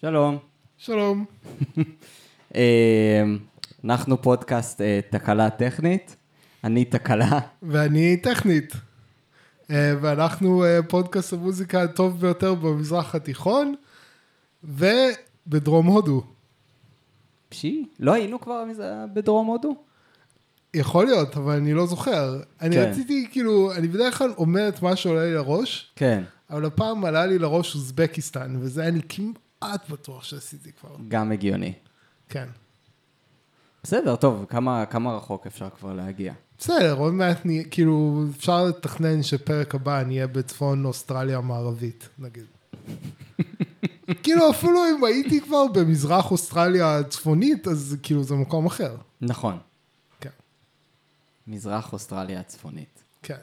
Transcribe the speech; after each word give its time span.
שלום. 0.00 0.38
שלום. 0.76 1.24
אה, 2.54 3.24
אנחנו 3.84 4.22
פודקאסט 4.22 4.80
אה, 4.80 5.00
תקלה 5.10 5.50
טכנית. 5.50 6.16
אני 6.64 6.84
תקלה. 6.84 7.38
ואני 7.62 8.16
טכנית. 8.16 8.72
אה, 9.70 9.94
ואנחנו 10.00 10.64
אה, 10.64 10.82
פודקאסט 10.88 11.32
המוזיקה 11.32 11.82
הטוב 11.82 12.20
ביותר 12.20 12.54
במזרח 12.54 13.14
התיכון, 13.14 13.74
ובדרום 14.64 15.86
הודו. 15.86 16.22
פשי? 17.48 17.86
לא 18.00 18.12
היינו 18.12 18.40
כבר 18.40 18.64
בדרום 19.14 19.46
הודו? 19.46 19.74
יכול 20.74 21.06
להיות, 21.06 21.36
אבל 21.36 21.56
אני 21.56 21.74
לא 21.74 21.86
זוכר. 21.86 22.40
אני 22.60 22.76
כן. 22.76 22.90
רציתי, 22.90 23.26
כאילו, 23.30 23.72
אני 23.72 23.88
בדרך 23.88 24.18
כלל 24.18 24.30
אומר 24.38 24.68
את 24.68 24.82
מה 24.82 24.96
שעולה 24.96 25.24
לי 25.24 25.34
לראש, 25.34 25.92
כן. 25.96 26.22
אבל 26.50 26.64
הפעם 26.64 27.04
עלה 27.04 27.26
לי 27.26 27.38
לראש 27.38 27.74
אוזבקיסטן, 27.74 28.56
וזה 28.60 28.88
אני 28.88 29.00
כמעט 29.08 29.47
בטוח 29.64 30.24
שעשיתי 30.24 30.72
כבר. 30.72 30.96
גם 31.08 31.32
הגיוני. 31.32 31.72
כן. 32.28 32.46
בסדר, 33.82 34.16
טוב, 34.16 34.44
כמה, 34.48 34.86
כמה 34.86 35.16
רחוק 35.16 35.46
אפשר 35.46 35.68
כבר 35.70 35.92
להגיע? 35.92 36.32
בסדר, 36.58 36.96
עוד 36.98 37.12
מעט, 37.14 37.44
נהיה- 37.44 37.64
כאילו, 37.70 38.24
אפשר 38.36 38.64
לתכנן 38.64 39.22
שפרק 39.22 39.74
הבא 39.74 40.02
נהיה 40.02 40.26
בצפון 40.26 40.84
אוסטרליה 40.84 41.38
המערבית, 41.38 42.08
נגיד. 42.18 42.44
כאילו, 44.22 44.50
אפילו 44.50 44.78
אם 44.90 45.04
הייתי 45.04 45.40
כבר 45.40 45.66
במזרח 45.74 46.30
אוסטרליה 46.30 46.98
הצפונית, 46.98 47.68
אז 47.68 47.96
כאילו 48.02 48.22
זה 48.24 48.34
מקום 48.34 48.66
אחר. 48.66 48.96
נכון. 49.20 49.58
כן, 50.20 50.30
מזרח 51.46 51.92
אוסטרליה 51.92 52.40
הצפונית. 52.40 53.02
כן. 53.22 53.38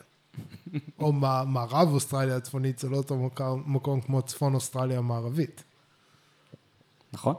או 1.00 1.14
מע- 1.14 1.44
מערב 1.44 1.94
אוסטרליה 1.94 2.36
הצפונית, 2.36 2.80
זה 2.80 2.90
לא 2.90 2.98
אותו 2.98 3.18
מקום, 3.18 3.64
מקום 3.66 4.02
כמו 4.02 4.22
צפון 4.22 4.54
אוסטרליה 4.56 4.98
המערבית. 4.98 5.64
נכון? 7.16 7.36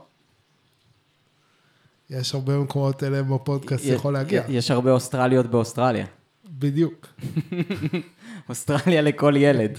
יש 2.11 2.35
הרבה 2.35 2.59
מקומות 2.59 3.03
אליהם 3.03 3.35
בפודקאסט 3.35 3.85
יכול 3.85 4.13
להגיע. 4.13 4.43
יש 4.49 4.71
הרבה 4.71 4.91
אוסטרליות 4.91 5.47
באוסטרליה. 5.47 6.07
בדיוק. 6.51 7.07
אוסטרליה 8.49 9.03
לכל 9.03 9.35
ילד. 9.37 9.79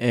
אמ, 0.00 0.06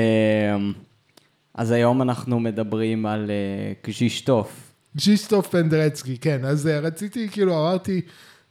אז 1.53 1.71
היום 1.71 2.01
אנחנו 2.01 2.39
מדברים 2.39 3.05
על 3.05 3.31
אה, 3.31 3.73
קז'ישטוף. 3.81 4.73
ג'יסטוף 4.95 5.47
פנדרצקי, 5.47 6.17
כן, 6.17 6.45
אז 6.45 6.67
אה, 6.67 6.79
רציתי, 6.79 7.29
כאילו, 7.29 7.53
אמרתי, 7.53 8.01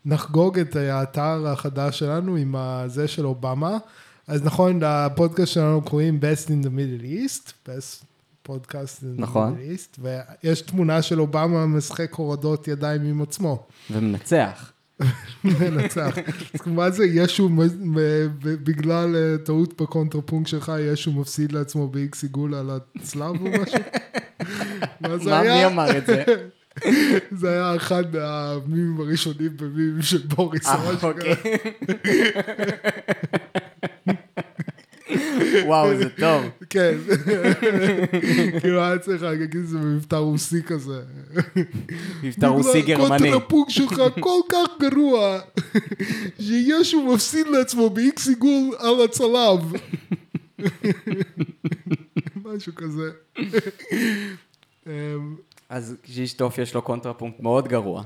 נחגוג 0.05 0.59
את 0.59 0.77
האתר 0.77 1.47
החדש 1.47 1.99
שלנו 1.99 2.37
עם 2.37 2.57
הזה 2.57 3.09
של 3.09 3.27
אובמה. 3.27 3.79
אז 4.27 4.45
נכון, 4.45 4.81
לפודקאסט 4.83 5.53
שלנו 5.53 5.83
קוראים 5.83 6.21
Best 6.21 6.47
in 6.47 6.67
the 6.67 6.69
Middle 6.69 7.05
East, 7.05 7.69
Best 7.69 8.05
podcast 8.49 9.03
in 9.03 9.19
the 9.19 9.21
נכון. 9.21 9.57
Middle 9.57 9.79
East, 9.79 10.01
ויש 10.43 10.61
תמונה 10.61 11.03
של 11.03 11.21
אובמה 11.21 11.67
משחק 11.67 12.15
הורדות 12.15 12.69
ידיים 12.69 13.03
עם 13.03 13.23
עצמו, 13.23 13.67
ומנצח. 13.91 14.73
מנצח. 15.45 16.17
אז 16.55 16.61
מה 16.67 16.91
זה, 16.91 17.07
ישו, 17.07 17.51
בגלל 18.43 19.17
אה, 19.17 19.39
טעות 19.45 19.83
בקונטרפונקט 19.83 20.49
שלך, 20.49 20.73
ישו 20.81 21.13
מפסיד 21.13 21.53
לעצמו 21.53 21.89
באיקס 21.89 22.23
עיגול 22.23 22.55
על 22.55 22.71
הצלב 22.71 23.41
או 23.41 23.47
משהו? 23.63 23.79
מה 25.01 25.19
זה 25.19 25.39
היה? 25.39 25.55
מי 25.55 25.67
אמר 25.67 25.99
את 25.99 26.07
זה? 26.07 26.25
זה 27.41 27.51
היה 27.51 27.77
אחד 27.77 28.17
מהמימים 28.17 29.01
הראשונים 29.01 29.57
במימים 29.57 30.03
של 30.03 30.27
בוריס. 30.27 30.67
אה, 30.67 30.91
אוקיי. 31.03 31.35
וואו, 35.65 35.97
זה 35.97 36.09
טוב. 36.09 36.45
כן. 36.71 36.95
כאילו 38.61 38.81
היה 38.81 38.99
צריך 38.99 39.23
להגיד 39.23 39.55
את 39.55 39.69
זה 39.69 39.79
במבטא 39.79 40.17
רוסי 40.17 40.63
כזה. 40.63 41.01
מבטא 42.23 42.47
רוסי 42.47 42.83
גרמני. 42.83 43.15
הקונטרפונקט 43.17 43.71
שלך 43.71 44.03
כל 44.21 44.41
כך 44.49 44.69
גרוע, 44.81 45.39
שישו 46.41 47.03
מפסיד 47.15 47.47
לעצמו 47.47 47.91
באיקס 47.91 48.29
עיגול 48.29 48.75
על 48.79 49.05
הצלב. 49.05 49.73
משהו 52.45 52.73
כזה. 52.75 53.11
אז 55.69 55.97
קז'ישטוף 56.03 56.59
יש 56.59 56.75
לו 56.75 56.83
קונטרפונקט 56.83 57.41
מאוד 57.41 57.69
גרוע. 57.69 58.03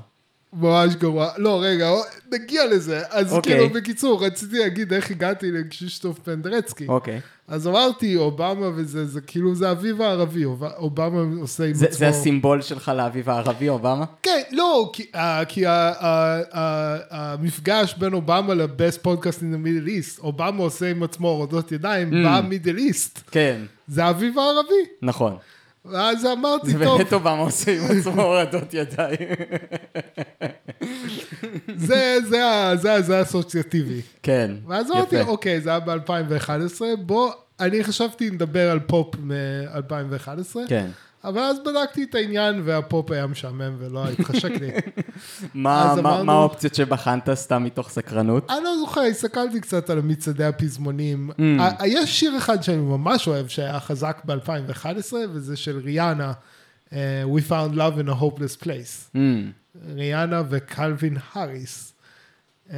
ממש 0.53 0.95
גרוע. 0.95 1.29
לא, 1.37 1.59
רגע, 1.63 1.89
נגיע 2.33 2.65
לזה. 2.65 3.01
אז 3.09 3.33
אוקיי. 3.33 3.53
כאילו, 3.53 3.69
בקיצור, 3.69 4.25
רציתי 4.25 4.59
להגיד 4.59 4.93
איך 4.93 5.11
הגעתי 5.11 5.51
לקשישטוף 5.51 6.19
פנדרצקי. 6.19 6.87
אוקיי. 6.87 7.19
אז 7.47 7.67
אמרתי, 7.67 8.15
אובמה 8.15 8.67
וזה, 8.75 9.05
זה 9.05 9.21
כאילו, 9.21 9.55
זה 9.55 9.69
האביב 9.69 10.01
הערבי, 10.01 10.45
אוב- 10.45 10.63
אובמה 10.63 11.41
עושה 11.41 11.65
עם 11.65 11.73
זה 11.73 11.85
עצמו... 11.85 11.97
זה 11.99 12.07
הסימבול 12.07 12.61
שלך 12.61 12.91
לאביב 12.95 13.29
הערבי, 13.29 13.69
אובמה? 13.69 14.05
כן, 14.23 14.41
לא, 14.51 14.89
כי, 14.93 15.05
אה, 15.15 15.17
כי 15.47 15.65
ה- 15.65 15.91
ה- 15.99 16.97
המפגש 17.11 17.95
בין 17.97 18.13
אובמה 18.13 18.53
ל 18.53 18.63
best 18.63 19.03
podcast 19.03 19.39
in 19.39 19.55
the 19.55 19.65
middle 19.67 19.87
east, 19.87 20.23
אובמה 20.23 20.63
עושה 20.63 20.91
עם 20.91 21.03
עצמו 21.03 21.27
הורדות 21.27 21.71
ידיים 21.71 22.09
ממ. 22.09 22.15
במידל 22.43 22.77
איסט, 22.77 23.19
כן, 23.31 23.61
זה 23.87 24.05
האביב 24.05 24.39
הערבי. 24.39 24.73
נכון. 25.01 25.35
ואז 25.85 26.25
אמרתי, 26.25 26.71
זה 26.71 26.83
טוב, 26.83 26.97
באמת 26.97 27.13
אובמה 27.13 27.39
עושה 27.39 27.71
עם 27.71 27.97
עצמו 27.99 28.21
הורדות 28.21 28.73
ידיים. 28.73 29.17
זה, 31.75 32.17
זה, 32.29 32.41
זה, 32.81 33.01
זה 33.01 33.17
האסוציאטיבי. 33.17 34.01
כן, 34.23 34.51
ואז 34.67 34.91
אמרתי. 34.91 35.21
אוקיי, 35.21 35.61
זה 35.61 35.69
היה 35.69 35.79
ב-2011, 35.79 36.81
בוא, 37.05 37.31
אני 37.59 37.83
חשבתי 37.83 38.29
לדבר 38.29 38.71
על 38.71 38.79
פופ 38.79 39.15
מ-2011, 39.19 40.57
כן. 40.67 40.89
אבל 41.23 41.39
אז 41.41 41.57
בדקתי 41.59 42.03
את 42.03 42.15
העניין 42.15 42.61
והפופ 42.65 43.11
היה 43.11 43.27
משעמם 43.27 43.75
ולא 43.79 44.05
התחשק 44.19 44.49
לי. 44.61 44.69
מה 45.53 45.91
אז 45.91 45.97
מה- 45.97 46.09
אמרנו- 46.09 46.25
מה 46.25 46.33
האופציות 46.33 46.75
שבחנת 46.75 47.29
סתם 47.33 47.63
מתוך 47.63 47.89
סקרנות? 47.89 48.49
אני 48.51 48.63
לא 48.63 48.77
זוכר, 48.79 49.01
הסתכלתי 49.01 49.61
קצת 49.61 49.89
על 49.89 50.01
מצעדי 50.01 50.43
הפזמונים. 50.45 51.29
Mm. 51.31 51.61
ה- 51.61 51.87
יש 51.87 52.19
שיר 52.19 52.37
אחד 52.37 52.63
שאני 52.63 52.77
ממש 52.77 53.27
אוהב 53.27 53.47
שהיה 53.47 53.79
חזק 53.79 54.21
ב-2011, 54.25 54.85
וזה 55.33 55.57
של 55.57 55.77
ריאנה, 55.77 56.31
אה, 56.93 57.23
We 57.35 57.49
found 57.49 57.75
love 57.75 58.05
in 58.05 58.17
a 58.17 58.21
hopeless 58.21 58.63
place. 58.63 59.15
Mm, 59.15 59.17
ריאנה 59.95 60.41
וקלווין 60.49 61.17
האריס. 61.33 61.93
אמ, 62.69 62.75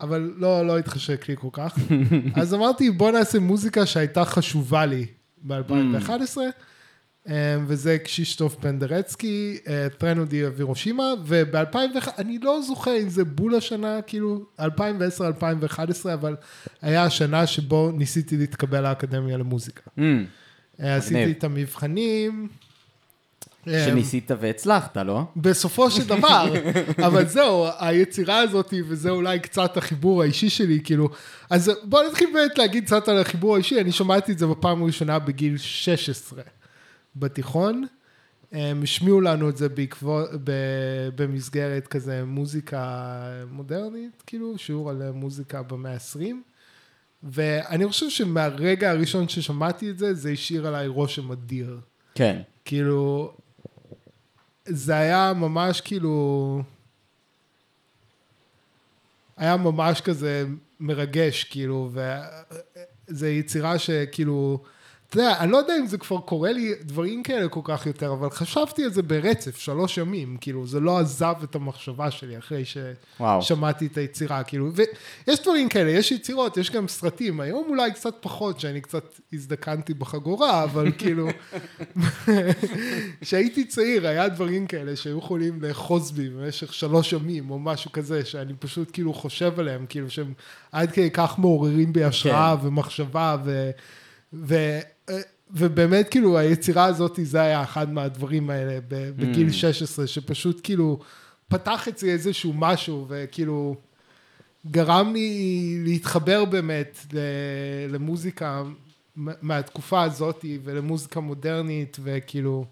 אבל 0.00 0.32
לא, 0.36 0.66
לא 0.66 0.78
התחשק 0.78 1.28
לי 1.28 1.34
כל 1.38 1.48
כך. 1.52 1.78
אז 2.40 2.54
אמרתי, 2.54 2.90
בוא 2.90 3.10
נעשה 3.10 3.38
מוזיקה 3.38 3.86
שהייתה 3.86 4.24
חשובה 4.24 4.86
לי 4.86 5.06
ב-2011, 5.46 6.36
וזה 7.66 7.98
קשישטוף 7.98 8.54
פנדרצקי, 8.54 9.58
אה, 9.68 9.86
טרנודי 9.98 10.46
אבירושימה, 10.46 11.04
וב-2001, 11.24 12.08
אני 12.18 12.38
לא 12.42 12.60
זוכר 12.62 12.96
אם 13.02 13.08
זה 13.08 13.24
בול 13.24 13.54
השנה, 13.54 14.02
כאילו 14.02 14.40
2010-2011, 14.60 14.64
אבל 16.14 16.36
היה 16.82 17.04
השנה 17.04 17.46
שבו 17.46 17.90
ניסיתי 17.90 18.36
להתקבל 18.36 18.80
לאקדמיה 18.80 19.36
למוזיקה. 19.36 19.82
mm. 19.98 20.00
אה, 20.80 20.96
עשיתי 20.96 21.14
מגניב. 21.20 21.36
את 21.38 21.44
המבחנים. 21.44 22.48
אמ, 23.66 23.72
שניסית 23.84 24.30
והצלחת, 24.40 24.96
לא? 24.96 25.22
בסופו 25.36 25.90
של 25.90 26.04
דבר, 26.08 26.52
אבל 27.06 27.26
זהו, 27.26 27.66
היצירה 27.78 28.38
הזאת, 28.38 28.74
וזה 28.88 29.10
אולי 29.10 29.38
קצת 29.38 29.76
החיבור 29.76 30.22
האישי 30.22 30.50
שלי, 30.50 30.80
כאילו, 30.84 31.08
אז 31.50 31.72
בוא 31.82 32.02
נתחיל 32.08 32.30
באמת 32.34 32.58
להגיד 32.58 32.84
קצת 32.84 33.08
על 33.08 33.18
החיבור 33.20 33.54
האישי, 33.54 33.80
אני 33.80 33.92
שמעתי 33.92 34.32
את 34.32 34.38
זה 34.38 34.46
בפעם 34.46 34.82
הראשונה 34.82 35.18
בגיל 35.18 35.58
16 35.58 36.42
בתיכון, 37.16 37.86
הם 38.52 38.82
השמיעו 38.82 39.20
לנו 39.20 39.48
את 39.48 39.56
זה 39.56 39.68
בעקבות, 39.68 40.30
ב- 40.44 41.08
במסגרת 41.14 41.86
כזה 41.86 42.24
מוזיקה 42.24 43.22
מודרנית, 43.50 44.22
כאילו, 44.26 44.58
שיעור 44.58 44.90
על 44.90 45.10
מוזיקה 45.10 45.62
במאה 45.62 45.92
ה-20, 45.92 46.24
ואני 47.22 47.88
חושב 47.88 48.10
שמהרגע 48.10 48.90
הראשון 48.90 49.28
ששמעתי 49.28 49.90
את 49.90 49.98
זה, 49.98 50.14
זה 50.14 50.30
השאיר 50.30 50.66
עליי 50.66 50.86
רושם 50.86 51.32
אדיר. 51.32 51.80
כן. 52.14 52.42
כאילו, 52.64 53.32
זה 54.64 54.94
היה 54.94 55.32
ממש 55.36 55.80
כאילו, 55.80 56.62
היה 59.36 59.56
ממש 59.56 60.00
כזה 60.00 60.46
מרגש, 60.80 61.44
כאילו, 61.44 61.90
וזו 63.08 63.26
יצירה 63.26 63.78
שכאילו, 63.78 64.62
אתה 65.14 65.22
יודע, 65.22 65.36
אני 65.38 65.52
לא 65.52 65.56
יודע 65.56 65.76
אם 65.78 65.86
זה 65.86 65.98
כבר 65.98 66.18
קורה 66.18 66.52
לי 66.52 66.74
דברים 66.82 67.22
כאלה 67.22 67.48
כל 67.48 67.60
כך 67.64 67.86
יותר, 67.86 68.12
אבל 68.12 68.30
חשבתי 68.30 68.84
על 68.84 68.90
זה 68.90 69.02
ברצף, 69.02 69.56
שלוש 69.56 69.98
ימים, 69.98 70.36
כאילו, 70.40 70.66
זה 70.66 70.80
לא 70.80 70.98
עזב 70.98 71.34
את 71.44 71.54
המחשבה 71.54 72.10
שלי 72.10 72.38
אחרי. 72.38 72.62
ששמעתי 73.40 73.86
את 73.86 73.96
היצירה, 73.96 74.42
כאילו, 74.42 74.70
ויש 74.74 75.42
דברים 75.42 75.68
כאלה, 75.68 75.90
יש 75.90 76.12
יצירות, 76.12 76.56
יש 76.56 76.70
גם 76.70 76.88
סרטים, 76.88 77.40
היום 77.40 77.64
אולי 77.68 77.92
קצת 77.92 78.14
פחות, 78.20 78.60
שאני 78.60 78.80
קצת 78.80 79.20
הזדקנתי 79.32 79.94
בחגורה, 79.94 80.64
אבל 80.64 80.92
כאילו, 80.98 81.28
כשהייתי 83.20 83.64
צעיר, 83.64 84.06
היה 84.08 84.28
דברים 84.28 84.66
כאלה 84.66 84.96
שהיו 84.96 85.18
יכולים 85.18 85.62
לאחוז 85.62 86.10
בי 86.12 86.28
במשך 86.28 86.74
שלוש 86.74 87.12
ימים, 87.12 87.50
או 87.50 87.58
משהו 87.58 87.92
כזה, 87.92 88.24
שאני 88.24 88.52
פשוט 88.58 88.90
כאילו 88.92 89.14
חושב 89.14 89.60
עליהם, 89.60 89.86
כאילו 89.88 90.10
שהם 90.10 90.32
עד 90.72 90.92
כדי 90.92 91.10
כך 91.10 91.38
מעוררים 91.38 91.92
בי 91.92 92.04
השראה 92.04 92.56
כן. 92.60 92.66
ומחשבה, 92.66 93.36
ו... 93.44 93.70
ו, 94.32 94.56
ובאמת, 95.50 96.08
כאילו, 96.08 96.38
היצירה 96.38 96.84
הזאת, 96.84 97.18
זה 97.22 97.40
היה 97.40 97.62
אחד 97.62 97.92
מהדברים 97.92 98.50
האלה 98.50 98.80
ב- 98.88 99.10
בגיל 99.16 99.52
16, 99.52 100.06
שפשוט 100.06 100.60
כאילו 100.62 100.98
פתח 101.48 101.88
אצלי 101.88 102.10
איזשהו 102.10 102.52
משהו, 102.52 103.06
וכאילו 103.08 103.76
גרם 104.70 105.12
לי 105.12 105.78
להתחבר 105.84 106.44
באמת 106.44 107.06
למוזיקה 107.88 108.62
מהתקופה 109.16 110.02
הזאת, 110.02 110.44
ולמוזיקה 110.64 111.20
מודרנית, 111.20 111.96
וכאילו, 112.02 112.64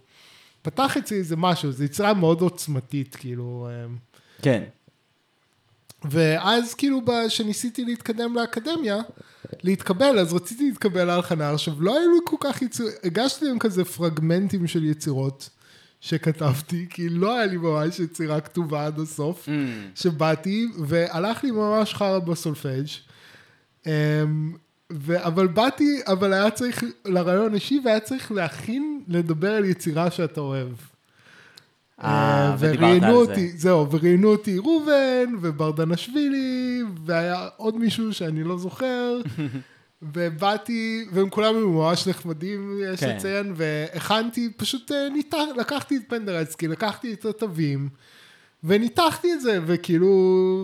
פתח 0.63 0.97
אצלי 0.97 1.17
איזה 1.17 1.37
משהו, 1.37 1.73
זו 1.73 1.85
יצירה 1.85 2.15
מאוד 2.15 2.41
עוצמתית, 2.41 3.17
כאילו. 3.17 3.69
אמ, 3.71 3.97
כן. 4.43 4.63
ואז 6.11 6.75
כאילו 6.75 7.01
כשניסיתי 7.27 7.85
להתקדם 7.85 8.35
לאקדמיה, 8.37 8.99
להתקבל, 9.63 10.19
אז 10.19 10.33
רציתי 10.33 10.65
להתקבל 10.69 11.11
על 11.11 11.23
חנה, 11.23 11.51
עכשיו 11.53 11.83
לא 11.83 11.99
היו 11.99 12.11
לי 12.11 12.19
כל 12.25 12.37
כך 12.41 12.63
יצירות, 12.63 12.93
הגשתי 13.05 13.45
להם 13.45 13.59
כזה 13.59 13.85
פרגמנטים 13.85 14.67
של 14.67 14.85
יצירות 14.85 15.51
שכתבתי, 16.01 16.87
כי 16.91 17.09
לא 17.09 17.37
היה 17.37 17.47
לי 17.47 17.57
ממש 17.57 18.01
יצירה 18.01 18.41
כתובה 18.41 18.87
עד 18.87 19.01
הסוף, 19.01 19.49
Mm. 19.49 19.51
שבאתי, 19.95 20.69
והלך 20.79 21.45
לי 21.45 21.51
ממש 21.51 21.95
חרא 21.95 22.19
בסולפג'. 22.19 22.87
אמ, 23.87 23.91
ו- 24.93 25.25
אבל 25.27 25.47
באתי, 25.47 26.01
אבל 26.07 26.33
היה 26.33 26.51
צריך, 26.51 26.85
לרעיון 27.05 27.55
אישי, 27.55 27.81
והיה 27.85 28.01
צריך 28.01 28.33
להכין, 28.33 29.03
לדבר 29.09 29.51
על 29.51 29.65
יצירה 29.65 30.11
שאתה 30.11 30.41
אוהב. 30.41 30.69
אה, 32.05 32.55
ודיברת 32.59 32.79
וראיינו 32.81 33.07
על 33.07 33.27
זה. 33.27 33.33
אותי, 33.33 33.53
זהו, 33.57 33.91
וראיינו 33.91 34.29
אותי 34.29 34.59
ראובן, 34.59 35.35
וברדנשווילי, 35.41 36.83
והיה 37.05 37.49
עוד 37.57 37.77
מישהו 37.77 38.15
שאני 38.15 38.45
לא 38.45 38.59
זוכר, 38.59 39.21
ובאתי, 40.13 41.05
והם 41.13 41.31
כולם 41.31 41.55
היו 41.55 41.71
ממש 41.71 42.07
נחמדים, 42.07 42.79
יש 42.93 43.01
כן. 43.01 43.17
לציין, 43.17 43.53
והכנתי, 43.57 44.51
פשוט 44.57 44.93
אה, 44.93 45.09
ניתח, 45.13 45.39
לקחתי 45.57 45.97
את 45.97 46.03
פנדרצקי, 46.09 46.69
לקחתי 46.69 47.13
את 47.13 47.25
התווים, 47.25 47.89
וניתחתי 48.65 49.33
את 49.33 49.41
זה, 49.41 49.59
וכאילו, 49.67 50.11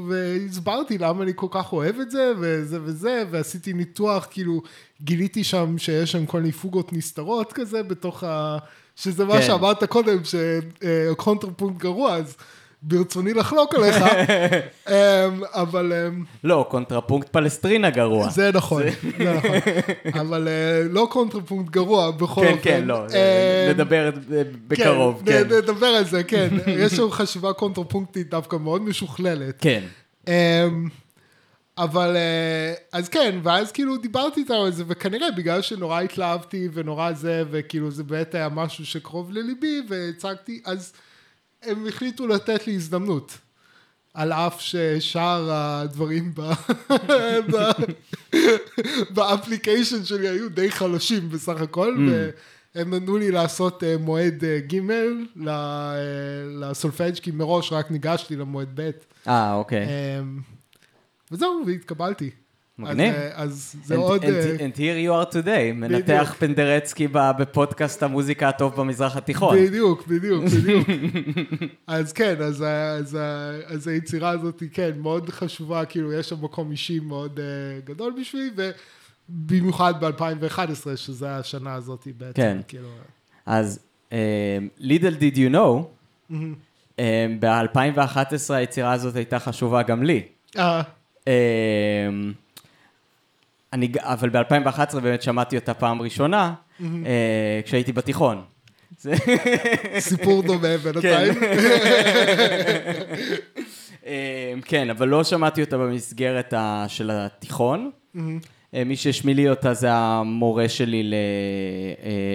והסברתי 0.09 0.99
למה 0.99 1.23
אני 1.23 1.33
כל 1.35 1.47
כך 1.51 1.73
אוהב 1.73 2.01
את 2.01 2.11
זה, 2.11 2.33
וזה 2.39 2.79
וזה, 2.83 3.25
ועשיתי 3.31 3.73
ניתוח, 3.73 4.27
כאילו, 4.31 4.63
גיליתי 5.03 5.45
שם 5.45 5.79
שיש 5.79 6.13
שם 6.13 6.27
כל 6.27 6.41
מיני 6.41 6.53
פוגות 6.53 6.93
נסתרות 6.93 7.53
כזה, 7.53 7.83
בתוך 7.83 8.25
ה... 8.25 8.59
שזה 9.03 9.25
מה 9.25 9.35
כן. 9.39 9.43
שאמרת 9.47 9.85
קודם, 9.85 10.19
שקונטרפונקט 10.25 11.79
גרוע, 11.81 12.15
אז 12.15 12.37
ברצוני 12.83 13.35
לחלוק 13.35 13.75
עליך, 13.75 13.97
אמ, 14.89 14.95
אבל 15.53 15.93
אמ, 15.93 16.25
לא, 16.45 16.67
קונטרפונקט 16.71 17.29
פלסטרינה 17.29 17.91
גרוע. 17.91 18.29
זה 18.31 18.51
נכון, 18.55 18.83
זה 19.19 19.35
נכון, 19.35 19.51
אבל 20.21 20.49
אה, 20.49 20.83
לא 20.91 21.09
קונטרפונקט 21.11 21.71
גרוע, 21.71 22.11
בכל 22.11 22.41
כן, 22.45 22.53
אופן. 22.53 22.63
כן, 22.63 22.85
לא, 22.85 22.99
אמ, 23.07 23.71
נדבר 23.71 24.11
בקרוב, 24.69 25.23
כן, 25.27 25.33
כן. 25.49 25.55
נ- 25.55 25.59
נדבר 25.59 25.87
על 25.87 26.05
זה, 26.05 26.23
כן. 26.25 26.49
יש 26.67 26.99
לנו 26.99 27.11
חשיבה 27.11 27.53
קונטרפונקטית 27.53 28.31
דווקא 28.31 28.57
מאוד 28.57 28.83
משוכללת. 28.83 29.55
כן. 29.61 29.83
אבל, 31.79 32.17
אה, 32.17 32.75
אז 32.93 33.09
כן, 33.09 33.39
ואז 33.43 33.73
כאילו 33.73 33.97
דיברתי 33.97 34.41
איתם 34.41 34.55
על 34.55 34.73
זה, 34.73 34.85
וכנראה 34.87 35.31
בגלל 35.31 35.63
שנורא 35.63 36.01
התלהבתי 36.01 36.69
ונורא 36.73 37.13
זה, 37.13 37.43
וכאילו 37.51 37.91
זה 37.91 38.05
באמת 38.05 38.35
היה 38.35 38.49
משהו 38.49 38.87
שקרוב 38.87 39.33
לליבי, 39.33 39.83
והצגתי, 39.89 40.63
אז 40.65 40.93
הם 41.63 41.87
החליטו 41.87 42.27
לתת 42.27 42.67
לי 42.67 42.75
הזדמנות. 42.75 43.39
על 44.15 44.33
אף 44.33 44.61
ששאר 44.61 45.49
הדברים 45.53 46.33
ב- 46.35 46.53
ב 49.15 49.22
application 49.22 50.05
שלי 50.05 50.29
היו 50.29 50.49
די 50.49 50.71
חלשים 50.71 51.29
בסך 51.31 51.61
הכל, 51.61 51.97
והם 52.75 52.95
נתנו 52.95 53.17
לי 53.17 53.31
לעשות 53.31 53.85
אה, 53.85 53.97
מועד 53.99 54.45
ג' 54.45 54.81
לסולפג', 56.61 57.15
כי 57.23 57.31
מראש 57.31 57.73
רק 57.73 57.91
ניגשתי 57.91 58.37
למועד 58.37 58.69
ב'. 58.75 58.91
אה, 59.29 59.55
אוקיי. 59.55 59.87
אמ, 59.87 60.41
וזהו, 61.33 61.63
והתקבלתי. 61.67 62.31
מגניב. 62.81 63.15
אז, 63.15 63.21
אה, 63.21 63.43
אז 63.43 63.75
זה 63.85 63.95
And- 63.95 63.99
עוד... 63.99 64.23
and- 64.25 64.27
אה, 64.27 64.57
And 64.57 64.77
here 64.77 65.09
you 65.09 65.31
are 65.31 65.35
today, 65.35 65.73
מנתח 65.75 66.35
פנדרצקי 66.39 67.07
ב- 67.13 67.31
בפודקאסט 67.39 68.03
המוזיקה 68.03 68.49
הטוב 68.49 68.77
במזרח 68.77 69.17
התיכון. 69.17 69.57
בדיוק, 69.59 70.07
בדיוק, 70.07 70.45
בדיוק. 70.45 70.87
אז 71.87 72.13
כן, 72.13 72.35
אז, 72.43 72.63
אז, 72.99 73.15
ה- 73.15 73.53
אז 73.67 73.89
היצירה 73.89 74.31
הזאת 74.31 74.61
היא 74.61 74.69
כן 74.73 74.91
מאוד 74.97 75.31
חשובה, 75.31 75.85
כאילו 75.85 76.13
יש 76.13 76.29
שם 76.29 76.37
מקום 76.45 76.71
אישי 76.71 77.01
מאוד 77.01 77.39
uh, 77.39 77.87
גדול 77.87 78.15
בשבילי, 78.21 78.51
ובמיוחד 79.29 80.05
ב-2011, 80.05 80.61
שזה 80.97 81.37
השנה 81.37 81.75
הזאת 81.75 82.09
בעצם. 82.19 82.33
כן. 82.43 82.59
כאילו, 82.69 82.89
אז 83.47 83.79
לידל 84.79 85.15
דיד 85.15 85.39
יו 85.39 85.51
נו, 85.51 85.91
ב-2011 87.41 88.19
היצירה 88.55 88.93
הזאת 88.93 89.17
הייתה 89.17 89.39
חשובה 89.39 89.83
גם 89.83 90.03
לי. 90.03 90.23
אה, 91.29 92.09
אמ, 92.09 92.33
אני, 93.73 93.93
אבל 93.99 94.29
ב-2011 94.29 95.01
באמת 95.01 95.23
שמעתי 95.23 95.57
אותה 95.57 95.75
פעם 95.75 96.03
ראשונה, 96.03 96.55
אה, 96.83 97.61
כשהייתי 97.65 97.93
בתיכון. 97.93 98.43
סיפור 99.99 100.43
דומה 100.43 100.77
בינתיים. 100.83 101.35
אמ, 104.07 104.61
כן, 104.65 104.91
אבל 104.91 105.09
לא 105.09 105.25
שמעתי 105.25 105.61
אותה 105.61 105.79
במסגרת 105.79 106.55
של 106.89 107.11
התיכון. 107.13 107.91
אה, 108.75 108.85
מי 108.85 108.97
שהשמיע 108.97 109.35
לי 109.35 109.49
אותה 109.49 109.75
זה 109.75 109.93
המורה 109.93 110.69
שלי 110.69 111.11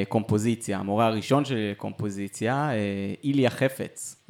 לקומפוזיציה, 0.05 0.79
המורה 0.79 1.05
הראשון 1.05 1.45
שלי 1.45 1.71
לקומפוזיציה, 1.71 2.69
אה, 2.71 3.13
איליה 3.23 3.49
חפץ. 3.49 4.25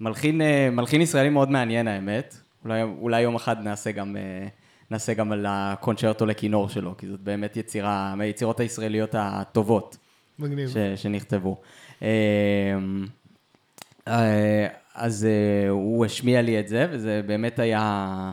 מלחין, 0.00 0.40
אה, 0.40 0.68
מלחין 0.72 1.00
ישראלי 1.00 1.28
מאוד 1.28 1.50
מעניין 1.50 1.88
האמת. 1.88 2.36
אולי, 2.64 2.82
אולי 2.82 3.20
יום 3.20 3.34
אחד 3.34 3.64
נעשה 3.64 3.92
גם, 3.92 4.16
אה, 4.16 4.46
נעשה 4.90 5.14
גם 5.14 5.32
על 5.32 5.46
הקונצ'רטו 5.48 6.26
לכינור 6.26 6.68
שלו, 6.68 6.96
כי 6.96 7.06
זאת 7.06 7.20
באמת 7.20 7.56
יצירה, 7.56 8.14
מהיצירות 8.16 8.60
הישראליות 8.60 9.14
הטובות 9.18 9.96
מגניב. 10.38 10.68
ש, 10.68 10.76
שנכתבו. 11.02 11.60
אה, 12.02 12.08
אה, 14.08 14.66
אז 14.94 15.26
הוא 15.68 16.04
השמיע 16.04 16.42
לי 16.42 16.60
את 16.60 16.68
זה, 16.68 16.86
וזה 16.90 17.22
באמת 17.26 17.58
היה... 17.58 18.32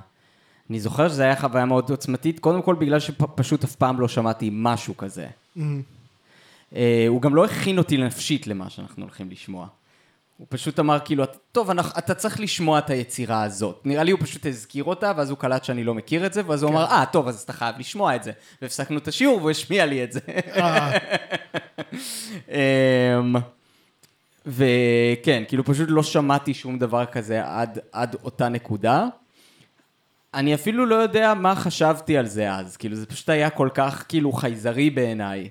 אני 0.69 0.79
זוכר 0.79 1.09
שזו 1.09 1.23
הייתה 1.23 1.41
חוויה 1.41 1.65
מאוד 1.65 1.89
עוצמתית, 1.89 2.39
קודם 2.39 2.61
כל 2.61 2.75
בגלל 2.75 2.99
שפשוט 2.99 3.63
אף 3.63 3.75
פעם 3.75 3.99
לא 3.99 4.07
שמעתי 4.07 4.49
משהו 4.53 4.97
כזה. 4.97 5.27
אה, 6.75 7.05
הוא 7.07 7.21
גם 7.21 7.35
לא 7.35 7.45
הכין 7.45 7.77
אותי 7.77 7.97
נפשית 7.97 8.47
למה 8.47 8.69
שאנחנו 8.69 9.03
הולכים 9.03 9.29
לשמוע. 9.29 9.67
הוא 10.37 10.47
פשוט 10.49 10.79
אמר 10.79 10.99
כאילו, 11.05 11.23
טוב, 11.51 11.69
אנחנו, 11.69 11.97
אתה 11.97 12.13
צריך 12.13 12.39
לשמוע 12.39 12.79
את 12.79 12.89
היצירה 12.89 13.43
הזאת. 13.43 13.81
נראה 13.85 14.03
לי 14.03 14.11
הוא 14.11 14.19
פשוט 14.23 14.45
הזכיר 14.45 14.83
אותה, 14.83 15.11
ואז 15.17 15.29
הוא 15.29 15.37
קלט 15.37 15.63
שאני 15.63 15.83
לא 15.83 15.93
מכיר 15.93 16.25
את 16.25 16.33
זה, 16.33 16.41
ואז 16.47 16.63
הוא 16.63 16.71
אמר, 16.71 16.85
אה, 16.85 17.05
טוב, 17.11 17.27
אז 17.27 17.41
אתה 17.41 17.53
חייב 17.53 17.75
לשמוע 17.79 18.15
את 18.15 18.23
זה. 18.23 18.31
והפסקנו 18.61 18.97
את 18.97 19.07
השיעור, 19.07 19.37
והוא 19.37 19.51
השמיע 19.51 19.85
לי 19.85 20.03
את 20.03 20.11
זה. 20.11 20.19
אה, 20.55 20.97
אמ, 22.49 23.35
וכן, 24.45 25.43
כאילו 25.47 25.65
פשוט 25.65 25.89
לא 25.91 26.03
שמעתי 26.03 26.53
שום 26.53 26.79
דבר 26.79 27.05
כזה 27.05 27.41
עד, 27.45 27.79
עד 27.91 28.15
אותה 28.23 28.49
נקודה. 28.49 29.07
אני 30.37 30.53
אפילו 30.55 30.85
לא 30.85 30.95
יודע 30.95 31.33
מה 31.33 31.55
חשבתי 31.55 32.17
על 32.17 32.25
זה 32.25 32.53
אז, 32.53 32.77
כאילו 32.77 32.95
זה 32.95 33.05
פשוט 33.05 33.29
היה 33.29 33.49
כל 33.49 33.69
כך 33.73 34.05
כאילו 34.09 34.31
חייזרי 34.31 34.89
בעיניי, 34.89 35.49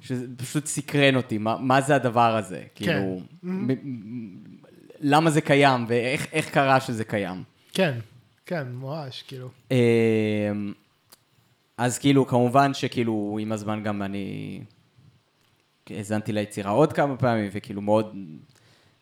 שזה 0.00 0.26
פשוט 0.36 0.66
סקרן 0.66 1.16
אותי, 1.16 1.38
מה, 1.38 1.56
מה 1.58 1.80
זה 1.80 1.94
הדבר 1.94 2.36
הזה, 2.36 2.62
כאילו, 2.74 3.20
מ- 3.42 3.72
מ- 3.72 4.44
למה 5.00 5.30
זה 5.30 5.40
קיים 5.40 5.84
ואיך 5.88 6.26
איך 6.32 6.50
קרה 6.50 6.80
שזה 6.80 7.04
קיים. 7.04 7.42
כן, 7.72 7.98
כן, 8.46 8.68
ממש, 8.72 9.22
כאילו. 9.22 9.48
אמ, 9.70 9.76
אז 11.78 11.98
כאילו, 11.98 12.26
כמובן 12.26 12.74
שכאילו, 12.74 13.38
עם 13.40 13.52
הזמן 13.52 13.82
גם 13.82 14.02
אני 14.02 14.60
האזנתי 15.90 16.32
ליצירה 16.32 16.70
עוד 16.70 16.92
כמה 16.92 17.16
פעמים, 17.16 17.50
וכאילו 17.52 17.82
מאוד, 17.82 18.16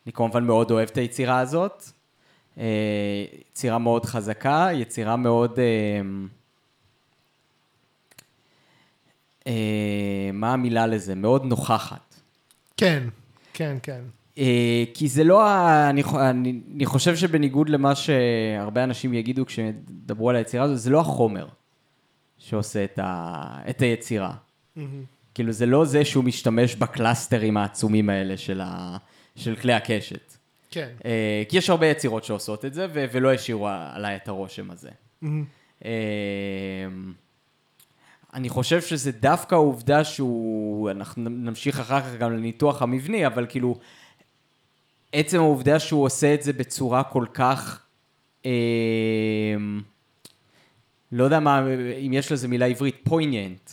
אני 0.05 0.13
כמובן 0.13 0.43
מאוד 0.43 0.71
אוהב 0.71 0.89
את 0.91 0.97
היצירה 0.97 1.39
הזאת. 1.39 1.83
אה, 2.57 3.25
יצירה 3.51 3.77
מאוד 3.77 4.05
חזקה, 4.05 4.69
יצירה 4.73 5.15
מאוד... 5.15 5.59
אה, 5.59 6.01
אה, 9.47 10.29
מה 10.33 10.53
המילה 10.53 10.87
לזה? 10.87 11.15
מאוד 11.15 11.45
נוכחת. 11.45 12.15
כן, 12.77 13.03
כן, 13.53 13.77
כן. 13.83 14.01
כי 14.93 15.07
זה 15.07 15.23
לא, 15.23 15.47
אני, 15.89 16.03
אני, 16.19 16.59
אני 16.75 16.85
חושב 16.85 17.15
שבניגוד 17.15 17.69
למה 17.69 17.95
שהרבה 17.95 18.83
אנשים 18.83 19.13
יגידו 19.13 19.45
כשדברו 19.45 20.29
על 20.29 20.35
היצירה 20.35 20.63
הזאת, 20.63 20.79
זה 20.79 20.89
לא 20.89 20.99
החומר 20.99 21.47
שעושה 22.37 22.83
את, 22.83 22.99
ה, 23.03 23.33
את 23.69 23.81
היצירה. 23.81 24.33
כאילו 25.33 25.51
זה 25.51 25.65
לא 25.65 25.85
זה 25.85 26.05
שהוא 26.05 26.23
משתמש 26.23 26.75
בקלאסטרים 26.75 27.57
העצומים 27.57 28.09
האלה 28.09 28.37
של, 28.37 28.61
ה, 28.61 28.97
של 29.35 29.55
כלי 29.55 29.73
הקשת. 29.73 30.37
כן. 30.71 30.89
אה, 31.05 31.43
כי 31.49 31.57
יש 31.57 31.69
הרבה 31.69 31.87
יצירות 31.87 32.23
שעושות 32.23 32.65
את 32.65 32.73
זה, 32.73 32.87
ו- 32.93 33.05
ולא 33.11 33.33
השאירו 33.33 33.67
עליי 33.67 34.15
את 34.15 34.27
הרושם 34.27 34.71
הזה. 34.71 34.89
אה, 35.85 35.91
אני 38.33 38.49
חושב 38.49 38.81
שזה 38.81 39.11
דווקא 39.11 39.55
העובדה 39.55 40.03
שהוא, 40.03 40.91
אנחנו 40.91 41.29
נמשיך 41.29 41.79
אחר 41.79 42.01
כך 42.01 42.15
גם 42.19 42.33
לניתוח 42.33 42.81
המבני, 42.81 43.27
אבל 43.27 43.45
כאילו, 43.49 43.75
עצם 45.11 45.37
העובדה 45.37 45.79
שהוא 45.79 46.03
עושה 46.03 46.33
את 46.33 46.43
זה 46.43 46.53
בצורה 46.53 47.03
כל 47.03 47.25
כך, 47.33 47.81
אה, 48.45 48.51
לא 51.11 51.23
יודע 51.23 51.39
מה, 51.39 51.63
אם 52.05 52.13
יש 52.13 52.31
לזה 52.31 52.47
מילה 52.47 52.65
עברית, 52.65 52.95
פויניאנט. 53.03 53.71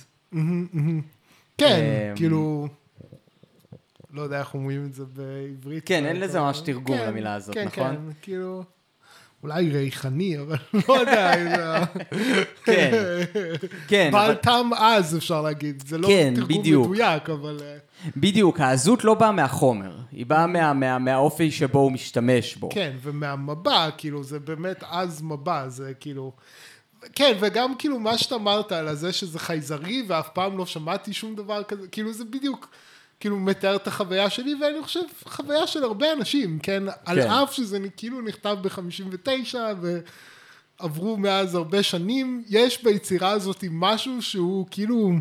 כן, 1.59 1.81
אמ, 2.11 2.17
כאילו... 2.17 2.69
לא 4.19 4.23
יודע 4.23 4.41
איך 4.41 4.55
אומרים 4.55 4.85
את 4.85 4.95
זה 4.95 5.05
בעברית. 5.05 5.83
כן, 5.87 6.07
אין 6.07 6.21
לזה 6.21 6.41
ממש 6.41 6.61
תרגום 6.61 6.99
כן, 6.99 7.09
למילה 7.09 7.35
הזאת, 7.35 7.55
כן, 7.55 7.67
נכון? 7.67 7.97
כן, 7.97 8.13
כאילו... 8.23 8.63
אולי 9.43 9.71
ריחני, 9.71 10.39
אבל 10.39 10.57
לא 10.89 10.95
יודע. 10.95 11.85
כן, 12.65 12.91
כן, 13.89 14.11
בעל 14.13 14.35
טעם 14.35 14.73
עז, 14.73 15.17
אפשר 15.17 15.43
להגיד. 15.43 15.83
זה 15.87 15.99
לא 15.99 16.09
כן, 16.09 16.33
תרגום 16.37 16.59
בדיוק. 16.59 16.87
מדויק, 16.87 17.31
אבל... 17.31 17.59
אה, 17.63 17.77
בדיוק, 18.17 18.61
העזות 18.61 19.05
לא 19.05 19.15
באה 19.15 19.33
מהחומר, 19.33 19.97
היא 20.13 20.27
באה 20.27 20.47
מה, 20.47 20.73
מה, 20.73 20.99
מהאופי 20.99 21.51
שבו 21.51 21.79
הוא 21.79 21.93
משתמש 21.93 22.57
בו. 22.57 22.69
כן, 22.73 22.97
ומהמבע, 23.03 23.89
כאילו, 23.97 24.25
זה 24.25 24.39
באמת 24.39 24.85
עז 24.91 25.23
מבע, 25.23 25.69
זה 25.69 25.93
כאילו... 26.01 26.33
כן, 27.15 27.37
וגם 27.41 27.75
כאילו 27.79 27.99
מה 27.99 28.19
שאתה 28.19 28.35
אמרת 28.35 28.73
על 28.73 28.95
זה 28.95 29.13
שזה 29.13 29.39
חייזרי, 29.39 30.05
ואף 30.09 30.29
פעם 30.29 30.59
לא 30.59 30.67
שמעתי 30.67 31.13
שום 31.13 31.35
דבר 31.35 31.63
כזה, 31.63 31.89
כאילו 31.89 32.13
זה 32.13 32.25
בדיוק, 32.25 32.71
כאילו 33.21 33.39
מתאר 33.39 33.77
את 33.77 33.87
החוויה 33.87 34.31
שלי, 34.31 34.55
ואני 34.55 34.83
חושב, 34.83 35.01
חוויה 35.25 35.67
של 35.67 35.85
הרבה 35.85 36.13
אנשים, 36.13 36.59
כן? 36.59 36.83
כן. 36.87 36.93
על 37.05 37.21
אף 37.21 37.53
שזה 37.53 37.79
כאילו 37.97 38.21
נכתב 38.21 38.57
ב-59, 38.63 39.55
ועברו 40.81 41.17
מאז 41.17 41.55
הרבה 41.55 41.83
שנים, 41.83 42.45
יש 42.49 42.85
ביצירה 42.85 43.31
הזאת 43.31 43.65
משהו 43.71 44.23
שהוא 44.23 44.67
כאילו, 44.71 45.13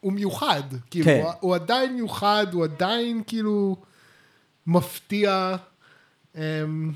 הוא 0.00 0.12
מיוחד. 0.12 0.62
כאילו, 0.90 1.04
כן. 1.04 1.20
הוא, 1.22 1.32
הוא 1.40 1.54
עדיין 1.54 1.94
מיוחד, 1.94 2.46
הוא 2.52 2.64
עדיין 2.64 3.22
כאילו 3.26 3.76
מפתיע. 4.66 5.56
אמ, 6.36 6.92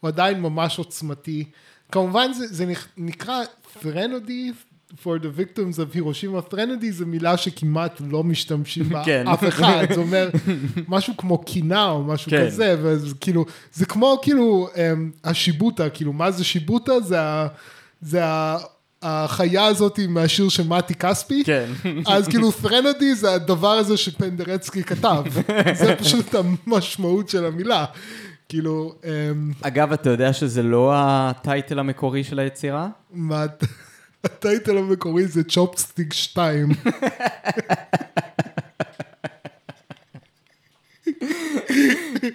הוא 0.00 0.08
עדיין 0.08 0.40
ממש 0.40 0.78
עוצמתי. 0.78 1.44
כמובן 1.92 2.32
זה, 2.32 2.46
זה 2.46 2.72
נקרא 2.96 3.42
Threnody 3.82 4.52
for 4.96 5.18
the 5.18 5.28
victims 5.28 5.78
of 5.78 5.94
Hiroshima. 5.94 6.52
Threnody 6.52 6.90
זה 6.90 7.06
מילה 7.06 7.36
שכמעט 7.36 8.00
לא 8.10 8.24
משתמשים 8.24 8.88
בה 8.88 9.02
כן. 9.06 9.28
אף 9.28 9.48
אחד. 9.48 9.86
זה 9.94 10.00
אומר 10.00 10.30
משהו 10.88 11.16
כמו 11.16 11.38
קינה 11.38 11.90
או 11.90 12.02
משהו 12.04 12.30
כן. 12.30 12.46
כזה, 12.46 12.76
וזה 12.82 13.14
כאילו, 13.20 13.44
זה 13.72 13.86
כמו 13.86 14.18
כאילו 14.22 14.68
אמ, 14.76 15.10
השיבוטה, 15.24 15.88
כאילו 15.88 16.12
מה 16.12 16.30
זה 16.30 16.44
שיבוטה? 16.44 17.00
זה, 17.00 17.20
ה, 17.20 17.46
זה 18.00 18.24
ה, 18.24 18.58
החיה 19.02 19.66
הזאת 19.66 20.00
מהשיר 20.08 20.48
של 20.48 20.68
מתי 20.68 20.94
כספי. 20.94 21.44
כן. 21.44 21.66
אז 22.06 22.28
כאילו 22.28 22.52
פרנדי 22.52 23.14
זה 23.14 23.34
הדבר 23.34 23.72
הזה 23.72 23.96
שפנדרצקי 23.96 24.84
כתב. 24.84 25.24
זה 25.80 25.96
פשוט 25.96 26.34
המשמעות 26.34 27.28
של 27.28 27.44
המילה. 27.44 27.84
כאילו, 28.48 28.94
אמ, 29.04 29.52
אגב, 29.62 29.92
אתה 29.92 30.10
יודע 30.10 30.32
שזה 30.32 30.62
לא 30.62 30.92
הטייטל 30.94 31.78
המקורי 31.78 32.24
של 32.24 32.38
היצירה? 32.38 32.88
מה, 33.12 33.46
הטייטל 34.24 34.78
המקורי 34.78 35.26
זה 35.26 35.44
צ'ופסטיק 35.44 36.12
2. 36.12 36.68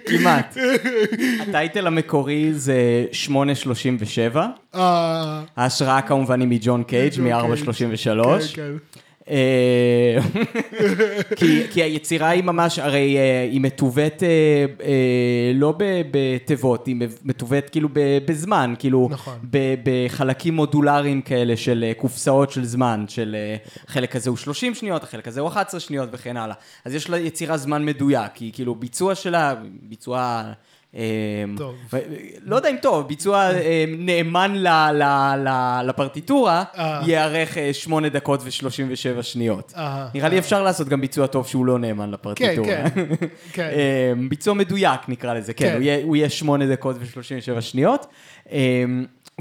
כמעט. 0.06 0.56
הטייטל 1.40 1.86
המקורי 1.86 2.54
זה 2.54 3.04
837, 3.12 4.46
אה, 4.74 5.42
ההשראה 5.56 6.02
כמובן 6.02 6.40
היא 6.40 6.48
מג'ון 6.48 6.82
קייג' 6.82 7.14
ג'ון 7.16 7.26
מ-433. 7.26 8.54
כן, 8.54 8.76
כן. 8.92 8.95
אה, 9.30 10.18
כי, 11.36 11.62
כי 11.70 11.82
היצירה 11.82 12.28
היא 12.28 12.42
ממש, 12.44 12.78
הרי 12.78 13.16
אה, 13.18 13.48
היא 13.50 13.60
מתוות 13.60 14.22
אה, 14.22 14.92
לא 15.54 15.74
בתיבות, 16.10 16.86
היא 16.86 16.96
מתוות 17.24 17.70
כאילו 17.70 17.88
בזמן, 18.26 18.74
כאילו 18.78 19.08
נכון. 19.10 19.38
בחלקים 19.82 20.54
מודולריים 20.54 21.22
כאלה 21.22 21.56
של 21.56 21.92
קופסאות 21.96 22.50
של 22.50 22.64
זמן, 22.64 23.04
של 23.08 23.36
החלק 23.88 24.16
הזה 24.16 24.30
הוא 24.30 24.36
30 24.36 24.74
שניות, 24.74 25.02
החלק 25.02 25.28
הזה 25.28 25.40
הוא 25.40 25.48
11 25.48 25.80
שניות 25.80 26.08
וכן 26.12 26.36
הלאה. 26.36 26.56
אז 26.84 26.94
יש 26.94 27.10
לה 27.10 27.18
יצירה 27.18 27.56
זמן 27.56 27.84
מדויק, 27.84 28.32
כי 28.34 28.50
כאילו 28.54 28.74
ביצוע 28.74 29.14
שלה, 29.14 29.54
ביצוע... 29.82 30.42
אה, 30.94 31.00
טוב. 31.56 31.74
לא 32.42 32.56
יודע 32.56 32.70
אם 32.70 32.76
טוב, 32.82 33.08
ביצוע 33.08 33.50
אה, 33.50 33.84
נאמן 33.98 34.54
לפרטיטורה, 35.84 36.64
אה. 36.78 37.00
ייארך 37.06 37.58
אה, 37.58 37.72
8 37.72 38.08
דקות 38.08 38.40
ו-37 38.42 39.22
שניות. 39.22 39.72
אה, 39.76 40.08
נראה 40.14 40.28
לי 40.28 40.38
אפשר 40.38 40.62
לעשות 40.62 40.88
גם 40.88 41.00
ביצוע 41.00 41.26
טוב 41.26 41.46
שהוא 41.46 41.66
לא 41.66 41.78
נאמן 41.78 42.04
כן, 42.04 42.10
לפרטיטורה. 42.10 42.90
כן, 42.90 43.04
כן. 43.52 43.68
אה, 43.76 44.12
ביצוע 44.28 44.54
מדויק 44.54 45.00
נקרא 45.08 45.34
לזה, 45.34 45.52
כן, 45.54 45.68
כן. 45.68 45.74
הוא 45.74 45.82
יהיה- 45.82 46.04
הוא 46.04 46.16
יהיה 46.16 46.28
8 46.30 46.66
דקות 46.66 46.96
ו-37 47.00 47.60
שניות. 47.60 48.06
אה, 48.52 48.84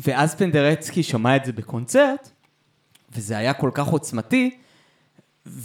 ואז 0.05 0.35
פנדרצקי 0.35 1.03
שמע 1.03 1.35
את 1.35 1.45
זה 1.45 1.53
בקונצרט, 1.53 2.29
וזה 3.15 3.37
היה 3.37 3.53
כל 3.53 3.69
כך 3.73 3.87
עוצמתי, 3.87 4.57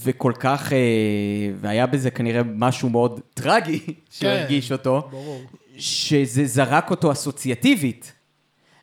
וכל 0.02 0.32
כך, 0.40 0.72
אה, 0.72 0.78
והיה 1.60 1.86
בזה 1.86 2.10
כנראה 2.10 2.42
משהו 2.54 2.88
מאוד 2.88 3.20
טרגי 3.34 3.80
שהרגיש 4.10 4.72
אותו, 4.72 5.08
ברור. 5.10 5.40
שזה 5.80 6.46
זרק 6.46 6.90
אותו 6.90 7.12
אסוציאטיבית 7.12 8.12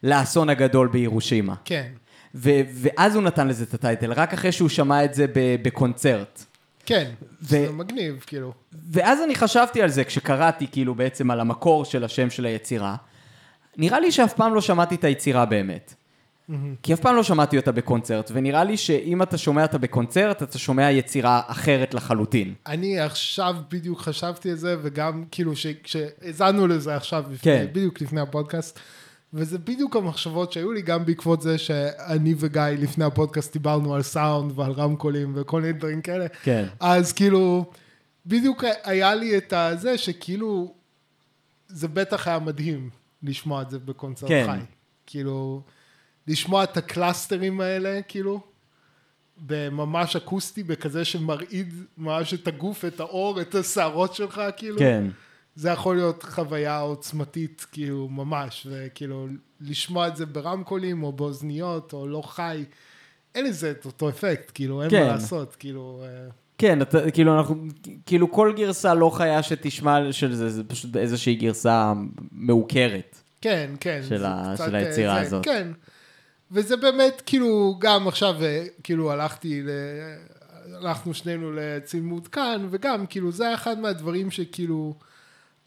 לאסון 0.04 0.50
הגדול 0.50 0.88
בירושימה. 0.88 1.56
כן, 1.66 1.88
ו- 2.36 2.62
ואז 2.74 3.16
הוא 3.16 3.24
נתן 3.24 3.48
לזה 3.48 3.64
את 3.64 3.74
הטייטל, 3.74 4.14
רק 4.14 4.34
אחרי 4.34 4.52
שהוא 4.52 4.70
שמע 4.70 5.06
את 5.06 5.14
זה 5.14 5.26
בקונצרט. 5.62 6.44
כן, 6.86 7.12
ו- 7.42 7.48
זה 7.48 7.72
מגניב, 7.72 8.24
כאילו. 8.28 8.54
ואז 8.92 9.20
אני 9.24 9.36
חשבתי 9.36 9.82
על 9.82 9.90
זה 9.90 10.04
כשקראתי 10.04 10.68
כאילו 10.72 10.96
בעצם 10.96 11.32
על 11.32 11.40
המקור 11.40 11.86
של 11.86 12.04
השם 12.04 12.30
של 12.30 12.46
היצירה. 12.46 12.96
נראה 13.78 14.00
לי 14.00 14.12
שאף 14.12 14.34
פעם 14.34 14.56
לא 14.56 14.62
שמעתי 14.62 14.96
את 14.96 15.04
היצירה 15.04 15.46
באמת. 15.46 15.94
כי 16.84 16.94
אף 16.94 17.00
פעם 17.00 17.16
לא 17.16 17.24
שמעתי 17.24 17.58
אותה 17.58 17.72
בקונצרט, 17.72 18.32
ונראה 18.34 18.64
לי 18.64 18.78
שאם 18.78 19.22
אתה 19.22 19.38
שומע 19.38 19.62
אותה 19.62 19.78
בקונצרט, 19.78 20.44
אתה 20.44 20.58
שומע 20.58 20.92
יצירה 20.92 21.42
אחרת 21.48 21.94
לחלוטין. 21.94 22.54
אני 22.68 23.00
עכשיו 23.00 23.56
בדיוק 23.72 24.02
חשבתי 24.02 24.50
על 24.50 24.56
זה, 24.56 24.76
וגם 24.82 25.24
כאילו 25.32 25.52
כשהאזנו 25.84 26.68
לזה 26.68 26.96
עכשיו, 26.96 27.24
לפני, 27.32 27.38
כן. 27.38 27.66
בדיוק 27.70 28.02
לפני 28.02 28.22
הפודקאסט, 28.22 28.80
וזה 29.34 29.58
בדיוק 29.58 29.96
המחשבות 29.96 30.52
שהיו 30.52 30.72
לי, 30.72 30.82
גם 30.82 31.06
בעקבות 31.06 31.42
זה 31.42 31.58
שאני 31.58 32.36
וגיא 32.38 32.62
לפני 32.62 33.06
הפודקאסט 33.06 33.54
דיברנו 33.54 33.96
על 33.96 34.02
סאונד 34.02 34.52
ועל 34.56 34.72
רמקולים 34.72 35.34
וכל 35.36 35.62
מיני 35.62 35.74
דברים 35.74 36.02
כאלה. 36.02 36.26
כן. 36.44 36.66
אז 36.80 37.14
כאילו, 37.14 37.66
בדיוק 38.26 38.64
היה 38.84 39.16
לי 39.16 39.38
את 39.38 39.54
הזה 39.54 39.98
שכאילו, 39.98 40.74
זה 41.68 41.88
בטח 41.88 42.28
היה 42.28 42.40
מדהים 42.40 42.90
לשמוע 43.24 43.62
את 43.62 43.70
זה 43.70 43.80
בקונצרט 43.80 44.30
כן. 44.30 44.46
חי. 44.46 44.60
כאילו, 45.06 45.62
לשמוע 46.28 46.64
את 46.64 46.78
הקלאסטרים 46.78 47.62
האלה, 47.62 48.00
כאילו, 48.08 48.40
בממש 49.46 50.16
אקוסטי, 50.16 50.64
בכזה 50.64 51.06
שמרעיד 51.06 51.74
ממש 51.98 52.34
את 52.34 52.48
הגוף, 52.48 52.86
את 52.86 53.00
העור, 53.00 53.42
את 53.42 53.56
השערות 53.56 54.14
שלך, 54.14 54.42
כאילו. 54.58 54.78
כן. 54.80 55.08
זה 55.56 55.70
יכול 55.70 55.96
להיות 55.96 56.24
חוויה 56.24 56.80
עוצמתית, 56.80 57.66
כאילו, 57.72 58.08
ממש, 58.10 58.68
וכאילו, 58.70 59.28
לשמוע 59.62 60.08
את 60.08 60.16
זה 60.16 60.26
ברמקולים, 60.26 61.04
או 61.04 61.12
באוזניות, 61.12 61.94
או 61.94 62.08
לא 62.08 62.22
חי, 62.26 62.64
אין 63.36 63.46
לזה 63.46 63.72
את 63.72 63.86
אותו 63.86 64.10
אפקט, 64.10 64.52
כאילו, 64.54 64.82
אין 64.82 64.90
כן. 64.90 65.02
מה 65.08 65.12
לעשות, 65.14 65.56
כאילו... 65.56 66.04
אה, 66.06 66.30
כן, 66.58 66.82
אתה, 66.82 67.12
כאילו, 67.12 67.38
אנחנו, 67.38 67.56
כאילו 68.06 68.32
כל 68.32 68.54
גרסה 68.58 68.94
לא 68.94 69.10
חיה 69.10 69.44
שתשמע 69.44 70.12
של 70.12 70.34
זה, 70.36 70.50
זה 70.50 70.64
פשוט 70.64 70.98
איזושהי 70.98 71.36
גרסה 71.36 71.94
מעוקרת. 72.32 73.18
כן, 73.42 73.72
כן. 73.80 74.02
של 74.10 74.26
ה- 74.26 74.52
קצת, 74.56 74.66
של 74.66 74.76
אה, 74.76 74.80
היצירה 74.80 75.16
זה- 75.16 75.22
הזאת. 75.22 75.46
כן. 75.46 75.68
וזה 76.52 76.78
באמת, 76.78 77.22
כאילו, 77.26 77.76
גם 77.80 78.08
עכשיו, 78.08 78.44
אה, 78.44 78.66
כאילו, 78.84 79.12
הלכתי, 79.12 79.62
ל... 79.64 79.70
הלכנו 80.76 81.14
שנינו 81.14 81.52
לצימוד 81.56 82.28
כאן, 82.28 82.68
וגם, 82.70 83.06
כאילו, 83.06 83.32
זה 83.32 83.46
היה 83.46 83.54
אחד 83.54 83.80
מהדברים 83.80 84.32
שכאילו, 84.32 84.96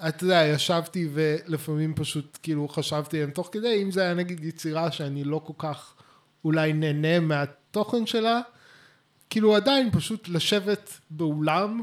אתה 0.08 0.24
יודע, 0.24 0.42
ישבתי 0.54 1.08
ולפעמים 1.12 1.94
פשוט, 1.94 2.38
כאילו, 2.42 2.68
חשבתי 2.68 3.16
עליהם 3.16 3.30
תוך 3.30 3.48
כדי, 3.52 3.82
אם 3.82 3.90
זה 3.90 4.02
היה 4.02 4.14
נגיד 4.14 4.44
יצירה 4.44 4.90
שאני 4.92 5.24
לא 5.24 5.40
כל 5.44 5.52
כך 5.58 5.94
אולי 6.44 6.72
נהנה 6.72 7.20
מהתוכן 7.20 8.06
שלה, 8.06 8.40
כאילו, 9.30 9.56
עדיין 9.56 9.90
פשוט 9.90 10.28
לשבת 10.28 11.00
באולם 11.10 11.82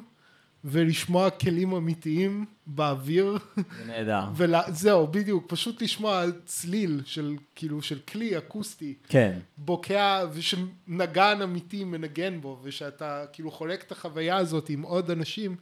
ולשמוע 0.63 1.29
כלים 1.29 1.71
אמיתיים 1.71 2.45
באוויר. 2.67 3.37
זה 3.55 3.85
נהדר. 3.87 4.23
וזהו, 4.37 5.07
בדיוק, 5.07 5.43
פשוט 5.47 5.81
לשמוע 5.81 6.23
צליל 6.45 7.01
של, 7.05 7.35
כאילו, 7.55 7.81
של 7.81 7.99
כלי 7.99 8.37
אקוסטי, 8.37 8.93
כן. 9.07 9.39
בוקע, 9.57 10.25
ושנגן 10.33 11.41
אמיתי 11.43 11.83
מנגן 11.83 12.41
בו, 12.41 12.59
ושאתה 12.63 13.25
כאילו 13.33 13.51
חולק 13.51 13.83
את 13.83 13.91
החוויה 13.91 14.37
הזאת 14.37 14.69
עם 14.69 14.81
עוד 14.81 15.11
אנשים, 15.11 15.55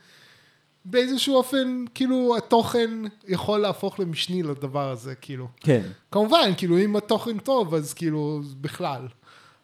באיזשהו 0.86 1.36
אופן, 1.36 1.86
כאילו, 1.94 2.38
התוכן 2.38 2.90
יכול 3.28 3.60
להפוך 3.60 4.00
למשני 4.00 4.44
לדבר 4.44 4.90
הזה, 4.90 5.16
כאילו. 5.16 5.48
כן. 5.60 5.82
כמובן, 6.12 6.52
כאילו, 6.58 6.78
אם 6.78 6.96
התוכן 6.96 7.38
טוב, 7.38 7.76
אז 7.76 7.94
כאילו, 7.94 8.42
בכלל. 8.62 9.08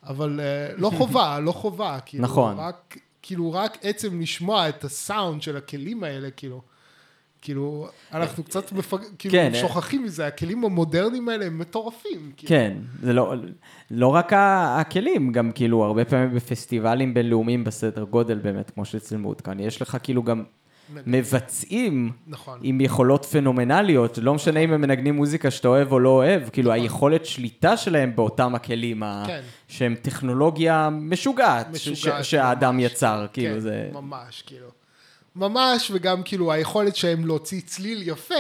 אבל 0.04 0.40
אה, 0.40 0.76
לא 0.78 0.90
חובה, 0.98 1.40
לא 1.40 1.52
חובה. 1.52 2.00
כאילו, 2.06 2.24
נכון. 2.24 2.56
רק, 2.58 2.98
כאילו, 3.22 3.54
רק 3.54 3.78
עצם 3.82 4.22
לשמוע 4.22 4.70
את 4.70 4.84
הסאונד 4.84 5.42
של 5.42 5.58
הכלים 5.58 6.04
האלה, 6.04 6.32
כאילו, 6.32 6.62
כאילו, 7.42 7.88
אנחנו 8.14 8.44
קצת 8.44 8.72
מפג... 8.72 8.98
כאילו, 9.20 9.32
כן, 9.34 9.52
שוכחים 9.54 10.04
מזה, 10.04 10.28
הכלים 10.28 10.64
המודרניים 10.66 11.30
האלה 11.30 11.46
הם 11.46 11.60
מטורפים. 11.60 12.32
כאילו. 12.38 12.50
כן, 12.50 12.74
זה 13.02 13.14
לא, 13.14 13.34
לא 13.92 14.08
רק 14.08 14.32
הכלים, 14.36 15.32
גם 15.32 15.52
כאילו 15.52 15.84
הרבה 15.84 16.06
פעמים 16.06 16.36
בפסטיבלים 16.36 17.14
בינלאומיים 17.14 17.64
בסדר 17.64 18.04
גודל 18.04 18.38
באמת, 18.38 18.70
כמו 18.72 18.86
שצילמו 18.86 19.38
כאן, 19.44 19.60
יש 19.60 19.82
לך 19.82 19.98
כאילו 20.04 20.24
גם 20.24 20.44
מבצעים 21.06 22.12
נכון. 22.28 22.60
עם 22.64 22.82
יכולות 22.82 23.26
פנומנליות, 23.26 24.18
לא 24.18 24.34
משנה 24.34 24.60
אם 24.60 24.74
הם 24.74 24.82
מנגנים 24.82 25.16
מוזיקה 25.16 25.52
שאתה 25.52 25.68
אוהב 25.68 25.92
או 25.92 26.00
לא 26.00 26.10
אוהב, 26.10 26.50
כאילו 26.50 26.72
היכולת 26.72 27.26
שליטה 27.26 27.78
שלהם 27.78 28.16
באותם 28.16 28.56
הכלים, 28.56 29.04
כן. 29.28 29.42
שהם 29.68 29.96
טכנולוגיה 30.02 30.90
משוגעת, 30.92 31.76
ש- 31.76 31.88
משוגעת, 31.88 32.26
שהאדם 32.26 32.78
ממש. 32.78 32.86
יצר, 32.92 33.26
כאילו 33.34 33.54
כן, 33.54 33.60
זה... 33.60 33.90
ממש, 33.94 34.44
כאילו. 34.46 34.68
ממש, 35.36 35.92
וגם 35.94 36.24
כאילו 36.24 36.52
היכולת 36.52 36.96
שלהם 36.96 37.26
להוציא 37.26 37.62
צליל 37.66 38.08
יפה. 38.08 38.36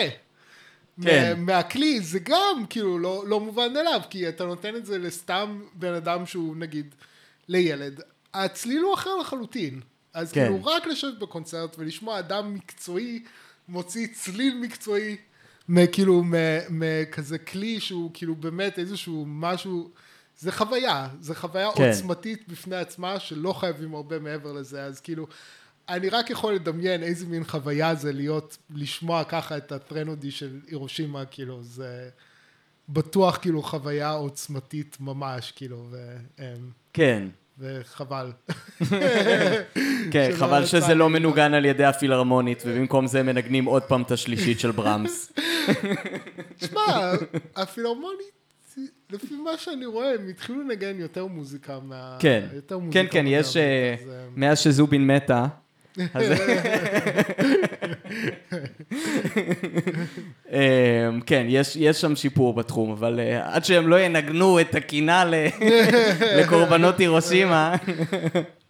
כן. 1.04 1.34
מה- 1.38 1.54
מהכלי, 1.54 2.02
זה 2.02 2.20
גם 2.24 2.64
כאילו 2.70 3.00
לא, 3.00 3.24
לא 3.28 3.40
מובן 3.40 3.74
מאליו, 3.74 4.02
כי 4.10 4.30
אתה 4.30 4.46
נותן 4.46 4.76
את 4.76 4.86
זה 4.86 4.98
לסתם 4.98 5.62
בן 5.74 5.94
אדם 5.94 6.26
שהוא 6.26 6.56
נגיד 6.56 6.96
לילד. 7.48 8.02
הצליל 8.34 8.82
הוא 8.82 8.94
אחר 8.94 9.16
לחלוטין. 9.16 9.80
אז 10.14 10.32
כן. 10.32 10.42
כאילו 10.42 10.66
רק 10.66 10.88
לשבת 10.88 11.20
בקונצרט 11.20 11.76
ולשמוע 11.80 12.20
אדם 12.20 12.54
מקצועי 12.54 13.24
מוציא 13.70 14.08
צליל 14.14 14.58
מקצועי, 14.62 15.18
מכאילו, 15.70 16.24
מכזה 16.70 17.38
כלי 17.38 17.80
שהוא 17.80 18.12
כאילו 18.14 18.36
באמת 18.36 18.80
איזשהו 18.80 19.26
משהו, 19.28 19.90
זה 20.40 20.52
חוויה, 20.52 21.08
זה 21.22 21.36
חוויה 21.36 21.70
כן. 21.76 21.90
עוצמתית 21.90 22.48
בפני 22.48 22.76
עצמה 22.76 23.20
שלא 23.20 23.54
חייבים 23.54 23.94
הרבה 23.96 24.20
מעבר 24.20 24.54
לזה, 24.54 24.84
אז 24.84 25.00
כאילו, 25.00 25.28
אני 25.90 26.10
רק 26.10 26.30
יכול 26.30 26.54
לדמיין 26.54 27.04
איזה 27.04 27.26
מין 27.26 27.44
חוויה 27.44 27.96
זה 27.96 28.12
להיות, 28.12 28.58
לשמוע 28.76 29.24
ככה 29.24 29.58
את 29.58 29.72
הטרנודי 29.72 30.32
של 30.32 30.60
הירושימה, 30.68 31.26
כאילו, 31.26 31.64
זה 31.64 32.10
בטוח 32.90 33.38
כאילו 33.38 33.64
חוויה 33.64 34.12
עוצמתית 34.12 34.98
ממש, 35.00 35.52
כאילו, 35.52 35.88
ו, 35.92 36.16
אמ, 36.40 36.46
כן, 36.94 37.28
וחבל. 37.60 38.32
כן, 40.12 40.30
חבל 40.34 40.66
שזה 40.66 40.96
לא. 40.96 41.10
מנוגן 41.10 41.54
על 41.54 41.66
ידי 41.66 41.86
הפילהרמונית, 41.86 42.64
ובמקום 42.66 43.08
זה 43.08 43.24
מנגנים 43.24 43.66
עוד 43.66 43.84
פעם 43.84 44.02
את 44.02 44.12
השלישית 44.12 44.60
של 44.60 44.72
ברמס. 44.72 45.34
תשמע, 46.60 47.12
הפילהרמונית, 47.56 48.32
לפי 49.10 49.36
מה 49.36 49.58
שאני 49.58 49.86
רואה, 49.86 50.14
הם 50.14 50.28
התחילו 50.30 50.62
לנגן 50.62 51.00
יותר 51.00 51.26
מוזיקה 51.26 51.80
מה... 51.84 52.18
כן, 52.20 52.48
יותר 52.54 52.78
מוזיקה 52.78 53.04
כן, 53.04 53.08
כן, 53.12 53.26
יש, 53.28 53.58
אה, 53.58 53.62
אה, 53.62 53.96
מאז 54.36 54.60
שזובין 54.60 55.08
מתה. 55.08 55.44
אמ, 55.44 55.61
כן, 61.26 61.46
יש, 61.50 61.78
שם 61.78 62.16
שיפור 62.16 62.54
בתחום, 62.54 62.92
אבל 62.92 63.20
אה, 63.20 63.56
עד 63.56 63.66
שהם 63.66 63.88
לא 63.88 64.00
ינגנו 64.00 64.60
את 64.60 64.76
הקינה 64.76 65.24
לקורבנות 66.38 67.00
הירושימה, 67.00 67.76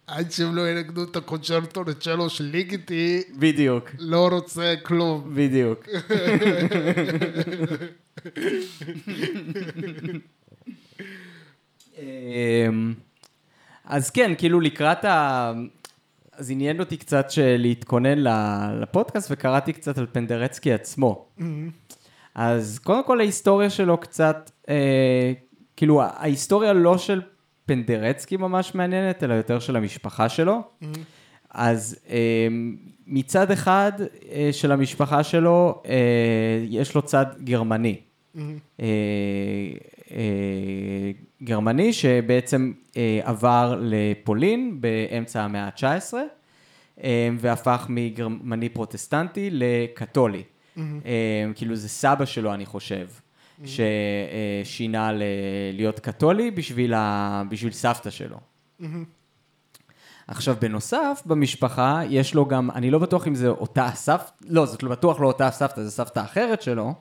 עד 0.06 0.32
שהם 0.32 0.56
לא 0.56 0.70
ינגנו 0.70 1.04
את 1.04 1.16
הקונצ'רטו 1.16 1.84
לצ'לו 1.84 2.30
של 2.30 2.44
ליגיטי, 2.44 3.22
בדיוק, 3.38 3.90
לא 3.98 4.28
רוצה 4.28 4.74
כלום. 4.82 5.30
בדיוק. 5.34 5.88
אמ, 11.98 12.94
אז 13.84 14.10
כן, 14.10 14.32
כאילו 14.38 14.60
לקראת 14.60 15.04
ה... 15.04 15.52
אז 16.36 16.50
עניין 16.50 16.80
אותי 16.80 16.96
קצת 16.96 17.26
להתכונן 17.38 18.18
לפודקאסט, 18.80 19.28
וקראתי 19.30 19.72
קצת 19.72 19.98
על 19.98 20.06
פנדרצקי 20.12 20.72
עצמו. 20.72 21.26
אז 22.34 22.78
קודם 22.78 23.04
כל 23.04 23.20
ההיסטוריה 23.20 23.70
שלו 23.70 23.98
קצת, 23.98 24.50
אה, 24.68 25.32
כאילו 25.76 26.02
ההיסטוריה 26.02 26.72
לא 26.72 26.98
של 26.98 27.22
פנדרצקי 27.66 28.36
ממש 28.36 28.74
מעניינת, 28.74 29.24
אלא 29.24 29.34
יותר 29.34 29.58
של 29.58 29.76
המשפחה 29.76 30.28
שלו. 30.28 30.62
אז 31.50 31.96
אה, 32.10 32.48
מצד 33.06 33.50
אחד 33.50 33.92
אה, 34.32 34.48
של 34.52 34.72
המשפחה 34.72 35.22
שלו, 35.24 35.82
אה, 35.86 36.64
יש 36.68 36.94
לו 36.94 37.02
צד 37.02 37.26
גרמני. 37.44 38.00
אה, 38.36 38.42
אה, 38.80 38.86
גרמני 41.42 41.92
שבעצם 41.92 42.72
אה, 42.96 43.20
עבר 43.22 43.80
לפולין 43.82 44.80
באמצע 44.80 45.42
המאה 45.42 45.64
ה-19 45.64 46.14
אה, 47.04 47.28
והפך 47.38 47.86
מגרמני 47.88 48.68
פרוטסטנטי 48.68 49.48
לקתולי. 49.52 50.42
אה, 50.78 50.82
כאילו 51.54 51.76
זה 51.76 51.88
סבא 51.88 52.24
שלו 52.24 52.54
אני 52.54 52.66
חושב, 52.66 53.06
ששינה 53.64 55.12
ל- 55.12 55.22
להיות 55.72 56.00
קתולי 56.00 56.50
בשביל, 56.50 56.94
ה... 56.94 57.42
בשביל 57.48 57.72
סבתא 57.72 58.10
שלו. 58.10 58.36
עכשיו, 60.26 60.56
בנוסף, 60.60 61.22
במשפחה 61.26 62.00
יש 62.08 62.34
לו 62.34 62.46
גם, 62.46 62.70
אני 62.70 62.90
לא 62.90 62.98
בטוח 62.98 63.28
אם 63.28 63.34
זה 63.34 63.48
אותה 63.48 63.88
סבתא, 63.94 64.30
לא, 64.48 64.66
זאת 64.66 64.84
בטוח 64.84 65.20
לא 65.20 65.26
אותה 65.26 65.50
סבתא, 65.50 65.82
זו 65.82 65.90
סבתא 65.90 66.20
אחרת 66.20 66.62
שלו, 66.62 66.94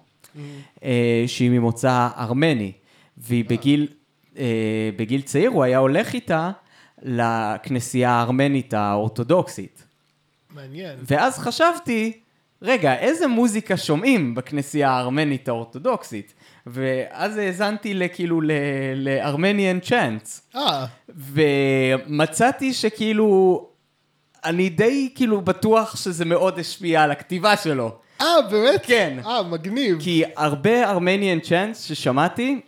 אה, 0.84 1.24
שהיא 1.28 1.50
ממוצא 1.50 2.10
ארמני, 2.18 2.72
והיא 3.18 3.46
בגיל, 3.46 3.88
אה, 4.38 4.90
בגיל 4.96 5.22
צעיר, 5.22 5.50
הוא 5.50 5.64
היה 5.64 5.78
הולך 5.78 6.14
איתה 6.14 6.52
לכנסייה 7.02 8.12
הארמנית 8.12 8.74
האורתודוקסית. 8.74 9.84
מעניין. 10.56 11.00
ואז 11.04 11.40
חשבתי, 11.40 12.20
רגע, 12.62 12.96
איזה 12.96 13.28
מוזיקה 13.28 13.78
שומעים 13.78 14.36
בכנסייה 14.36 14.90
הארמנית 14.90 15.48
האורתודוקסית? 15.48 16.34
ואז 16.68 17.38
האזנתי 17.38 17.94
לכאילו 17.94 18.42
לארמניאן 18.96 19.80
צ'אנס. 19.80 20.42
אה, 20.56 20.86
ומצאתי 21.10 22.74
שכאילו, 22.74 23.70
אני 24.46 24.70
די 24.70 25.10
כאילו 25.16 25.42
בטוח 25.42 25.96
שזה 25.96 26.26
מאוד 26.26 26.60
השפיע 26.60 27.04
על 27.04 27.12
הכתיבה 27.12 27.58
שלו. 27.58 27.96
אה, 28.22 28.42
באמת? 28.52 28.86
כן. 28.86 29.18
אה, 29.26 29.44
מגניב. 29.44 29.98
כי 30.00 30.24
הרבה 30.38 30.90
ארמניאן 30.90 31.40
צ'אנס 31.40 31.84
ששמעתי, 31.84 32.62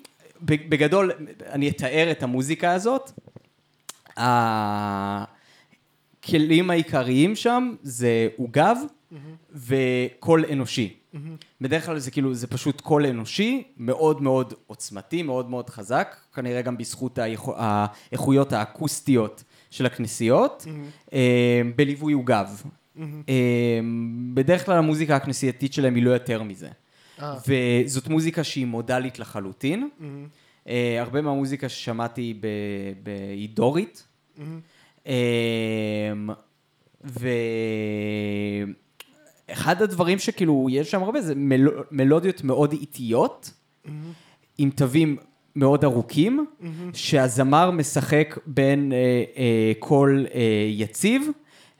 בגדול, 0.43 1.11
אני 1.49 1.69
אתאר 1.69 2.07
את 2.11 2.23
המוזיקה 2.23 2.71
הזאת. 2.71 3.11
הכלים 6.23 6.69
העיקריים 6.69 7.35
שם 7.35 7.75
זה 7.83 8.27
עוגב 8.37 8.75
וקול 9.53 10.45
אנושי. 10.51 10.93
בדרך 11.61 11.85
כלל 11.85 11.99
זה 11.99 12.11
כאילו, 12.11 12.33
זה 12.33 12.47
פשוט 12.47 12.81
קול 12.81 13.05
אנושי, 13.05 13.63
מאוד 13.77 14.21
מאוד 14.21 14.53
עוצמתי, 14.67 15.23
מאוד 15.23 15.49
מאוד 15.49 15.69
חזק, 15.69 16.15
כנראה 16.35 16.61
גם 16.61 16.77
בזכות 16.77 17.17
האיכו- 17.17 17.53
האיכויות 17.57 18.53
האקוסטיות 18.53 19.43
של 19.69 19.85
הכנסיות, 19.85 20.65
אה, 21.13 21.61
בליווי 21.75 22.13
עוגב. 22.13 22.61
אה, 23.29 23.79
בדרך 24.33 24.65
כלל 24.65 24.77
המוזיקה 24.77 25.15
הכנסייתית 25.15 25.73
שלהם 25.73 25.95
היא 25.95 26.03
לא 26.03 26.09
יותר 26.11 26.43
מזה. 26.43 26.69
אה. 27.21 27.35
וזאת 27.47 28.07
מוזיקה 28.07 28.43
שהיא 28.43 28.65
מודלית 28.65 29.19
לחלוטין. 29.19 29.89
אה, 30.67 31.01
הרבה 31.01 31.21
מהמוזיקה 31.21 31.69
ששמעתי 31.69 32.33
ב- 32.39 32.47
ב- 33.03 33.29
היא 33.33 33.49
דורית. 33.53 34.07
אה, 35.07 35.13
ואחד 39.49 39.81
הדברים 39.81 40.19
שכאילו 40.19 40.67
יש 40.71 40.91
שם 40.91 41.03
הרבה 41.03 41.21
זה 41.21 41.35
מל... 41.35 41.67
מלודיות 41.91 42.43
מאוד 42.43 42.71
איטיות, 42.71 43.51
עם 44.57 44.69
תווים 44.69 45.17
מאוד 45.55 45.83
ארוכים, 45.83 46.45
שהזמר 46.93 47.71
משחק 47.71 48.37
בין 48.45 48.91
אה, 48.93 48.97
אה, 49.37 49.71
קול 49.79 50.27
אה, 50.33 50.41
יציב 50.69 51.27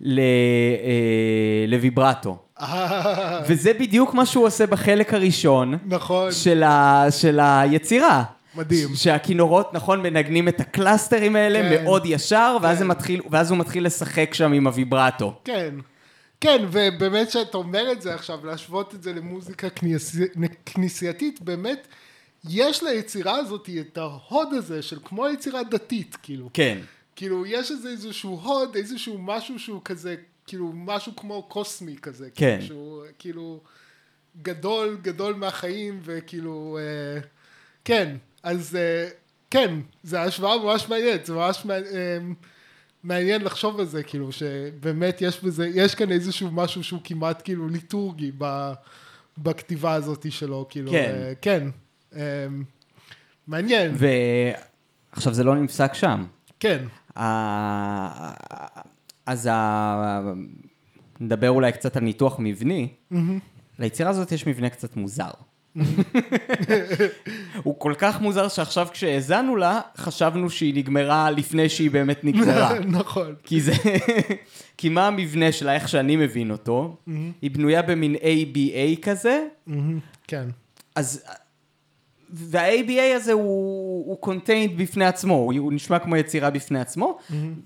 ל, 0.01 0.19
אה, 0.19 1.65
לוויברטו. 1.67 2.42
וזה 3.47 3.73
בדיוק 3.73 4.13
מה 4.13 4.25
שהוא 4.25 4.45
עושה 4.45 4.67
בחלק 4.67 5.13
הראשון 5.13 5.77
נכון. 5.85 6.31
של, 6.31 6.63
ה, 6.63 7.05
של 7.11 7.39
היצירה. 7.41 8.23
מדהים. 8.55 8.95
שהכינורות, 8.95 9.73
נכון, 9.73 10.01
מנגנים 10.01 10.47
את 10.47 10.59
הקלאסטרים 10.59 11.35
האלה 11.35 11.61
כן. 11.61 11.83
מאוד 11.83 12.05
ישר, 12.05 12.57
ואז, 12.61 12.79
כן. 12.79 12.87
מתחיל, 12.87 13.21
ואז 13.29 13.51
הוא 13.51 13.57
מתחיל 13.57 13.85
לשחק 13.85 14.33
שם 14.33 14.53
עם 14.53 14.67
הוויברטו. 14.67 15.33
כן. 15.43 15.75
כן, 16.41 16.65
ובאמת 16.71 17.31
שאתה 17.31 17.57
אומר 17.57 17.91
את 17.91 18.01
זה 18.01 18.13
עכשיו, 18.13 18.45
להשוות 18.45 18.95
את 18.95 19.03
זה 19.03 19.13
למוזיקה 19.13 19.69
כנסי... 19.69 20.23
כנסייתית, 20.65 21.41
באמת, 21.41 21.87
יש 22.49 22.83
ליצירה 22.83 23.35
הזאת 23.35 23.69
את 23.79 23.97
ההוד 23.97 24.53
הזה 24.53 24.81
של 24.81 24.97
כמו 25.03 25.27
יצירה 25.29 25.63
דתית, 25.63 26.17
כאילו. 26.23 26.49
כן. 26.53 26.77
כאילו, 27.15 27.45
יש 27.45 27.71
איזה 27.71 27.89
איזשהו 27.89 28.39
הוד, 28.43 28.75
איזשהו 28.75 29.17
משהו 29.17 29.59
שהוא 29.59 29.81
כזה, 29.85 30.15
כאילו, 30.47 30.71
משהו 30.73 31.15
כמו 31.15 31.43
קוסמי 31.43 31.95
כזה. 32.01 32.29
כן. 32.35 32.57
כאילו, 32.59 32.67
שהוא, 32.67 33.03
כאילו, 33.19 33.61
גדול, 34.41 34.97
גדול 35.01 35.33
מהחיים, 35.33 35.99
וכאילו, 36.03 36.77
אה, 36.81 37.21
כן, 37.85 38.15
אז 38.43 38.75
אה, 38.75 39.09
כן, 39.51 39.79
זו 40.03 40.17
השוואה 40.17 40.57
ממש 40.57 40.89
מעניינת, 40.89 41.25
זה 41.25 41.33
ממש 41.33 41.65
מעניין, 41.65 41.93
אמ, 42.21 42.33
מעניין 43.03 43.41
לחשוב 43.41 43.79
על 43.79 43.85
זה, 43.85 44.03
כאילו, 44.03 44.31
שבאמת 44.31 45.21
יש 45.21 45.43
בזה, 45.43 45.67
יש 45.67 45.95
כאן 45.95 46.11
איזשהו 46.11 46.51
משהו 46.51 46.83
שהוא 46.83 46.99
כמעט 47.03 47.41
כאילו 47.43 47.67
ליטורגי 47.67 48.31
ב, 48.37 48.73
בכתיבה 49.37 49.93
הזאת 49.93 50.31
שלו, 50.31 50.65
כאילו, 50.69 50.91
כן. 50.91 51.11
אה, 51.13 51.33
כן, 51.41 51.67
אמ, 52.15 52.63
מעניין, 53.47 53.95
ועכשיו 55.13 55.33
זה 55.33 55.43
לא 55.43 55.55
נפסק 55.55 55.93
שם. 55.93 56.25
כן, 56.59 56.85
אז 59.25 59.49
ה- 59.51 60.21
נדבר 61.19 61.49
אולי 61.49 61.71
קצת 61.71 61.97
על 61.97 62.03
ניתוח 62.03 62.35
מבני. 62.39 62.87
ליצירה 63.79 64.09
הזאת 64.09 64.31
יש 64.31 64.47
מבנה 64.47 64.69
קצת 64.69 64.95
מוזר. 64.95 65.29
הוא 67.63 67.75
כל 67.79 67.93
כך 67.97 68.21
מוזר 68.21 68.47
שעכשיו 68.47 68.87
כשהאזנו 68.91 69.55
לה, 69.55 69.81
חשבנו 69.97 70.49
שהיא 70.49 70.75
נגמרה 70.75 71.31
לפני 71.31 71.69
שהיא 71.69 71.91
באמת 71.91 72.23
נגמרה. 72.23 72.79
נכון, 72.99 73.35
כי 73.43 73.61
זה... 73.61 73.73
כי 74.77 74.89
מה 74.89 75.07
המבנה 75.07 75.51
שלה, 75.51 75.73
איך 75.75 75.89
שאני 75.89 76.15
מבין 76.15 76.51
אותו? 76.51 76.97
היא 77.41 77.51
בנויה 77.51 77.81
במין 77.81 78.15
ABA 78.15 79.01
כזה, 79.01 79.43
כן, 80.27 80.45
אז... 80.95 81.23
וה-ABA 82.33 83.15
הזה 83.15 83.31
הוא, 83.33 83.43
הוא 84.05 84.33
contained 84.33 84.71
בפני 84.77 85.05
עצמו, 85.05 85.33
הוא, 85.33 85.53
הוא 85.57 85.73
נשמע 85.73 85.99
כמו 85.99 86.15
יצירה 86.15 86.49
בפני 86.49 86.79
עצמו, 86.79 87.17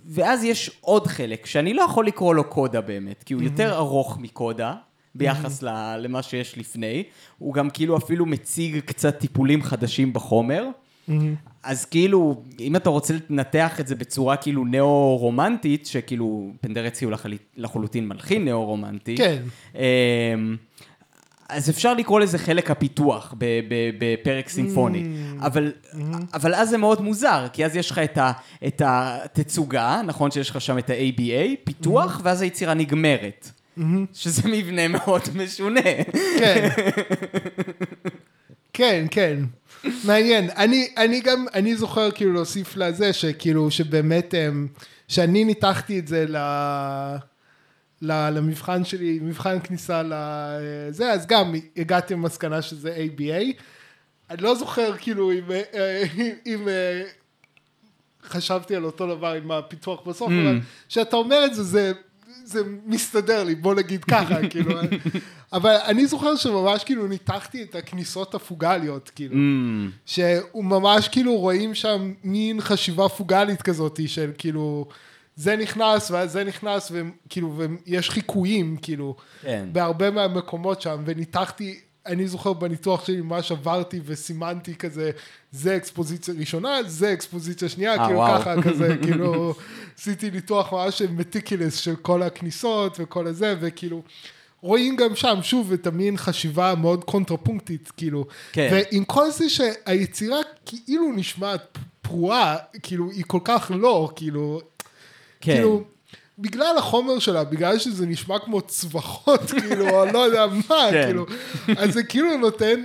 ואז 0.06 0.44
יש 0.44 0.72
עוד 0.82 1.08
חלק, 1.08 1.46
שאני 1.46 1.74
לא 1.74 1.82
יכול 1.82 2.08
לקרוא 2.08 2.36
לו 2.36 2.44
קודה 2.44 2.82
באמת, 2.82 3.24
כי 3.24 3.34
הוא 3.34 3.42
יותר 3.44 3.76
ארוך 3.76 4.18
מקודה, 4.22 4.74
ביחס 5.16 5.64
ל, 5.64 5.70
למה 5.98 6.22
שיש 6.22 6.58
לפני, 6.58 7.04
הוא 7.38 7.54
גם 7.54 7.70
כאילו 7.70 7.98
אפילו 7.98 8.26
מציג 8.26 8.80
קצת 8.80 9.18
טיפולים 9.20 9.62
חדשים 9.64 10.14
בחומר, 10.14 10.66
אז 11.64 11.86
כאילו, 11.86 12.42
אם 12.60 12.76
אתה 12.76 12.90
רוצה 12.90 13.14
לנתח 13.30 13.80
את 13.80 13.88
זה 13.88 13.96
בצורה 13.96 14.36
כאילו 14.38 14.66
ניאו-רומנטית, 14.66 15.86
שכאילו 15.86 16.52
פנדרצי 16.62 17.06
הוא 17.06 17.12
לחל- 17.14 17.34
לחלוטין 17.58 18.08
מלחין 18.08 18.46
ניאו-רומנטי, 18.46 19.18
כן. 19.18 19.42
אז 21.50 21.70
אפשר 21.70 21.94
לקרוא 21.94 22.20
לזה 22.20 22.38
חלק 22.38 22.72
הפיתוח 22.72 23.34
בפרק 24.00 24.50
סימפוני, 24.50 25.04
אבל, 25.40 25.72
אבל 26.34 26.56
אז 26.56 26.70
זה 26.70 26.78
מאוד 26.78 27.02
מוזר, 27.02 27.48
כי 27.54 27.66
אז 27.66 27.76
יש 27.76 27.92
לך 27.92 28.00
את, 28.00 28.18
ה, 28.18 28.32
את 28.68 28.82
התצוגה, 28.86 30.02
נכון 30.06 30.32
שיש 30.32 30.50
לך 30.50 30.62
שם 30.62 30.78
את 30.78 30.90
ה-ABA, 30.90 31.56
פיתוח, 31.64 32.22
ואז 32.24 32.42
היצירה 32.42 32.74
נגמרת, 32.74 33.52
שזה 34.14 34.42
מבנה 34.50 34.88
מאוד 34.88 35.22
משונה. 35.36 35.82
כן. 36.40 36.70
כן, 38.74 39.06
כן. 39.12 39.40
מעניין. 40.04 40.50
אני, 40.58 40.88
אני 40.98 41.20
גם, 41.22 41.46
אני 41.54 41.76
זוכר 41.76 42.12
כאילו 42.12 42.34
להוסיף 42.34 42.78
לזה, 42.78 43.14
שכאילו, 43.14 43.72
שבאמת, 43.72 44.34
אמ, 44.34 44.68
שאני 45.08 45.44
ניתחתי 45.44 46.00
את 46.00 46.08
זה 46.08 46.26
ל... 46.28 46.38
ל- 46.38 47.16
למבחן 48.02 48.86
שלי, 48.86 49.20
מבחן 49.22 49.60
כניסה 49.60 50.02
לזה, 50.04 51.12
אז 51.12 51.28
גם 51.28 51.56
הגעתי 51.78 52.14
למסקנה 52.14 52.62
שזה 52.62 52.96
ABA. 52.96 53.62
אני 54.30 54.42
לא 54.42 54.56
זוכר 54.56 54.98
כאילו 54.98 55.32
אם, 55.32 55.52
אה, 55.52 56.04
אם 56.46 56.68
אה, 56.68 57.04
חשבתי 58.24 58.76
על 58.76 58.86
אותו 58.86 59.16
דבר 59.16 59.34
עם 59.34 59.52
הפיתוח 59.52 60.08
בסוף, 60.08 60.30
אבל 60.30 60.60
כשאתה 60.90 61.16
אומר 61.16 61.46
את 61.46 61.54
זה, 61.54 61.64
זה, 61.64 61.92
זה 62.44 62.60
מסתדר 62.86 63.44
לי, 63.44 63.56
בוא 63.56 63.76
נגיד 63.76 64.04
ככה, 64.04 64.36
כאילו. 64.50 64.80
אבל 65.54 65.76
אני 65.86 66.08
זוכר 66.08 66.36
שממש 66.36 66.84
כאילו 66.84 67.08
ניתחתי 67.08 67.64
את 67.64 67.76
הכניסות 67.76 68.36
הפוגליות, 68.36 69.12
כאילו. 69.16 69.36
אמ, 69.36 69.90
שהוא 70.06 70.64
ממש 70.64 71.08
כאילו 71.08 71.36
רואים 71.38 71.76
שם 71.76 72.14
מין 72.24 72.62
חשיבה 72.62 73.10
פוגלית 73.10 73.62
כזאת 73.62 74.00
של 74.08 74.32
כאילו 74.38 74.88
זה 75.38 75.56
נכנס 75.56 76.12
ואז 76.12 76.32
זה 76.32 76.44
נכנס 76.44 76.92
וכאילו 76.92 77.58
ויש 77.86 78.10
חיקויים 78.10 78.78
כאילו 78.82 79.16
כן. 79.42 79.70
בהרבה 79.72 80.12
מהמקומות 80.12 80.82
שם 80.82 81.04
וניתחתי 81.06 81.80
אני 82.06 82.28
זוכר 82.28 82.54
בניתוח 82.54 83.06
שלי 83.06 83.22
ממש 83.22 83.52
עברתי 83.52 84.00
וסימנתי 84.06 84.76
כזה 84.76 85.12
זה 85.52 85.78
אקספוזיציה 85.78 86.34
ראשונה 86.40 86.78
זה 86.86 87.14
אקספוזיציה 87.14 87.70
שנייה 87.70 87.94
אה, 87.94 88.06
כאילו 88.06 88.20
וואו. 88.20 88.42
ככה 88.42 88.62
כזה 88.62 88.96
כאילו 89.04 89.54
עשיתי 89.98 90.32
ניתוח 90.32 90.74
ממש 90.74 91.02
מטיקילס 91.02 91.76
של 91.76 91.96
כל 91.96 92.24
הכניסות 92.24 92.98
וכל 93.00 93.28
הזה 93.28 93.56
וכאילו 93.60 94.02
רואים 94.62 94.96
גם 94.96 95.16
שם 95.16 95.40
שוב 95.42 95.72
את 95.74 95.88
המין 95.88 96.18
חשיבה 96.18 96.72
המאוד 96.72 97.04
קונטרפונקטית 97.04 97.92
כאילו 97.98 98.26
כן. 98.52 98.70
ועם 98.72 99.06
כל 99.06 99.32
זה 99.32 99.50
שהיצירה 99.50 100.40
כאילו 100.66 101.12
נשמעת 101.16 101.78
פרועה 102.02 102.56
כאילו 102.84 103.12
היא 103.12 103.24
כל 103.28 103.40
כך 103.44 103.72
לא 103.76 104.12
כאילו 104.16 104.62
כן. 105.42 105.54
כאילו 105.54 105.84
בגלל 106.40 106.76
החומר 106.78 107.20
שלה, 107.20 107.44
בגלל 107.44 107.80
שזה 107.80 108.06
נשמע 108.06 108.40
כמו 108.40 108.62
צווחות, 108.62 109.42
כאילו, 109.62 109.90
או 109.90 110.06
לא 110.06 110.20
יודע 110.20 110.46
מה, 110.48 110.88
כן. 110.92 111.06
כאילו, 111.06 111.26
אז 111.78 111.94
זה 111.94 112.04
כאילו 112.04 112.38
נותן, 112.38 112.84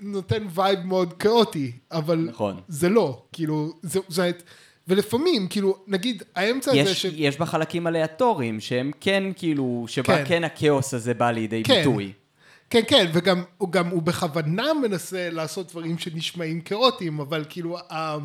נותן 0.00 0.46
וייב 0.54 0.78
מאוד 0.84 1.12
כאוטי, 1.12 1.72
אבל 1.92 2.28
נכון. 2.30 2.60
זה 2.68 2.88
לא, 2.88 3.22
כאילו, 3.32 3.72
זה, 3.82 4.00
זה, 4.08 4.30
ולפעמים, 4.88 5.48
כאילו, 5.48 5.76
נגיד, 5.86 6.22
האמצע 6.34 6.70
הזה 6.70 6.80
יש, 6.80 7.02
ש... 7.02 7.06
יש 7.14 7.38
בה 7.38 7.46
חלקים 7.46 7.86
אליאטוריים 7.86 8.60
שהם 8.60 8.90
כן 9.00 9.24
כאילו, 9.36 9.84
שבה 9.88 10.16
כן. 10.16 10.24
כן 10.28 10.44
הכאוס 10.44 10.94
הזה 10.94 11.14
בא 11.14 11.30
לידי 11.30 11.62
כן. 11.62 11.78
ביטוי. 11.78 12.12
כן, 12.70 12.80
כן, 12.88 13.10
וגם 13.12 13.42
הוא, 13.58 13.72
גם, 13.72 13.88
הוא 13.88 14.02
בכוונה 14.02 14.74
מנסה 14.74 15.30
לעשות 15.30 15.70
דברים 15.70 15.98
שנשמעים 15.98 16.60
כאוטיים, 16.60 17.20
אבל 17.20 17.44
כאילו, 17.48 17.78
ה... 17.78 18.16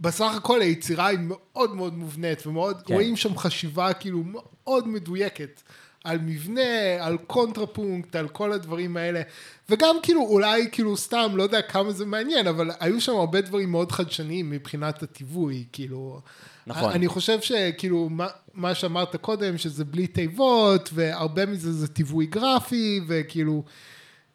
בסך 0.00 0.34
הכל 0.36 0.60
היצירה 0.60 1.06
היא 1.06 1.18
מאוד 1.22 1.74
מאוד 1.74 1.98
מובנית, 1.98 2.46
ומאוד, 2.46 2.82
כן. 2.86 2.94
רואים 2.94 3.16
שם 3.16 3.36
חשיבה 3.38 3.92
כאילו 3.92 4.22
מאוד 4.24 4.88
מדויקת. 4.88 5.62
על 6.04 6.18
מבנה, 6.18 6.60
על 7.00 7.18
קונטרפונקט, 7.26 8.16
על 8.16 8.28
כל 8.28 8.52
הדברים 8.52 8.96
האלה. 8.96 9.22
וגם 9.70 9.96
כאילו, 10.02 10.20
אולי 10.20 10.68
כאילו 10.72 10.96
סתם, 10.96 11.32
לא 11.34 11.42
יודע 11.42 11.62
כמה 11.62 11.92
זה 11.92 12.06
מעניין, 12.06 12.46
אבל 12.46 12.70
היו 12.80 13.00
שם 13.00 13.16
הרבה 13.16 13.40
דברים 13.40 13.70
מאוד 13.70 13.92
חדשניים 13.92 14.50
מבחינת 14.50 15.02
התיווי, 15.02 15.64
כאילו. 15.72 16.20
נכון. 16.66 16.90
אני 16.90 17.08
חושב 17.08 17.40
שכאילו, 17.40 18.08
מה, 18.08 18.26
מה 18.54 18.74
שאמרת 18.74 19.16
קודם, 19.16 19.58
שזה 19.58 19.84
בלי 19.84 20.06
תיבות, 20.06 20.90
והרבה 20.92 21.46
מזה 21.46 21.72
זה 21.72 21.88
תיווי 21.88 22.26
גרפי, 22.26 23.00
וכאילו... 23.06 23.64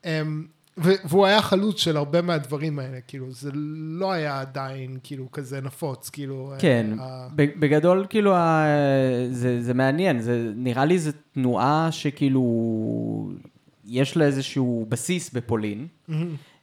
אמ, 0.05 0.45
ו- 0.45 0.58
והוא 0.81 1.25
היה 1.25 1.41
חלוץ 1.41 1.79
של 1.79 1.97
הרבה 1.97 2.21
מהדברים 2.21 2.79
האלה, 2.79 2.97
כאילו, 3.07 3.31
זה 3.31 3.49
לא 3.99 4.11
היה 4.11 4.41
עדיין 4.41 4.97
כאילו 5.03 5.31
כזה 5.31 5.61
נפוץ, 5.61 6.09
כאילו... 6.09 6.53
כן, 6.59 6.85
אה, 6.99 7.27
ב- 7.35 7.59
בגדול 7.59 8.05
כאילו 8.09 8.35
ה- 8.35 8.65
זה, 9.31 9.61
זה 9.61 9.73
מעניין, 9.73 10.21
זה, 10.21 10.51
נראה 10.55 10.85
לי 10.85 10.99
זו 10.99 11.11
תנועה 11.33 11.87
שכאילו 11.91 13.31
יש 13.85 14.17
לה 14.17 14.25
איזשהו 14.25 14.85
בסיס 14.89 15.33
בפולין, 15.33 15.87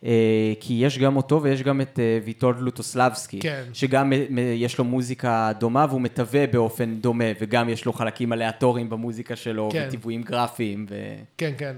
אה, 0.04 0.52
כי 0.60 0.74
יש 0.74 0.98
גם 0.98 1.16
אותו 1.16 1.42
ויש 1.42 1.62
גם 1.62 1.80
את 1.80 1.98
אה, 1.98 2.18
ויטול 2.24 2.56
לוטוסלבסקי, 2.58 3.40
כן. 3.40 3.64
שגם 3.72 4.12
אה, 4.12 4.18
יש 4.56 4.78
לו 4.78 4.84
מוזיקה 4.84 5.52
דומה 5.60 5.86
והוא 5.88 6.00
מתווה 6.00 6.46
באופן 6.46 6.94
דומה, 6.94 7.24
וגם 7.40 7.68
יש 7.68 7.84
לו 7.84 7.92
חלקים 7.92 8.32
עליאטוריים 8.32 8.90
במוזיקה 8.90 9.36
שלו, 9.36 9.68
כן. 9.72 9.84
וטיוויים 9.88 10.22
גרפיים, 10.22 10.86
ו... 10.90 10.94
כן, 11.38 11.52
כן. 11.58 11.74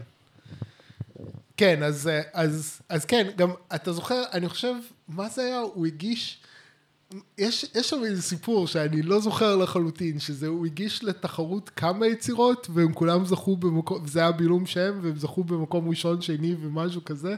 כן, 1.58 1.82
אז, 1.82 2.08
אה, 2.08 2.20
אז, 2.32 2.80
אז 2.88 3.04
כן, 3.04 3.26
גם, 3.36 3.50
אתה 3.74 3.92
זוכר, 3.92 4.22
אני 4.32 4.48
חושב, 4.48 4.74
מה 5.08 5.28
זה 5.28 5.42
היה? 5.42 5.58
הוא 5.58 5.86
הגיש, 5.86 6.42
יש, 7.38 7.66
יש 7.74 7.90
שם 7.90 8.04
איזה 8.04 8.22
סיפור 8.22 8.66
שאני 8.66 9.02
לא 9.02 9.20
זוכר 9.20 9.56
לחלוטין, 9.56 10.18
שזה, 10.18 10.46
הוא 10.46 10.66
הגיש 10.66 11.04
לתחרות 11.04 11.70
כמה 11.76 12.06
יצירות, 12.06 12.66
והם 12.74 12.92
כולם 12.92 13.24
זכו 13.24 13.56
במקום, 13.56 14.02
וזה 14.04 14.20
היה 14.20 14.32
בעילום 14.32 14.66
שם, 14.66 14.98
והם 15.02 15.16
זכו 15.16 15.44
במקום 15.44 15.88
ראשון, 15.88 16.20
שני 16.20 16.54
ומשהו 16.60 17.04
כזה. 17.04 17.34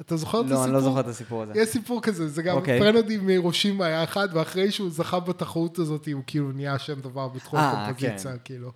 אתה 0.00 0.16
זוכר 0.16 0.40
את 0.40 0.44
הסיפור? 0.44 0.58
לא, 0.60 0.64
אני 0.64 0.72
לא 0.72 0.80
זוכר 0.80 1.00
את 1.00 1.06
הסיפור 1.06 1.42
הזה. 1.42 1.52
יש 1.56 1.68
סיפור 1.68 2.02
כזה, 2.02 2.28
זה 2.28 2.42
גם 2.42 2.56
אוקיי. 2.56 2.80
Threnody 2.80 3.16
מהירושימה 3.16 3.86
היה 3.86 4.04
אחד, 4.04 4.28
ואחרי 4.32 4.70
שהוא 4.70 4.90
זכה 4.90 5.20
בתחרות 5.20 5.78
הזאת, 5.78 6.08
הוא 6.12 6.22
כאילו 6.26 6.52
נהיה 6.52 6.78
שם 6.78 7.00
דבר 7.00 7.28
בתחום 7.28 7.58
אה, 7.58 7.70
הקומפוזיציה, 7.70 8.32
כן. 8.32 8.38
כאילו. 8.44 8.72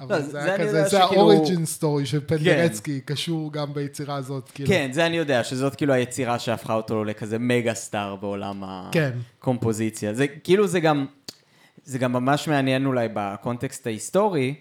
אה, 0.00 0.04
לא, 0.08 0.14
אבל 0.14 0.22
זה 0.22 0.42
היה 0.42 0.58
כזה, 0.58 0.84
זה 0.84 1.02
ה 1.02 1.11
origin 1.11 1.66
story 1.66 2.06
של 2.06 2.20
פנדרצקי, 2.26 3.00
קשור 3.04 3.52
גם 3.52 3.74
ביצירה 3.74 4.16
הזאת, 4.16 4.50
כאילו. 4.54 4.68
כן, 4.68 4.88
זה 4.92 5.06
אני 5.06 5.16
יודע, 5.16 5.44
שזאת 5.44 5.74
כאילו 5.74 5.92
היצירה 5.92 6.38
שהפכה 6.38 6.74
אותו 6.74 7.04
לכזה 7.04 7.38
mega 7.38 7.74
star 7.74 8.16
בעולם 8.16 8.62
כן. 8.92 9.10
הקומפוזיציה. 9.38 10.14
זה 10.14 10.26
כאילו 10.28 10.66
זה 10.66 10.80
גם, 10.80 11.06
זה 11.84 11.98
גם 11.98 12.12
ממש 12.12 12.48
מעניין 12.48 12.86
אולי 12.86 13.08
בקונטקסט 13.14 13.86
ההיסטורי, 13.86 14.54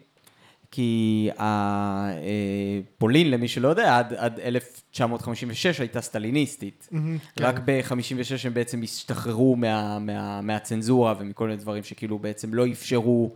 כי 0.72 1.30
הפולין, 1.38 3.32
למי 3.32 3.48
שלא 3.48 3.68
יודע, 3.68 3.98
עד, 3.98 4.14
עד 4.14 4.40
1956 4.40 5.80
הייתה 5.80 6.02
סטליניסטית. 6.02 6.88
כן. 6.92 7.44
רק 7.44 7.60
ב-56 7.66 8.48
הם 8.48 8.54
בעצם 8.54 8.82
השתחררו 8.84 9.56
מה, 9.56 10.00
מה, 10.00 10.42
מהצנזורה 10.42 11.14
ומכל 11.20 11.48
מיני 11.48 11.58
דברים 11.58 11.84
שכאילו 11.84 12.20
בעצם 12.20 12.54
לא 12.54 12.68
אפשרו 12.72 13.36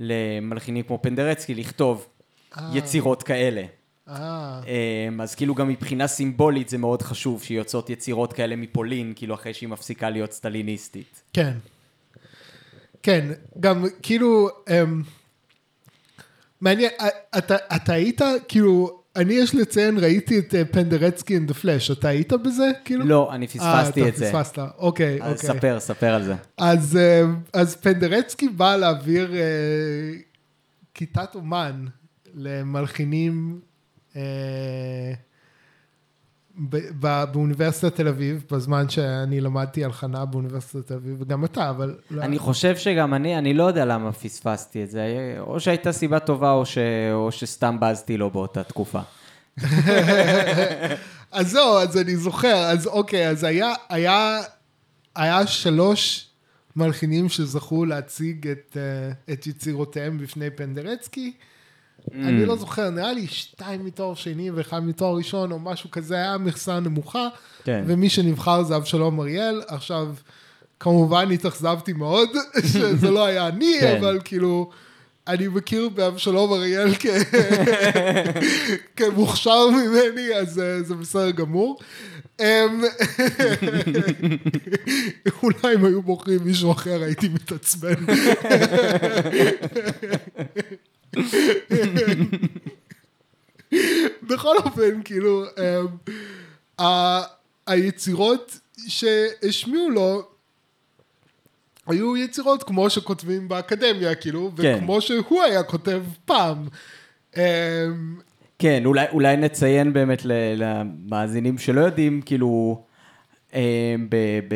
למלחינים 0.00 0.84
כמו 0.84 0.98
פנדרצקי 1.02 1.54
לכתוב 1.54 2.06
אה. 2.58 2.70
יצירות 2.74 3.22
כאלה. 3.22 3.62
אה, 4.08 4.60
אמ, 5.08 5.20
אז 5.20 5.34
כאילו 5.34 5.54
גם 5.54 5.68
מבחינה 5.68 6.06
סימבולית 6.06 6.68
זה 6.68 6.78
מאוד 6.78 7.02
חשוב 7.02 7.42
שיוצאות 7.42 7.90
יצירות 7.90 8.32
כאלה 8.32 8.56
מפולין, 8.56 9.12
כאילו 9.16 9.34
אחרי 9.34 9.54
שהיא 9.54 9.68
מפסיקה 9.68 10.10
להיות 10.10 10.32
סטליניסטית. 10.32 11.22
כן. 11.32 11.52
כן, 13.02 13.28
גם 13.60 13.84
כאילו, 14.02 14.48
אמ, 14.70 15.02
מעניין, 16.60 16.90
א- 16.98 17.38
אתה, 17.38 17.56
אתה 17.76 17.92
היית, 17.92 18.20
כאילו, 18.48 18.97
אני 19.18 19.34
יש 19.34 19.54
לציין, 19.54 19.98
ראיתי 19.98 20.38
את 20.38 20.54
אה, 20.54 20.64
פנדרצקי 20.64 21.34
אין 21.34 21.46
דה 21.46 21.54
פלאש, 21.54 21.90
אתה 21.90 22.08
היית 22.08 22.32
בזה? 22.32 22.70
כאילו? 22.84 23.04
לא, 23.04 23.34
אני 23.34 23.46
פספסתי 23.46 24.02
אה, 24.02 24.08
את 24.08 24.16
זה. 24.16 24.30
אתה 24.30 24.44
פספסת, 24.44 24.58
אוקיי, 24.78 25.22
אז 25.22 25.36
אוקיי. 25.36 25.48
ספר, 25.48 25.80
ספר 25.80 26.14
על 26.14 26.22
זה. 26.22 26.34
אז, 26.58 26.96
אה, 26.96 27.22
אז 27.52 27.76
פנדרצקי 27.76 28.48
בא 28.48 28.76
להעביר 28.76 29.34
אה, 29.34 29.40
כיתת 30.94 31.34
אומן 31.34 31.86
למלחינים 32.34 33.60
אה, 34.16 34.22
באוניברסיטת 37.30 37.96
תל 37.96 38.08
אביב, 38.08 38.44
בזמן 38.50 38.88
שאני 38.88 39.40
למדתי 39.40 39.84
הלחנה 39.84 40.24
באוניברסיטת 40.24 40.86
תל 40.86 40.94
אביב, 40.94 41.16
וגם 41.20 41.44
אתה, 41.44 41.70
אבל... 41.70 41.96
לא- 42.10 42.22
אני 42.22 42.38
חושב 42.38 42.76
שגם 42.76 43.14
אני, 43.14 43.38
אני 43.38 43.54
לא 43.54 43.64
יודע 43.64 43.84
למה 43.84 44.12
פספסתי 44.12 44.84
את 44.84 44.90
זה. 44.90 45.36
או 45.40 45.60
שהייתה 45.60 45.92
סיבה 45.92 46.18
טובה 46.18 46.50
או, 46.52 46.66
ש... 46.66 46.78
או 47.12 47.32
שסתם 47.32 47.76
בזתי 47.80 48.16
לו 48.16 48.30
באותה 48.30 48.62
תקופה. 48.62 49.00
אז 51.30 51.50
זהו, 51.50 51.78
אז 51.78 51.98
אני 51.98 52.16
זוכר, 52.16 52.56
אז 52.56 52.86
אוקיי, 52.86 53.28
אז 53.28 53.44
היה, 53.44 53.72
היה, 53.88 54.40
היה 55.16 55.46
שלוש 55.46 56.28
מלחינים 56.76 57.28
שזכו 57.28 57.84
להציג 57.84 58.48
את, 58.48 58.76
אה, 58.76 59.32
את 59.34 59.46
יצירותיהם 59.46 60.18
בפני 60.18 60.50
פנדרצקי. 60.50 61.32
אני 62.14 62.46
לא 62.46 62.56
זוכר, 62.56 62.90
נראה 62.90 63.12
לי 63.12 63.26
שתיים 63.26 63.84
מתואר 63.84 64.14
שני 64.14 64.50
ואחד 64.50 64.78
מתואר 64.84 65.16
ראשון, 65.16 65.52
או 65.52 65.58
משהו 65.58 65.90
כזה, 65.90 66.14
היה 66.14 66.38
מכסה 66.38 66.80
נמוכה. 66.80 67.28
כן. 67.64 67.84
ומי 67.86 68.08
שנבחר 68.08 68.62
זה 68.62 68.76
אבשלום 68.76 69.20
אריאל. 69.20 69.62
עכשיו, 69.66 70.14
כמובן 70.80 71.30
התאכזבתי 71.30 71.92
מאוד, 71.92 72.28
שזה 72.72 73.10
לא 73.10 73.24
היה 73.24 73.48
אני, 73.48 73.76
כן. 73.80 73.96
אבל 74.00 74.18
כאילו, 74.24 74.70
אני 75.28 75.48
מכיר 75.48 75.88
באבשלום 75.88 76.52
אריאל 76.52 76.94
כ... 76.98 77.06
כמוכשר 78.96 79.70
ממני, 79.70 80.34
אז 80.34 80.58
אה, 80.58 80.82
זה 80.82 80.94
בסדר 80.94 81.30
גמור. 81.30 81.78
אמ, 82.40 82.44
אולי 85.42 85.74
אם 85.74 85.84
היו 85.84 86.02
בוחרים 86.02 86.40
מישהו 86.44 86.72
אחר 86.72 87.02
הייתי 87.02 87.28
מתעצבן. 87.28 87.94
בכל 94.22 94.56
אופן, 94.56 95.02
כאילו, 95.04 95.44
אמ, 95.44 95.86
ה- 96.86 97.22
היצירות 97.66 98.60
שהשמיעו 98.88 99.90
לו 99.90 100.22
היו 101.86 102.16
יצירות 102.16 102.62
כמו 102.62 102.90
שכותבים 102.90 103.48
באקדמיה, 103.48 104.14
כאילו, 104.14 104.52
כן. 104.56 104.74
וכמו 104.78 105.00
שהוא 105.00 105.42
היה 105.42 105.62
כותב 105.62 106.02
פעם. 106.24 106.68
אמ, 107.36 107.42
כן, 108.58 108.82
אולי, 108.84 109.06
אולי 109.12 109.36
נציין 109.36 109.92
באמת 109.92 110.22
למאזינים 110.56 111.58
שלא 111.58 111.80
יודעים, 111.80 112.22
כאילו, 112.22 112.82
אה, 113.54 113.94
ב, 114.08 114.16
ב, 114.48 114.54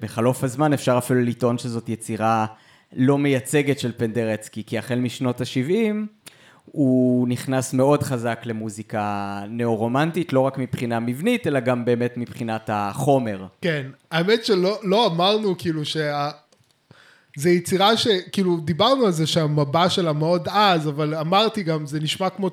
בחלוף 0.00 0.44
הזמן 0.44 0.72
אפשר 0.72 0.98
אפילו 0.98 1.20
לטעון 1.20 1.58
שזאת 1.58 1.88
יצירה 1.88 2.46
לא 2.96 3.18
מייצגת 3.18 3.78
של 3.78 3.92
פנדרצקי, 3.96 4.62
כי 4.66 4.78
החל 4.78 4.98
משנות 4.98 5.40
ה-70 5.40 5.94
הוא 6.64 7.28
נכנס 7.28 7.74
מאוד 7.74 8.02
חזק 8.02 8.42
למוזיקה 8.44 9.40
נאו-רומנטית, 9.48 10.32
לא 10.32 10.40
רק 10.40 10.58
מבחינה 10.58 11.00
מבנית, 11.00 11.46
אלא 11.46 11.60
גם 11.60 11.84
באמת 11.84 12.16
מבחינת 12.16 12.70
החומר. 12.72 13.46
כן, 13.60 13.86
האמת 14.10 14.44
שלא 14.44 14.78
לא 14.82 15.06
אמרנו 15.06 15.58
כאילו 15.58 15.84
שה... 15.84 16.30
זה 17.36 17.50
יצירה 17.50 17.96
שכאילו 17.96 18.56
דיברנו 18.56 19.06
על 19.06 19.12
זה 19.12 19.26
שהמבע 19.26 19.90
שלה 19.90 20.12
מאוד 20.12 20.48
עז, 20.48 20.88
אבל 20.88 21.14
אמרתי 21.14 21.62
גם 21.62 21.86
זה 21.86 22.00
נשמע 22.00 22.30
כמו, 22.30 22.50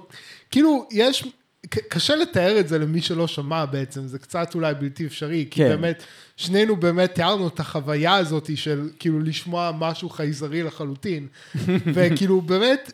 כאילו 0.51 0.87
יש, 0.91 1.23
קשה 1.67 2.15
לתאר 2.15 2.59
את 2.59 2.67
זה 2.67 2.79
למי 2.79 3.01
שלא 3.01 3.27
שמע 3.27 3.65
בעצם, 3.65 4.07
זה 4.07 4.19
קצת 4.19 4.55
אולי 4.55 4.73
בלתי 4.73 5.05
אפשרי, 5.05 5.47
כי 5.51 5.63
כן. 5.63 5.69
באמת, 5.69 6.03
שנינו 6.37 6.75
באמת 6.75 7.15
תיארנו 7.15 7.47
את 7.47 7.59
החוויה 7.59 8.15
הזאת 8.15 8.57
של 8.57 8.89
כאילו 8.99 9.19
לשמוע 9.19 9.71
משהו 9.79 10.09
חייזרי 10.09 10.63
לחלוטין, 10.63 11.27
וכאילו 11.93 12.41
באמת, 12.41 12.91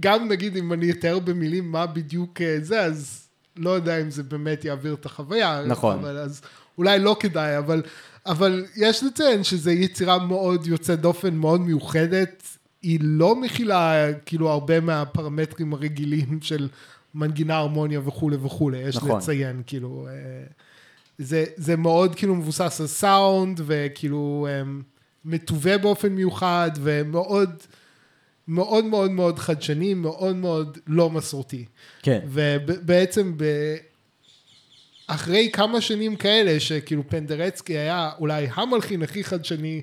גם 0.00 0.28
נגיד 0.28 0.56
אם 0.56 0.72
אני 0.72 0.90
אתאר 0.90 1.18
במילים 1.18 1.72
מה 1.72 1.86
בדיוק 1.86 2.40
אה, 2.40 2.56
זה, 2.60 2.80
אז 2.80 3.26
לא 3.56 3.70
יודע 3.70 4.00
אם 4.00 4.10
זה 4.10 4.22
באמת 4.22 4.64
יעביר 4.64 4.94
את 4.94 5.06
החוויה. 5.06 5.62
נכון. 5.66 5.98
אבל 5.98 6.18
אז 6.18 6.40
אולי 6.78 6.98
לא 6.98 7.16
כדאי, 7.20 7.58
אבל, 7.58 7.82
אבל 8.26 8.64
יש 8.76 9.04
לציין 9.04 9.44
שזו 9.44 9.70
יצירה 9.70 10.18
מאוד 10.18 10.66
יוצאת 10.66 11.00
דופן, 11.00 11.34
מאוד 11.34 11.60
מיוחדת. 11.60 12.42
היא 12.82 12.98
לא 13.02 13.36
מכילה 13.36 14.12
כאילו 14.26 14.50
הרבה 14.50 14.80
מהפרמטרים 14.80 15.72
הרגילים 15.72 16.38
של 16.42 16.68
מנגינה, 17.16 17.56
הרמוניה 17.56 18.00
וכולי 18.04 18.36
וכולי, 18.36 18.78
יש 18.78 18.96
נכון. 18.96 19.18
לציין, 19.18 19.62
כאילו, 19.66 20.06
אה, 20.10 20.12
זה, 21.18 21.44
זה 21.56 21.76
מאוד 21.76 22.14
כאילו 22.14 22.34
מבוסס 22.34 22.80
על 22.80 22.86
סאונד, 22.86 23.60
וכאילו 23.66 24.46
אה, 24.50 24.62
מתווה 25.24 25.78
באופן 25.78 26.08
מיוחד, 26.12 26.70
ומאוד 26.80 27.50
מאוד 28.48 28.84
מאוד 28.84 29.10
מאוד 29.10 29.38
חדשני, 29.38 29.94
מאוד 29.94 30.36
מאוד 30.36 30.78
לא 30.86 31.10
מסורתי. 31.10 31.64
כן. 32.02 32.20
ובעצם 32.26 33.32
ב... 33.36 33.44
אחרי 35.06 35.50
כמה 35.52 35.80
שנים 35.80 36.16
כאלה, 36.16 36.60
שכאילו 36.60 37.02
פנדרצקי 37.08 37.78
היה 37.78 38.10
אולי 38.18 38.48
המלחין 38.54 39.02
הכי 39.02 39.24
חדשני, 39.24 39.82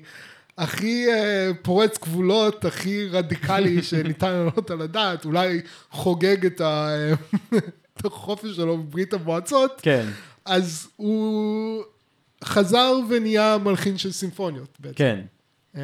הכי 0.58 1.08
אה, 1.10 1.52
פורץ 1.62 1.98
גבולות, 1.98 2.66
הכי 2.66 3.08
רדיקלי 3.08 3.84
שניתן 3.90 4.32
לעלות 4.32 4.72
על 4.72 4.82
הדעת, 4.82 5.26
אולי 5.26 5.62
חוגג 5.92 6.46
את, 6.46 6.62
ה... 6.62 6.96
את 7.98 8.06
החופש 8.06 8.50
שלו 8.50 8.78
בברית 8.78 9.14
המועצות, 9.14 9.72
כן, 9.82 10.06
אז 10.46 10.88
הוא 10.96 11.84
חזר 12.44 12.94
ונהיה 13.10 13.58
מלחין 13.58 13.98
של 13.98 14.12
סימפוניות 14.12 14.78
בעצם. 14.80 14.96
כן. 14.96 15.20
אמ, 15.76 15.82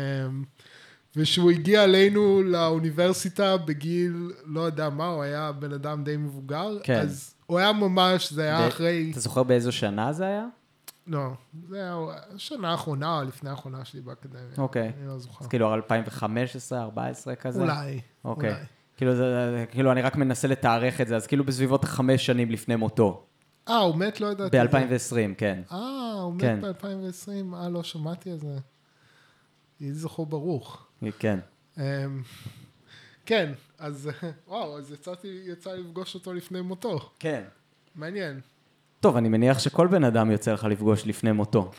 ושהוא 1.16 1.52
הגיע 1.52 1.84
אלינו 1.84 2.44
לאוניברסיטה 2.44 3.58
בגיל, 3.58 4.32
לא 4.46 4.62
יודע 4.62 4.90
מה, 4.90 5.08
הוא 5.08 5.24
היה 5.24 5.52
בן 5.52 5.74
אדם 5.74 6.04
די 6.04 6.18
מבוגר. 6.18 6.78
כן. 6.84 7.00
אז 7.00 7.34
הוא 7.46 7.60
היה 7.60 7.74
ממש, 7.74 8.34
זה 8.34 8.44
היה 8.44 8.62
ב- 8.62 8.68
אחרי, 8.68 9.08
אתה 9.12 9.20
זוכר 9.20 9.44
באיזו 9.44 9.72
שנה 9.72 10.14
זה 10.14 10.26
היה? 10.26 10.46
לא, 11.10 11.30
זה 11.68 11.76
היה 11.76 11.98
השנה 12.36 12.72
האחרונה 12.72 13.20
או 13.20 13.24
לפני 13.24 13.50
האחרונה 13.50 13.86
שלי 13.86 14.02
באקדמיה. 14.02 14.44
אוקיי. 14.58 14.92
אני 14.98 15.08
לא 15.08 15.20
זוכר. 15.20 15.44
אז 15.46 15.48
כאילו 15.48 15.74
2015, 15.74 16.82
14 16.82 17.36
כזה? 17.36 17.62
אולי, 17.62 18.02
אוקיי. 18.26 18.50
אולי. 18.50 18.64
כאילו, 18.98 19.16
זה, 19.16 19.66
כאילו, 19.72 19.92
אני 19.92 20.02
רק 20.02 20.16
מנסה 20.16 20.48
לתארך 20.48 21.02
את 21.02 21.08
זה, 21.08 21.16
אז 21.16 21.28
כאילו 21.28 21.44
בסביבות 21.44 21.86
חמש 21.86 22.26
שנים 22.26 22.52
לפני 22.52 22.76
מותו. 22.76 23.26
אה, 23.68 23.78
הוא 23.78 23.96
מת? 23.96 24.22
לא 24.22 24.28
ידעתי. 24.28 24.62
את 24.62 24.72
זה. 24.72 24.78
ב-2020, 24.80 25.36
כן. 25.38 25.62
אה, 25.72 26.12
הוא 26.22 26.34
מת 26.34 26.42
כן. 26.42 26.62
ב-2020? 26.62 27.56
אה, 27.56 27.70
לא 27.70 27.84
שמעתי 27.84 28.32
על 28.32 28.38
זה. 28.38 28.58
יהי 29.80 29.94
זכרו 29.94 30.26
ברוך. 30.26 30.88
כן. 31.20 31.40
אמ, 31.78 31.84
כן, 33.26 33.52
אז 33.80 34.10
וואו, 34.48 34.78
אז 34.78 34.92
יצאתי, 34.92 35.42
יצא 35.46 35.72
לי 35.74 35.84
לפגוש 35.84 36.16
אותו 36.16 36.34
לפני 36.34 36.62
מותו. 36.62 37.12
כן. 37.20 37.44
מעניין. 37.96 38.40
טוב, 39.00 39.18
אני 39.18 39.30
מניח 39.30 39.60
שכל 39.60 39.88
בן 39.88 40.04
אדם 40.04 40.32
יוצא 40.32 40.54
לך 40.54 40.64
לפגוש 40.64 41.08
לפני 41.08 41.32
מותו, 41.32 41.72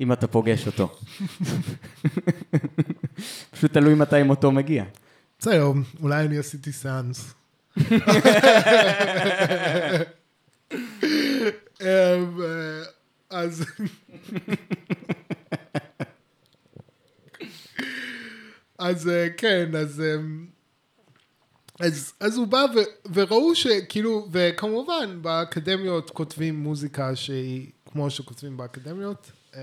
אם 0.00 0.12
אתה 0.12 0.26
פוגש 0.26 0.66
אותו. 0.66 0.96
פשוט 3.50 3.72
תלוי 3.72 3.94
מתי 3.94 4.22
מותו 4.22 4.52
מגיע. 4.52 4.84
בסדר, 5.38 5.72
אולי 6.02 6.24
אני 6.24 6.38
עשיתי 6.38 6.72
סאנס. 6.72 7.34
אמ, 7.80 7.96
אה, 11.80 12.82
אז... 13.30 13.64
אז 18.78 19.08
אה, 19.08 19.26
כן, 19.36 19.70
אז... 19.76 20.02
אמ, 21.80 21.86
אז, 21.86 22.12
אז 22.20 22.36
הוא 22.36 22.46
בא 22.46 22.64
ו, 22.76 22.78
וראו 23.14 23.54
שכאילו, 23.54 24.28
וכמובן 24.32 25.18
באקדמיות 25.22 26.10
כותבים 26.10 26.62
מוזיקה 26.62 27.16
שהיא 27.16 27.70
כמו 27.92 28.10
שכותבים 28.10 28.56
באקדמיות, 28.56 29.32
אמ, 29.54 29.60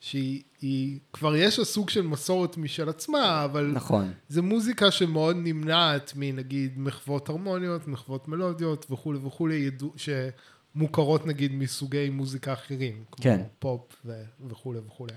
שהיא 0.00 0.42
היא, 0.60 0.98
כבר 1.12 1.36
יש 1.36 1.58
לה 1.58 1.64
סוג 1.64 1.90
של 1.90 2.02
מסורת 2.02 2.56
משל 2.56 2.88
עצמה, 2.88 3.44
אבל 3.44 3.70
נכון. 3.74 4.12
זה 4.28 4.42
מוזיקה 4.42 4.90
שמאוד 4.90 5.36
נמנעת 5.36 6.12
מנגיד 6.16 6.78
מחוות 6.78 7.28
הרמוניות, 7.28 7.88
מחוות 7.88 8.28
מלודיות 8.28 8.86
וכולי 8.90 9.18
וכולי, 9.18 9.70
שמוכרות 9.96 11.26
נגיד 11.26 11.52
מסוגי 11.54 12.10
מוזיקה 12.10 12.52
אחרים, 12.52 13.04
כמו 13.10 13.22
כן. 13.22 13.42
פופ 13.58 13.80
ו- 14.04 14.24
וכולי 14.48 14.78
וכולי. 14.86 15.14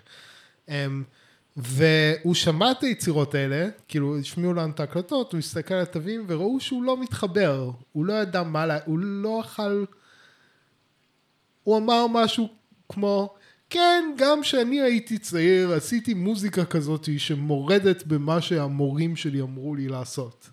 והוא 1.57 2.33
שמע 2.33 2.71
את 2.71 2.83
היצירות 2.83 3.35
האלה, 3.35 3.69
כאילו 3.87 4.19
השמיעו 4.19 4.53
לנו 4.53 4.71
את 4.71 4.79
ההקלטות, 4.79 5.31
הוא 5.31 5.39
הסתכל 5.39 5.73
על 5.73 5.81
התווים 5.81 6.25
וראו 6.27 6.59
שהוא 6.59 6.83
לא 6.83 7.01
מתחבר, 7.01 7.71
הוא 7.91 8.05
לא 8.05 8.13
ידע 8.13 8.43
מה, 8.43 8.65
לה, 8.65 8.77
הוא 8.85 8.99
לא 8.99 9.41
אכל, 9.41 9.85
הוא 11.63 11.77
אמר 11.77 12.07
משהו 12.07 12.49
כמו, 12.89 13.35
כן, 13.69 14.03
גם 14.17 14.41
כשאני 14.41 14.81
הייתי 14.81 15.17
צעיר 15.17 15.73
עשיתי 15.73 16.13
מוזיקה 16.13 16.65
כזאת 16.65 17.09
שמורדת 17.17 18.03
במה 18.03 18.41
שהמורים 18.41 19.15
שלי 19.15 19.41
אמרו 19.41 19.75
לי 19.75 19.87
לעשות. 19.87 20.49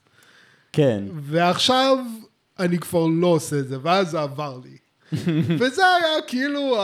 כן. 0.73 1.05
ועכשיו 1.15 1.99
אני 2.59 2.79
כבר 2.79 3.07
לא 3.07 3.27
עושה 3.27 3.59
את 3.59 3.69
זה, 3.69 3.77
ואז 3.83 4.11
זה 4.11 4.21
עבר 4.21 4.61
לי. 4.65 4.77
וזה 5.59 5.83
היה 5.97 6.23
כאילו 6.27 6.77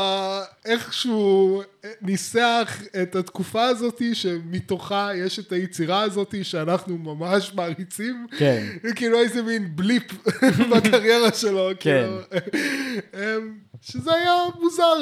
איכשהו 0.64 1.62
ניסח 2.02 2.82
את 3.02 3.16
התקופה 3.16 3.64
הזאת 3.64 4.02
שמתוכה 4.12 5.10
יש 5.14 5.38
את 5.38 5.52
היצירה 5.52 6.02
הזאת 6.02 6.34
שאנחנו 6.42 6.98
ממש 6.98 7.52
מעריצים. 7.54 8.26
כן. 8.38 8.66
כאילו 8.94 9.18
איזה 9.18 9.42
מין 9.42 9.76
בליפ 9.76 10.28
בקריירה 10.70 11.32
שלו. 11.32 11.70
כן. 11.80 12.06
כאילו, 13.12 13.40
שזה 13.82 14.14
היה 14.14 14.42
מוזר. 14.60 14.94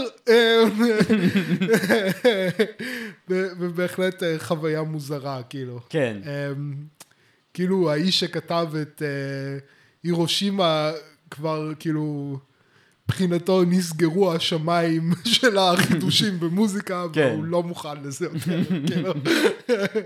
ובהחלט 3.29 4.23
חוויה 4.39 4.83
מוזרה, 4.83 5.43
כאילו. 5.49 5.81
כן. 5.89 6.17
כאילו 7.55 7.91
האיש 7.91 8.21
שכתב 8.21 8.69
את 8.83 9.03
הירושימה 10.03 10.93
כבר 11.31 11.73
כאילו... 11.79 12.39
מבחינתו 13.13 13.65
נסגרו 13.65 14.33
השמיים 14.33 15.11
של 15.25 15.59
החידושים 15.59 16.41
במוזיקה, 16.41 17.05
כן. 17.13 17.31
והוא 17.33 17.45
לא 17.45 17.63
מוכן 17.63 18.03
לזה 18.05 18.25
יותר, 18.27 18.65
כאילו. 18.87 19.13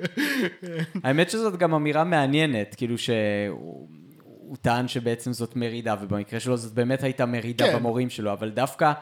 האמת 1.05 1.31
שזאת 1.31 1.57
גם 1.57 1.75
אמירה 1.75 2.05
מעניינת, 2.05 2.75
כאילו 2.75 2.99
שהוא 2.99 3.88
הוא 4.19 4.57
טען 4.62 4.88
שבעצם 4.88 5.33
זאת 5.33 5.57
מרידה, 5.57 5.95
ובמקרה 6.03 6.40
שלו 6.40 6.57
זאת 6.57 6.75
באמת 6.75 7.03
הייתה 7.03 7.27
מרידה 7.27 7.66
כן. 7.66 7.77
במורים 7.77 8.11
שלו, 8.11 8.33
אבל 8.33 8.51
דווקא 8.51 8.92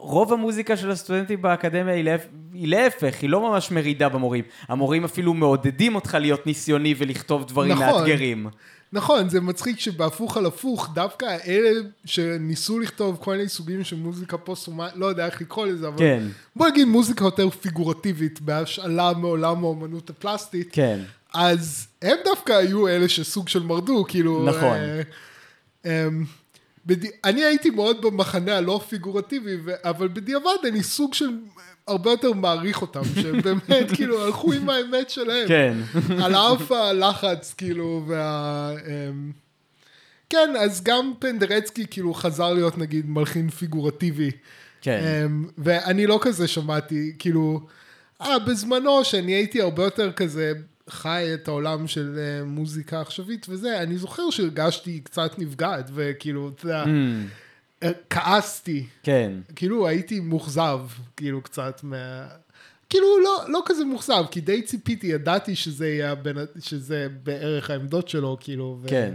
רוב 0.00 0.32
המוזיקה 0.32 0.76
של 0.76 0.90
הסטודנטים 0.90 1.42
באקדמיה 1.42 1.94
היא, 1.94 2.04
להפ... 2.04 2.26
היא 2.52 2.68
להפך, 2.68 3.14
היא 3.22 3.30
לא 3.30 3.50
ממש 3.50 3.70
מרידה 3.70 4.08
במורים. 4.08 4.44
המורים 4.68 5.04
אפילו 5.04 5.34
מעודדים 5.34 5.94
אותך 5.94 6.14
להיות 6.20 6.46
ניסיוני 6.46 6.94
ולכתוב 6.98 7.44
דברים 7.44 7.72
נכון. 7.72 7.86
מאתגרים. 7.86 8.46
נכון, 8.92 9.28
זה 9.28 9.40
מצחיק 9.40 9.80
שבהפוך 9.80 10.36
על 10.36 10.46
הפוך, 10.46 10.90
דווקא 10.94 11.36
אלה 11.46 11.70
שניסו 12.04 12.78
לכתוב 12.78 13.16
כל 13.20 13.36
מיני 13.36 13.48
סוגים 13.48 13.84
של 13.84 13.96
מוזיקה 13.96 14.38
פוסט-אומנית, 14.38 14.92
לא 14.96 15.06
יודע 15.06 15.26
איך 15.26 15.40
לקרוא 15.40 15.66
לזה, 15.66 15.88
אבל 15.88 15.98
כן. 15.98 16.22
בוא 16.56 16.68
נגיד 16.68 16.88
מוזיקה 16.88 17.24
יותר 17.24 17.50
פיגורטיבית, 17.50 18.40
בהשאלה 18.40 19.12
מעולם 19.16 19.64
האומנות 19.64 20.10
הפלסטית. 20.10 20.68
כן. 20.72 21.00
אז 21.34 21.86
הם 22.02 22.16
דווקא 22.24 22.52
היו 22.52 22.88
אלה 22.88 23.08
שסוג 23.08 23.48
של 23.48 23.62
מרדו, 23.62 24.04
כאילו... 24.08 24.44
נכון. 24.48 24.76
אה, 24.76 25.02
אה, 25.86 26.08
בד... 26.88 26.96
אני 27.24 27.44
הייתי 27.44 27.70
מאוד 27.70 28.02
במחנה 28.02 28.56
הלא 28.56 28.80
פיגורטיבי, 28.88 29.56
ו... 29.64 29.72
אבל 29.84 30.08
בדיעבד 30.08 30.66
אני 30.68 30.82
סוג 30.82 31.14
של 31.14 31.30
הרבה 31.86 32.10
יותר 32.10 32.32
מעריך 32.32 32.82
אותם, 32.82 33.02
שבאמת 33.14 33.90
כאילו 33.96 34.24
הלכו 34.24 34.52
עם 34.52 34.70
האמת 34.70 35.10
שלהם. 35.10 35.48
כן. 35.48 35.74
על 36.22 36.34
אף 36.34 36.72
הלחץ, 36.72 37.54
כאילו, 37.54 38.04
וה... 38.06 38.72
אמ, 38.86 39.32
כן, 40.30 40.54
אז 40.58 40.82
גם 40.82 41.12
פנדרצקי 41.18 41.86
כאילו 41.90 42.14
חזר 42.14 42.52
להיות 42.52 42.78
נגיד 42.78 43.10
מלחין 43.10 43.50
פיגורטיבי. 43.50 44.30
כן. 44.80 45.00
אמ, 45.24 45.44
ואני 45.58 46.06
לא 46.06 46.18
כזה 46.22 46.48
שמעתי, 46.48 47.12
כאילו, 47.18 47.60
אה, 48.22 48.38
בזמנו 48.38 49.04
שאני 49.04 49.32
הייתי 49.32 49.62
הרבה 49.62 49.84
יותר 49.84 50.12
כזה 50.12 50.52
חי 50.88 51.30
את 51.34 51.48
העולם 51.48 51.86
של 51.86 52.18
אה, 52.18 52.44
מוזיקה 52.44 53.00
עכשווית 53.00 53.46
וזה, 53.48 53.82
אני 53.82 53.98
זוכר 53.98 54.30
שהרגשתי 54.30 55.00
קצת 55.00 55.38
נפגעת, 55.38 55.90
וכאילו, 55.94 56.48
אתה 56.48 56.64
יודע, 56.64 56.84
אה, 57.82 57.90
כעסתי. 58.10 58.86
כן. 59.02 59.32
כאילו 59.56 59.88
הייתי 59.88 60.20
מאוכזב, 60.20 60.80
כאילו 61.16 61.42
קצת 61.42 61.80
מה... 61.82 62.26
כאילו 62.90 63.06
לא, 63.24 63.44
לא 63.48 63.62
כזה 63.66 63.84
מאוכזב, 63.84 64.24
כי 64.30 64.40
די 64.40 64.62
ציפיתי, 64.62 65.06
ידעתי 65.06 65.56
שזה 65.56 65.88
יהיה 65.88 66.14
בין, 66.14 66.36
שזה 66.60 67.08
בערך 67.22 67.70
העמדות 67.70 68.08
שלו, 68.08 68.36
כאילו. 68.40 68.78
ו... 68.82 68.88
כן. 68.88 69.14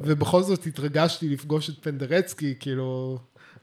ובכל 0.00 0.42
זאת 0.42 0.66
התרגשתי 0.66 1.28
לפגוש 1.28 1.70
את 1.70 1.74
פנדרצקי, 1.80 2.54
כאילו, 2.60 3.18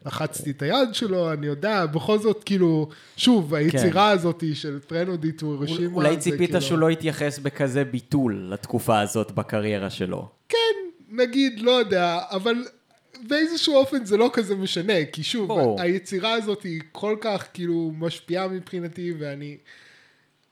לחצתי 0.05 0.51
את 0.51 0.61
היד 0.61 0.89
שלו, 0.93 1.33
אני 1.33 1.47
יודע, 1.47 1.85
בכל 1.85 2.19
זאת, 2.19 2.43
כאילו, 2.43 2.89
שוב, 3.17 3.53
היצירה 3.53 4.09
הזאת 4.09 4.43
של 4.53 4.79
Threnody 4.79 5.41
to 5.41 5.63
Hiroshima. 5.63 5.89
כן. 5.89 5.95
אולי 5.95 6.17
ציפית 6.17 6.49
כאילו... 6.49 6.61
שהוא 6.61 6.79
לא 6.79 6.91
יתייחס 6.91 7.39
בכזה 7.39 7.83
ביטול 7.83 8.47
לתקופה 8.51 8.99
הזאת 8.99 9.31
בקריירה 9.31 9.89
שלו. 9.89 10.29
כן, 10.49 10.57
נגיד, 11.09 11.59
לא 11.59 11.71
יודע, 11.71 12.19
אבל 12.31 12.55
באיזשהו 13.27 13.75
אופן 13.75 14.05
זה 14.05 14.17
לא 14.17 14.29
כזה 14.33 14.55
משנה, 14.55 15.05
כי 15.11 15.23
שוב, 15.23 15.47
ברור. 15.47 15.81
היצירה 15.81 16.33
הזאת 16.33 16.63
היא 16.63 16.81
כל 16.91 17.15
כך 17.21 17.47
כאילו 17.53 17.91
משפיעה 17.99 18.47
מבחינתי, 18.47 19.13
ואני... 19.19 19.57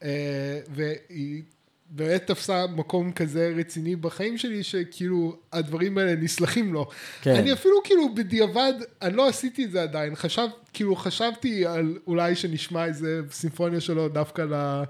אה, 0.04 0.60
והיא 0.70 1.44
באמת 1.92 2.28
תפסה 2.28 2.66
מקום 2.76 3.12
כזה 3.12 3.54
רציני 3.56 3.96
בחיים 3.96 4.38
שלי, 4.38 4.64
שכאילו 4.64 5.36
הדברים 5.54 5.98
האלה 5.98 6.16
נסלחים 6.16 6.74
לו. 6.74 6.90
כן. 7.22 7.36
אני 7.36 7.54
אפילו 7.54 7.76
כאילו 7.84 8.16
בדיעבד, 8.16 8.74
אני 9.02 9.16
לא 9.18 9.28
עשיתי 9.28 9.66
את 9.66 9.72
זה 9.72 9.82
עדיין, 9.82 10.16
חשב, 10.16 10.48
כאילו 10.74 10.96
חשבתי 10.96 11.66
על 11.66 11.98
אולי 12.08 12.36
שנשמע 12.36 12.86
איזה 12.86 13.22
סימפוניה 13.32 13.82
שלו 13.82 14.10
דווקא 14.10 14.42
ל... 14.42 14.84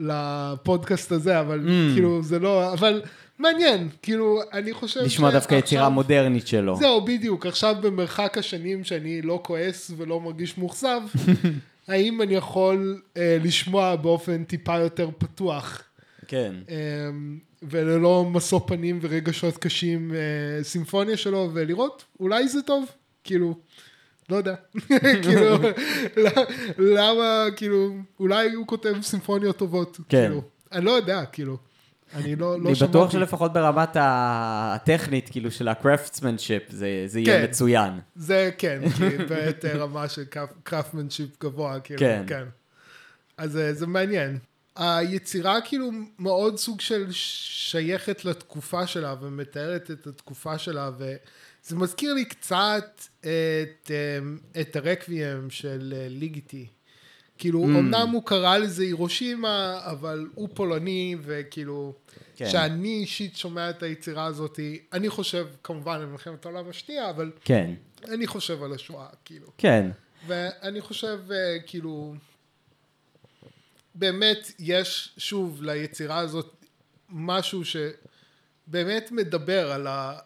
לפודקאסט 0.00 1.12
הזה, 1.12 1.40
אבל 1.40 1.60
Mm. 1.60 1.94
כאילו 1.94 2.22
זה 2.22 2.38
לא, 2.38 2.72
אבל 2.72 3.02
מעניין, 3.38 3.88
כאילו 4.02 4.40
אני 4.52 4.72
חושב 4.72 5.00
לשמוע 5.00 5.30
דווקא 5.30 5.54
יצירה 5.54 5.88
מודרנית 5.88 6.46
שלו. 6.46 6.76
זהו, 6.76 7.04
בדיוק, 7.04 7.46
עכשיו 7.46 7.76
במרחק 7.82 8.38
השנים 8.38 8.84
שאני 8.84 9.22
לא 9.22 9.40
כועס 9.44 9.90
ולא 9.96 10.20
מרגיש 10.20 10.58
מאוכזב, 10.58 11.00
האם 11.88 12.22
אני 12.22 12.34
יכול 12.34 13.00
אה, 13.16 13.36
לשמוע 13.44 13.96
באופן 13.96 14.44
טיפה 14.44 14.78
יותר 14.78 15.08
פתוח, 15.18 15.82
כן. 16.30 16.54
אה, 16.68 16.76
וללא 17.62 18.24
משוא 18.24 18.60
פנים 18.66 18.98
ורגשות 19.02 19.58
קשים 19.58 20.12
אה, 20.14 20.64
סימפוניה 20.64 21.16
שלו, 21.16 21.50
ולראות, 21.54 22.04
אולי 22.20 22.48
זה 22.48 22.62
טוב, 22.62 22.84
כאילו, 23.24 23.54
לא 24.28 24.36
יודע, 24.36 24.54
כאילו, 25.22 25.56
ל- 26.24 26.28
למה, 26.78 27.44
כאילו, 27.56 27.90
אולי 28.20 28.52
הוא 28.52 28.66
כותב 28.66 28.94
סימפוניות 29.02 29.56
טובות, 29.56 29.96
כן. 29.96 30.02
כאילו, 30.26 30.42
אני 30.72 30.84
לא 30.84 30.90
יודע, 30.90 31.24
כאילו, 31.32 31.56
אני 32.14 32.36
לא, 32.36 32.60
לא 32.60 32.68
אני 32.68 32.74
שמעתי. 32.74 32.90
בטוח 32.90 33.10
שלפחות 33.10 33.52
ברמת 33.52 33.96
הטכנית, 34.00 35.28
כאילו, 35.28 35.50
של 35.50 35.68
ה-craftsmanship, 35.68 36.64
זה 36.68 37.02
זה 37.06 37.20
יהיה 37.20 37.38
כן. 37.38 37.44
מצוין. 37.44 37.92
זה 38.16 38.50
כן, 38.58 38.80
כי 38.96 39.02
באמת 39.28 39.64
אה, 39.64 39.76
רמה 39.76 40.08
של 40.08 40.24
craftsmanship 40.62 41.28
גבוה, 41.42 41.80
כאילו, 41.80 42.00
כן. 42.00 42.22
כן. 42.26 42.44
אז 43.36 43.56
אה, 43.56 43.72
זה 43.74 43.86
מעניין. 43.86 44.38
היצירה 44.80 45.60
כאילו 45.60 45.90
מאוד 46.18 46.58
סוג 46.58 46.80
של 46.80 47.06
שייכת 47.10 48.24
לתקופה 48.24 48.86
שלה 48.86 49.14
ומתארת 49.20 49.90
את 49.90 50.06
התקופה 50.06 50.58
שלה 50.58 50.90
וזה 50.98 51.76
מזכיר 51.76 52.14
לי 52.14 52.24
קצת 52.24 53.00
את, 53.20 53.90
אה, 53.90 54.60
את 54.60 54.76
הרקוויאם 54.76 55.50
של 55.50 55.94
אה, 55.96 56.06
ליגיטי. 56.08 56.66
כאילו, 57.38 57.64
Mm. 57.64 57.66
אמנם 57.66 58.08
הוא 58.12 58.22
קרא 58.24 58.58
לזה 58.58 58.82
הירושימה, 58.82 59.80
אבל 59.84 60.26
הוא 60.34 60.48
פולני, 60.54 61.16
וכאילו, 61.22 61.94
כן. 62.36 62.50
שאני 62.50 62.88
אישית 62.88 63.36
שומע 63.36 63.70
את 63.70 63.82
היצירה 63.82 64.24
הזאת, 64.24 64.60
אני 64.92 65.08
חושב 65.08 65.46
כמובן 65.64 65.94
על 65.94 66.06
מלחמת 66.06 66.44
העולם 66.44 66.68
השנייה, 66.68 67.10
אבל 67.10 67.30
כן. 67.44 67.74
אני 68.08 68.26
חושב 68.26 68.62
על 68.62 68.72
השואה, 68.74 69.06
כאילו. 69.24 69.46
כן. 69.58 69.90
ואני 70.26 70.80
חושב, 70.80 71.18
אה, 71.30 71.56
כאילו, 71.66 72.14
באמת 73.94 74.52
יש, 74.58 75.14
שוב, 75.16 75.62
ליצירה 75.62 76.18
הזאת 76.18 76.64
משהו 77.08 77.62
שבאמת 77.64 79.12
מדבר 79.12 79.72
על, 79.72 79.86
ה, 79.86 80.18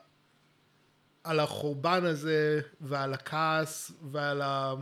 על 1.24 1.40
החורבן 1.40 2.05
הזה, 2.05 2.61
ועל 2.81 3.14
הכעס, 3.14 3.93
ועל 4.11 4.43
ה... 4.43 4.74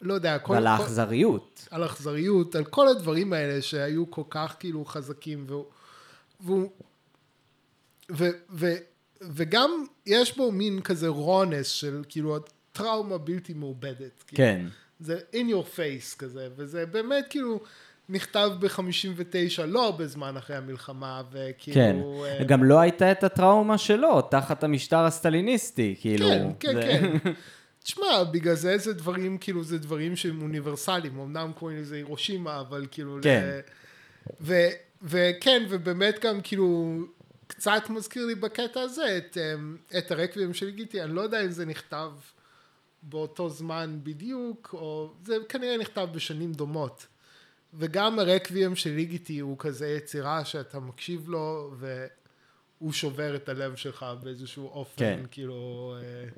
לא 0.00 0.14
יודע, 0.14 0.38
כל... 0.38 0.52
ועל 0.52 0.66
האכזריות. 0.66 1.68
על 1.70 1.84
אכזריות, 1.84 2.54
על 2.54 2.64
כל 2.64 2.88
הדברים 2.88 3.32
האלה 3.32 3.62
שהיו 3.62 4.10
כל 4.10 4.22
כך 4.30 4.56
כאילו 4.58 4.84
חזקים, 4.84 5.44
והוא... 5.48 5.64
והוא 6.40 6.70
ו, 8.12 8.24
ו, 8.50 8.66
וגם 9.20 9.84
יש 10.06 10.36
בו 10.36 10.52
מין 10.52 10.80
כזה 10.80 11.08
רונס 11.08 11.68
של 11.68 12.02
כאילו 12.08 12.38
טראומה 12.72 13.18
בלתי 13.18 13.54
מעובדת. 13.54 14.24
כאילו. 14.26 14.68
זה 15.00 15.18
in 15.32 15.50
your 15.50 15.76
face 15.76 16.18
כזה, 16.18 16.48
וזה 16.56 16.86
באמת 16.86 17.26
כאילו 17.30 17.60
נכתב 18.08 18.50
ב-59, 18.60 19.62
לא 19.66 19.84
הרבה 19.84 20.06
זמן 20.06 20.36
אחרי 20.36 20.56
המלחמה, 20.56 21.22
וכאילו... 21.32 21.74
כן. 21.74 21.96
אה, 22.40 22.44
גם 22.44 22.64
לא 22.64 22.80
הייתה 22.80 23.12
את 23.12 23.24
הטראומה 23.24 23.78
שלו, 23.78 24.22
תחת 24.22 24.64
המשטר 24.64 24.98
הסטליניסטי, 25.04 25.94
כאילו. 26.00 26.26
כן, 26.28 26.46
כן, 26.60 26.74
זה- 26.74 26.82
כן. 27.22 27.30
תשמע, 27.84 28.24
בגלל 28.24 28.54
זה 28.54 28.78
זה 28.78 28.92
דברים, 28.92 29.38
כאילו, 29.38 29.64
זה 29.64 29.78
דברים 29.78 30.16
שהם 30.16 30.42
אוניברסליים, 30.42 31.20
אמנם 31.20 31.52
קוראים 31.58 31.78
לזה 31.78 31.96
הירושימה, 31.96 32.60
אבל 32.60 32.86
כאילו... 32.90 33.18
כן. 33.22 33.44
ל... 33.46 33.60
ו, 34.40 34.54
וכן, 35.02 35.62
ובאמת 35.68 36.24
גם 36.24 36.40
כאילו, 36.40 36.98
קצת 37.46 37.82
מזכיר 37.90 38.26
לי 38.26 38.34
בקטע 38.34 38.80
הזה 38.80 39.16
את, 39.16 39.38
אמ, 39.54 39.76
את 39.98 40.10
הרקבים 40.10 40.54
של 40.54 40.70
גיטי, 40.70 41.02
אני 41.02 41.14
לא 41.14 41.20
יודע 41.20 41.44
אם 41.44 41.50
זה 41.50 41.66
נכתב 41.66 42.10
באותו 43.08 43.50
זמן 43.50 43.98
בדיוק, 44.02 44.70
או 44.72 45.12
זה 45.24 45.36
כנראה 45.48 45.76
נכתב 45.78 46.08
בשנים 46.14 46.52
דומות. 46.52 47.06
וגם 47.74 48.18
הרקבים 48.18 48.76
של 48.76 48.90
ליגיטי 48.90 49.38
הוא 49.38 49.56
כזה 49.58 49.88
יצירה 49.88 50.44
שאתה 50.44 50.80
מקשיב 50.80 51.28
לו 51.28 51.74
והוא 51.78 52.92
שובר 52.92 53.36
את 53.36 53.48
הלב 53.48 53.76
שלך 53.76 54.06
באיזשהו 54.22 54.68
אופן, 54.68 54.96
כן. 54.96 55.20
כאילו, 55.30 55.94
אה, 56.02 56.28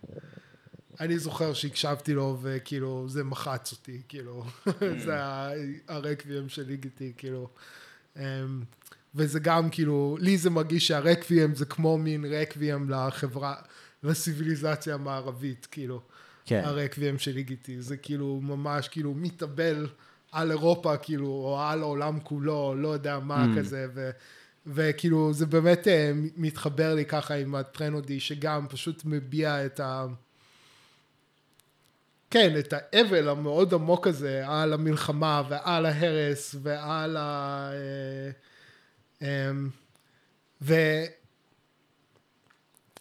אני 1.01 1.19
זוכר 1.19 1.53
שהקשבתי 1.53 2.15
לו 2.15 2.39
וכאילו 2.43 3.05
זה 3.09 3.25
מחץ 3.25 3.73
אותי, 3.73 4.03
כאילו, 4.09 4.45
זה 4.99 5.23
ה- 5.25 5.51
הרקבים 5.89 6.49
של 6.49 6.63
ליגיטי, 6.67 7.13
כאילו. 7.17 7.49
אמ, 8.17 8.23
וזה 9.15 9.41
גם 9.41 9.71
כאילו, 9.71 10.17
לי 10.21 10.39
זה 10.39 10.51
מרגיש 10.51 10.89
שהרקבים 10.89 11.55
זה 11.55 11.65
כמו 11.65 11.99
מין 11.99 12.25
רקבים 12.25 12.91
לחברה, 12.91 13.55
לסיביליזציה 14.03 14.95
המערבית, 14.95 15.67
כאילו. 15.71 16.01
כן. 16.47 16.63
הרקבים 16.65 17.19
של 17.19 17.33
ליגיטי, 17.33 17.81
זה 17.83 17.97
כאילו 17.97 18.41
ממש 18.43 18.89
כאילו 18.89 19.15
מתאבל 19.15 19.87
על 20.33 20.51
אירופה, 20.51 20.97
כאילו, 20.97 21.27
או 21.27 21.61
על 21.61 21.83
העולם 21.83 22.21
כולו, 22.21 22.75
לא 22.77 22.89
יודע 22.89 23.19
מה 23.19 23.45
Mm. 23.45 23.59
כזה, 23.59 23.87
ו, 23.95 24.11
וכאילו 24.67 25.33
זה 25.33 25.47
באמת 25.47 25.89
אה, 25.89 26.13
מתחבר 26.37 26.95
לי 26.95 27.05
ככה 27.05 27.35
עם 27.35 27.55
הטרנודי, 27.55 28.21
שגם 28.21 28.67
פשוט 28.69 29.03
מביע 29.05 29.67
את 29.67 29.81
ה... 29.81 30.07
כן, 32.31 32.59
את 32.59 32.75
האבל 32.77 33.29
המאוד 33.29 33.75
עמוק 33.75 34.07
הזה 34.07 34.43
על 34.47 34.73
המלחמה 34.73 35.43
ועל 35.49 35.87
ההרס 35.87 36.57
ועל 36.63 37.17
ה... 37.17 37.71
אה, 37.73 38.31
אמ, 39.51 39.69
ו... 40.63 40.75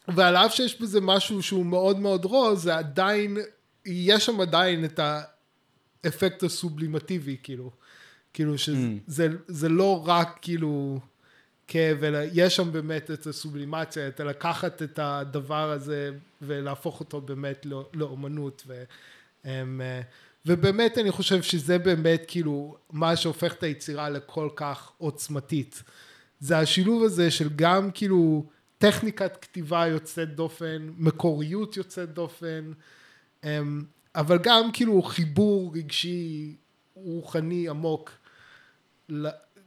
ועל 0.08 0.36
אף 0.36 0.54
שיש 0.54 0.82
בזה 0.82 1.02
משהו 1.02 1.44
שהוא 1.44 1.66
מאוד 1.66 2.00
מאוד 2.00 2.26
רוע, 2.26 2.56
זה 2.56 2.76
עדיין, 2.76 3.38
יש 3.86 4.26
שם 4.26 4.42
עדיין 4.42 4.86
את 4.86 5.00
האפקט 6.04 6.44
הסובלימטיבי, 6.44 7.38
כאילו. 7.44 7.72
כאילו 8.34 8.58
שזה 8.58 8.88
זה, 9.08 9.28
זה 9.48 9.70
לא 9.70 10.08
רק 10.08 10.40
כאילו 10.42 11.00
כאב, 11.68 12.04
אלא 12.04 12.20
יש 12.34 12.56
שם 12.56 12.72
באמת 12.72 13.12
את 13.12 13.28
הסובלימציה, 13.28 14.08
את 14.08 14.20
לקחת 14.20 14.82
את 14.82 15.00
הדבר 15.02 15.72
הזה 15.72 16.12
ולהפוך 16.42 17.00
אותו 17.00 17.22
באמת 17.22 17.66
לא- 17.66 17.90
לאומנות. 17.94 18.64
ו, 18.68 18.84
אמ, 19.46 19.82
אה, 19.82 20.02
ובאמת 20.46 20.98
אני 20.98 21.12
חושב 21.12 21.42
שזה 21.42 21.78
באמת 21.78 22.24
כאילו 22.28 22.78
מה 22.92 23.16
שהופך 23.16 23.54
את 23.54 23.64
היצירה 23.64 24.10
לכל 24.10 24.50
כך 24.56 24.92
עוצמתית. 24.98 25.84
זה 26.40 26.58
השילוב 26.58 27.04
הזה 27.04 27.32
של 27.32 27.50
גם 27.56 27.92
כאילו 27.92 28.46
טכניקת 28.92 29.38
כתיבה 29.42 29.88
יוצאת 29.88 30.36
דופן, 30.36 30.90
מקוריות 30.98 31.78
יוצאת 31.78 32.14
דופן, 32.14 32.72
אמ, 33.44 33.84
אבל 34.16 34.38
גם 34.44 34.72
כאילו 34.74 35.02
חיבור 35.02 35.76
רגשי 35.76 36.56
רוחני 36.94 37.70
עמוק. 37.70 38.12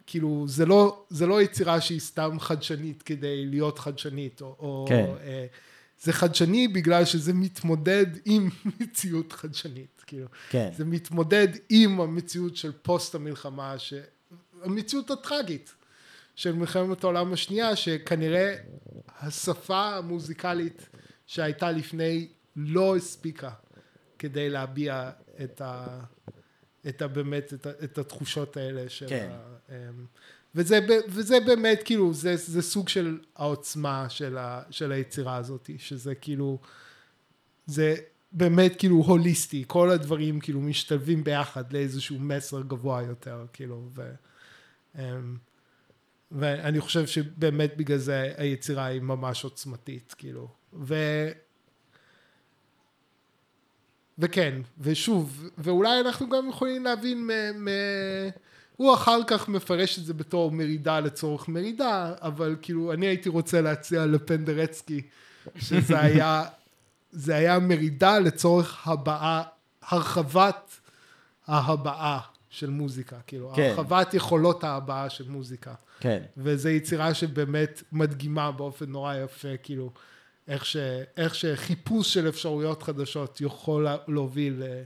כאילו 0.07 0.45
זה 0.49 0.67
לא, 0.67 1.05
זה 1.09 1.27
לא 1.27 1.43
יצירה 1.43 1.81
שהיא 1.81 2.01
סתם 2.01 2.41
חדשנית 2.41 3.03
כדי 3.03 3.47
להיות 3.47 3.79
חדשנית, 3.79 4.41
או, 4.41 4.57
או 4.59 4.85
כן. 4.89 5.05
אה, 5.21 5.47
זה 6.01 6.13
חדשני 6.13 6.69
בגלל 6.69 7.05
שזה 7.05 7.33
מתמודד 7.33 8.07
עם 8.25 8.49
מציאות 8.81 9.33
חדשנית, 9.33 10.03
כאילו. 10.07 10.27
כן. 10.51 10.71
זה 10.77 10.85
מתמודד 10.85 11.49
עם 11.69 12.01
המציאות 12.01 12.57
של 12.57 12.73
פוסט 12.83 13.15
המלחמה, 13.15 13.79
ש... 13.79 13.95
המציאות 14.63 15.11
הטרגית 15.11 15.75
של 16.39 16.53
מלחמת 16.53 17.05
העולם 17.05 17.33
השנייה, 17.33 17.77
שכנראה 17.77 18.57
השפה 19.21 19.97
המוזיקלית 19.97 20.89
שהייתה 21.27 21.71
לפני 21.71 22.29
לא 22.57 22.97
הספיקה 22.97 23.51
כדי 24.19 24.51
להביע 24.51 25.11
את 25.45 25.61
ה... 25.61 26.01
את 26.89 27.03
ה... 27.03 27.09
באמת, 27.09 27.55
את, 27.55 27.67
ה... 27.67 27.71
את 27.85 27.99
התחושות 27.99 28.57
האלה 28.57 28.89
של 28.89 29.09
כן. 29.09 29.29
ה... 29.33 29.57
אמ, 29.69 30.07
וזה, 30.55 30.79
וזה 31.09 31.41
באמת 31.47 31.81
כאילו, 31.85 32.15
זה, 32.15 32.37
זה 32.37 32.63
סוג 32.63 32.89
של 32.89 33.19
העוצמה 33.37 34.09
של, 34.09 34.39
ה... 34.39 34.63
של 34.71 34.93
היצירה 34.93 35.37
הזאת, 35.37 35.71
שזה 35.79 36.15
כאילו, 36.15 36.59
זה 37.67 37.95
באמת 38.33 38.77
כאילו 38.79 38.97
הוליסטי, 38.97 39.65
כל 39.67 39.91
הדברים 39.91 40.41
כאילו 40.41 40.61
משתלבים 40.61 41.25
ביחד 41.25 41.73
לאיזשהו 41.73 42.19
מסר 42.19 42.63
גבוה 42.63 43.03
יותר, 43.03 43.47
כאילו, 43.53 43.89
ו... 43.95 44.13
ואני 46.33 46.81
חושב 46.81 47.07
שבאמת 47.07 47.77
בגלל 47.77 47.99
זה 47.99 48.33
היצירה 48.37 48.85
היא 48.85 49.01
ממש 49.01 49.45
עוצמתית, 49.45 50.15
כאילו, 50.19 50.49
ו... 50.73 50.95
וכן, 54.19 54.61
ושוב, 54.81 55.49
ואולי 55.59 56.01
אנחנו 56.01 56.29
גם 56.29 56.49
יכולים 56.49 56.85
להבין 56.85 57.27
מ... 57.27 57.31
מ... 57.65 57.69
הוא 58.77 58.95
אחר 58.95 59.19
כך 59.27 59.49
מפרש 59.49 59.99
את 59.99 60.05
זה 60.05 60.15
בתור 60.15 60.51
מרידה 60.51 61.01
לצורך 61.01 61.49
מרידה, 61.49 62.15
אבל 62.23 62.57
כאילו 62.63 62.93
אני 62.93 63.07
הייתי 63.07 63.29
רוצה 63.29 63.61
להציע 63.61 64.07
לפנדרצקי 64.07 65.03
שזה 65.57 66.01
היה, 66.05 66.45
זה 67.11 67.35
היה 67.35 67.59
מרידה 67.59 68.19
לצורך 68.19 68.89
הבעה, 68.89 69.43
הרחבת 69.83 70.81
ההבעה 71.47 72.21
של 72.51 72.71
מוזיקה, 72.71 73.17
כאילו, 73.27 73.53
כן. 73.57 73.63
הרחבת 73.77 74.15
יכולות 74.15 74.65
ההבעה 74.65 75.11
של 75.11 75.29
מוזיקה. 75.31 75.75
כן. 76.01 76.23
וזו 76.37 76.69
יצירה 76.69 77.15
שבאמת 77.15 77.83
מדגימה 77.93 78.53
באופן 78.53 78.87
נורא 78.91 79.15
יפה, 79.15 79.57
כאילו, 79.63 79.91
איך, 80.49 80.65
ש, 80.67 80.77
איך 81.17 81.35
שחיפוש 81.35 82.15
של 82.15 82.29
אפשרויות 82.29 82.83
חדשות 82.83 83.41
יכול 83.41 83.85
לה- 83.85 83.97
להוביל 84.09 84.63
ל- 84.65 84.83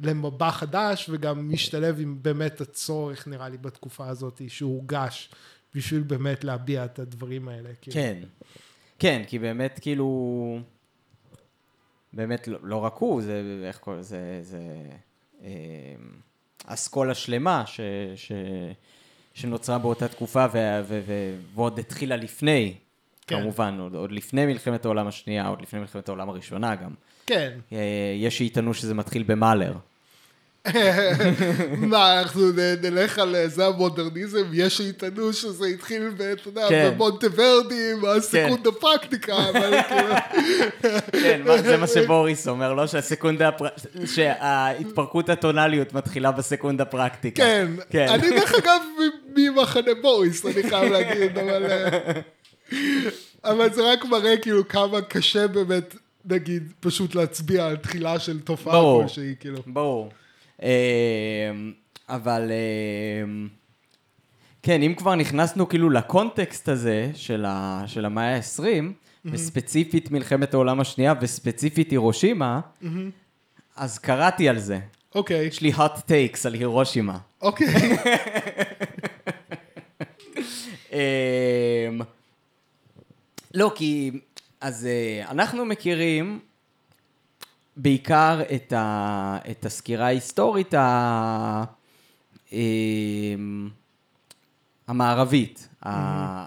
למבע 0.00 0.50
חדש, 0.50 1.08
וגם 1.12 1.52
משתלב 1.52 2.00
עם 2.00 2.18
באמת 2.22 2.60
הצורך, 2.60 3.28
נראה 3.28 3.48
לי, 3.48 3.58
בתקופה 3.58 4.08
הזאת, 4.08 4.40
שהורגש, 4.48 5.30
בשביל 5.74 6.02
באמת 6.02 6.44
להביע 6.44 6.84
את 6.84 6.98
הדברים 6.98 7.48
האלה. 7.48 7.70
כאילו. 7.80 7.94
כן. 7.94 8.18
כן, 8.98 9.22
כי 9.26 9.38
באמת 9.38 9.78
כאילו... 9.82 10.58
באמת 12.12 12.48
לא, 12.48 12.58
לא 12.62 12.76
רק 12.76 12.94
הוא, 12.96 13.22
זה 13.22 13.42
איך 13.68 13.78
קוראים 13.78 14.00
לזה, 14.00 14.38
זה... 14.42 14.60
אה, 15.42 15.48
אסכולה 16.66 17.14
שלמה 17.14 17.62
ש, 17.66 17.80
ש, 18.16 18.32
שנוצרה 19.34 19.78
באותה 19.78 20.08
תקופה 20.08 20.46
ו, 20.52 20.80
ו, 20.84 21.00
ו, 21.06 21.34
ועוד 21.54 21.78
התחילה 21.78 22.16
לפני, 22.16 22.74
כן. 23.26 23.40
כמובן, 23.40 23.78
עוד, 23.80 23.94
עוד 23.94 24.12
לפני 24.12 24.46
מלחמת 24.46 24.84
העולם 24.84 25.06
השנייה, 25.06 25.46
עוד 25.46 25.62
לפני 25.62 25.80
מלחמת 25.80 26.08
העולם 26.08 26.28
הראשונה 26.28 26.74
גם. 26.74 26.90
כן. 27.26 27.58
אה, 27.72 27.78
יש 28.16 28.38
שיטענו 28.38 28.74
שזה 28.74 28.94
מתחיל 28.94 29.22
במאלר. 29.22 29.72
מה, 31.90 32.20
אנחנו 32.20 32.42
נלך 32.82 33.18
על 33.18 33.36
אה, 33.36 33.48
זה 33.48 33.66
המודרניזם, 33.66 34.44
יש 34.52 34.76
שיטענו 34.76 35.32
שזה 35.32 35.66
התחיל, 35.66 36.10
אתה 36.32 36.48
יודע, 36.48 36.68
כן. 36.68 36.90
במונטוורדי, 36.94 37.92
הסקונדה 38.16 38.72
פרקטיקה, 38.72 39.36
אבל 39.36 39.74
כאילו... 39.88 40.14
כן, 41.12 41.42
זה 41.62 41.76
מה 41.76 41.86
שבוריס 41.86 42.48
אומר, 42.48 42.74
לא 42.74 42.86
שהסקונדה. 42.86 43.50
שההתפרקות 44.06 45.28
הטונליות 45.28 45.92
מתחילה 45.92 46.32
בסקונדה 46.32 46.84
פרקטיקה. 46.84 47.42
כן, 47.42 47.68
כן. 47.90 48.06
אני 48.08 48.30
דרך 48.30 48.54
אגב 48.54 48.82
ממחנה 49.36 49.94
בוריס, 50.02 50.46
אני 50.46 50.70
חייב 50.70 50.92
להגיד, 50.92 51.38
אבל... 51.38 51.66
אה, 51.66 52.20
אבל 53.44 53.72
זה 53.72 53.92
רק 53.92 54.04
מראה 54.04 54.36
כאילו 54.36 54.68
כמה 54.68 55.00
קשה 55.00 55.46
באמת, 55.48 55.94
נגיד, 56.24 56.72
פשוט 56.80 57.14
להצביע 57.14 57.66
על 57.66 57.76
תחילה 57.76 58.18
של 58.18 58.40
תופעה. 58.40 58.80
כלשהי, 59.02 59.34
כאילו. 59.40 59.58
ברור. 59.66 60.10
אמ, 60.62 60.68
אבל 62.08 62.50
אמ, 63.24 63.48
כן, 64.62 64.82
אם 64.82 64.94
כבר 64.94 65.14
נכנסנו 65.14 65.68
כאילו 65.68 65.90
לקונטקסט 65.90 66.68
הזה 66.68 67.10
של, 67.14 67.44
ה, 67.48 67.84
של 67.86 68.04
המאה 68.04 68.36
ה-20, 68.36 68.84
וספציפית 69.24 70.10
מלחמת 70.10 70.54
העולם 70.54 70.80
השנייה, 70.80 71.14
וספציפית 71.20 71.90
הירושימה, 71.90 72.60
אז 73.76 73.98
קראתי 73.98 74.48
על 74.48 74.58
זה. 74.58 74.78
אוקיי, 75.14 75.46
יש 75.46 75.60
לי 75.60 75.72
hot 75.72 75.98
takes 76.08 76.46
על 76.46 76.54
הירושימה. 76.54 77.18
אוקיי, 77.42 77.66
אמ, 80.92 82.00
לא, 83.54 83.72
כי... 83.74 84.10
אז 84.60 84.86
אה, 84.86 85.30
אנחנו 85.30 85.64
מכירים 85.64 86.38
בעיקר 87.76 88.40
את, 88.54 88.72
ה, 88.72 89.38
את 89.50 89.64
הסקירה 89.66 90.06
ההיסטורית 90.06 90.74
ה, 90.74 91.64
אמ, 92.52 93.68
המערבית, 94.88 95.68
ה- 95.82 95.88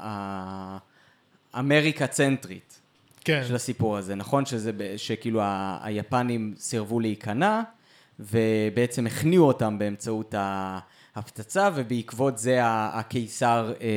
ה- 0.08 0.78
אמריקה 1.60 2.08
צנטרית. 2.08 2.80
כן. 3.24 3.44
של 3.48 3.56
הסיפור 3.56 3.98
הזה. 3.98 4.16
נכון 4.16 4.46
שזה, 4.46 4.72
שכאילו 4.98 5.42
ה- 5.42 5.80
היפנים 5.84 6.54
סירבו 6.58 7.00
להיכנע, 7.00 7.62
ובעצם 8.20 9.08
הכניעו 9.08 9.48
אותם 9.48 9.80
באמצעות 9.80 10.34
ההפצצה, 11.16 11.70
ובעקבות 11.76 12.38
זה 12.38 12.64
ה- 12.66 13.00
הקיסר 13.00 13.74
אה, 13.82 13.88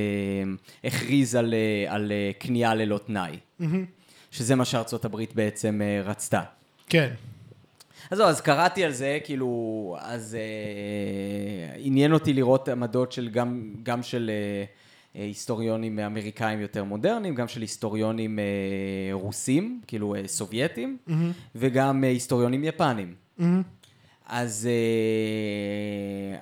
הכריז 0.85 1.35
על, 1.35 1.55
אה, 1.55 1.95
על 1.95 2.13
אה, 2.13 2.31
כניעה 2.41 2.75
ללא 2.75 2.99
תנאי. 3.07 3.37
שזה 4.31 4.55
מה 4.55 4.65
שארצות 4.65 5.05
הברית 5.05 5.35
בעצם 5.35 5.81
אה, 5.85 6.03
רצתה. 6.05 6.43
כן. 6.91 7.11
אז 8.11 8.19
זהו, 8.19 8.27
אז 8.27 8.41
קראתי 8.41 8.85
על 8.85 8.93
זה, 8.93 9.19
כאילו, 9.25 9.97
אז 10.01 10.35
אה, 10.35 11.75
עניין 11.77 12.13
אותי 12.13 12.33
לראות 12.33 12.69
עמדות 12.69 13.13
של 13.13 13.29
גם, 13.29 13.75
גם 13.83 14.03
של 14.03 14.31
אה, 14.31 14.65
אה, 15.21 15.25
היסטוריונים 15.27 15.99
אמריקאים 15.99 16.61
יותר 16.61 16.85
מודרניים, 16.85 17.35
גם 17.35 17.49
של 17.49 17.61
היסטוריונים 17.61 18.39
אה, 18.39 18.45
רוסים, 19.13 19.81
כאילו 19.87 20.15
אה, 20.15 20.23
סובייטים, 20.27 20.97
וגם 21.55 22.05
אה, 22.05 22.09
היסטוריונים 22.09 22.65
יפנים. 22.65 23.15
אז, 24.27 24.69
אה, 26.33 26.39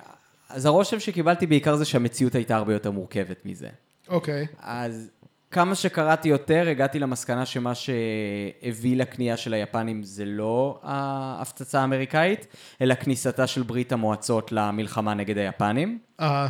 אז 0.49 0.65
הרושם 0.65 0.99
שקיבלתי 0.99 1.47
בעיקר 1.47 1.75
זה 1.75 1.85
שהמציאות 1.85 2.35
הייתה 2.35 2.55
הרבה 2.55 2.73
יותר 2.73 2.91
מורכבת 2.91 3.45
מזה. 3.45 3.69
אוקיי. 4.07 4.47
אז 4.59 5.09
כמה 5.51 5.75
שקראתי 5.75 6.29
יותר, 6.29 6.69
הגעתי 6.69 6.99
למסקנה 6.99 7.45
שמה 7.45 7.73
שהביא 7.75 8.97
לכניעה 8.97 9.37
של 9.37 9.53
היפנים 9.53 10.03
זה 10.03 10.25
לא 10.25 10.79
ההפצצה 10.83 11.81
האמריקאית, 11.81 12.47
אלא 12.81 12.95
כניסתה 12.95 13.47
של 13.47 13.63
ברית 13.63 13.91
המועצות 13.91 14.51
למלחמה 14.51 15.13
נגד 15.13 15.37
היפנים. 15.37 15.99
אה, 16.19 16.47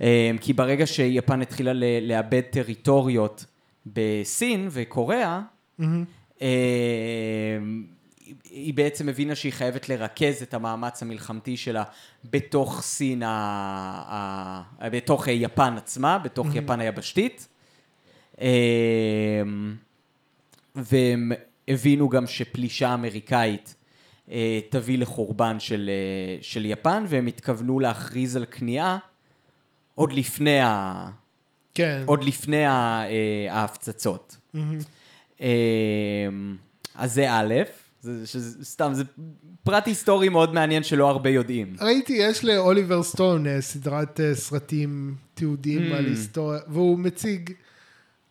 אמ, 0.00 0.06
כי 0.40 0.52
ברגע 0.52 0.86
שיפן 0.86 1.42
התחילה 1.42 1.72
ל- 1.72 2.08
לאבד 2.12 2.40
טריטוריות 2.40 3.44
בסין 3.86 4.68
וקוריאה, 4.70 5.40
אמ, 6.40 6.46
היא 8.50 8.74
בעצם 8.74 9.08
הבינה 9.08 9.34
שהיא 9.34 9.52
חייבת 9.52 9.88
לרכז 9.88 10.42
את 10.42 10.54
המאמץ 10.54 11.02
המלחמתי 11.02 11.56
שלה 11.56 11.84
בתוך 12.30 12.82
סין, 12.82 13.22
ה... 13.22 14.62
בתוך 14.82 15.28
יפן 15.28 15.74
עצמה, 15.76 16.18
בתוך 16.18 16.46
יפן 16.54 16.80
היבשתית. 16.80 17.48
אמ, 18.42 19.74
והם 20.74 21.32
הבינו 21.68 22.08
גם 22.08 22.26
שפלישה 22.26 22.94
אמריקאית 22.94 23.74
אה, 24.30 24.60
תביא 24.70 24.98
לחורבן 24.98 25.60
של, 25.60 25.90
אה, 25.90 26.42
של 26.42 26.66
יפן, 26.66 27.04
והם 27.08 27.26
התכוונו 27.26 27.80
להכריז 27.80 28.36
על 28.36 28.44
כניעה 28.50 28.98
עוד 29.94 30.12
לפני, 30.12 30.60
ה... 30.60 31.08
כן. 31.74 32.02
עוד 32.06 32.24
לפני 32.24 32.64
ה... 32.66 33.02
אה, 33.08 33.54
ההפצצות. 33.54 34.36
אמ, 35.40 35.46
אז 36.94 37.14
זה 37.14 37.30
א', 37.30 37.54
זה, 38.00 38.26
שזה, 38.26 38.64
סתם, 38.64 38.90
זה 38.94 39.04
פרט 39.64 39.86
היסטורי 39.86 40.28
מאוד 40.28 40.54
מעניין 40.54 40.82
שלא 40.82 41.08
הרבה 41.08 41.30
יודעים. 41.30 41.76
ראיתי, 41.80 42.12
יש 42.12 42.44
לאוליבר 42.44 43.02
סטון 43.02 43.60
סדרת 43.60 44.20
סרטים 44.34 45.14
תיעודיים 45.34 45.92
Mm. 45.92 45.96
על 45.96 46.06
היסטוריה, 46.06 46.60
והוא 46.68 46.98
מציג 46.98 47.50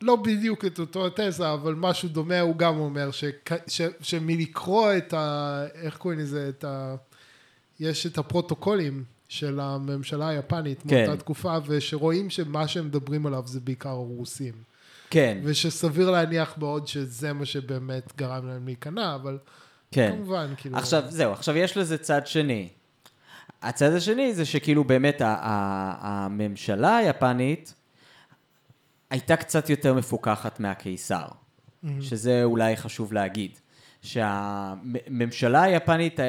לא 0.02 0.16
בדיוק 0.16 0.64
את 0.64 0.78
אותו 0.78 1.06
התזה, 1.06 1.52
אבל 1.52 1.74
משהו 1.74 2.08
דומה, 2.08 2.40
הוא 2.40 2.56
גם 2.56 2.78
אומר 2.78 3.10
ש- 3.10 3.80
שמלקרוא 4.00 4.92
את 4.96 5.14
ה... 5.14 5.64
איך 5.74 5.96
קוראים 5.96 6.20
לזה? 6.20 6.48
את 6.48 6.64
ה... 6.64 6.94
יש 7.80 8.06
את 8.06 8.18
הפרוטוקולים 8.18 9.04
של 9.28 9.60
הממשלה 9.60 10.28
היפנית 10.28 10.82
כן. 10.88 11.04
מאותה 11.06 11.20
תקופה, 11.20 11.56
ושרואים 11.66 12.30
שמה 12.30 12.68
שהם 12.68 12.86
מדברים 12.86 13.26
עליו 13.26 13.42
זה 13.46 13.60
בעיקר 13.60 13.88
הרוסים. 13.88 14.54
כן, 15.10 15.38
ושסביר 15.44 16.10
להניח 16.10 16.58
מאוד 16.58 16.86
שזה 16.86 17.32
מה 17.32 17.44
שבאמת 17.44 18.12
גרם 18.16 18.46
להם 18.48 18.66
להיכנע, 18.66 19.14
אבל 19.14 19.38
כן. 19.90 20.12
כמובן, 20.16 20.54
כאילו... 20.56 20.76
עכשיו, 20.76 21.02
זהו, 21.08 21.32
עכשיו 21.32 21.56
יש 21.56 21.76
לזה 21.76 21.98
צד 21.98 22.26
שני. 22.26 22.68
הצד 23.62 23.92
השני 23.92 24.34
זה 24.34 24.44
שכאילו 24.44 24.84
באמת 24.84 25.20
ה- 25.20 25.26
ה- 25.40 25.96
הממשלה 26.00 26.96
היפנית 26.96 27.74
הייתה 29.12 29.36
קצת 29.36 29.70
יותר 29.70 29.94
מפוקחת 29.94 30.60
מהקיסר, 30.60 31.24
שזה 32.00 32.44
אולי 32.44 32.76
חשוב 32.76 33.12
להגיד. 33.12 33.50
שהממשלה 34.02 35.62
היפנית 35.62 36.20
אה, 36.20 36.24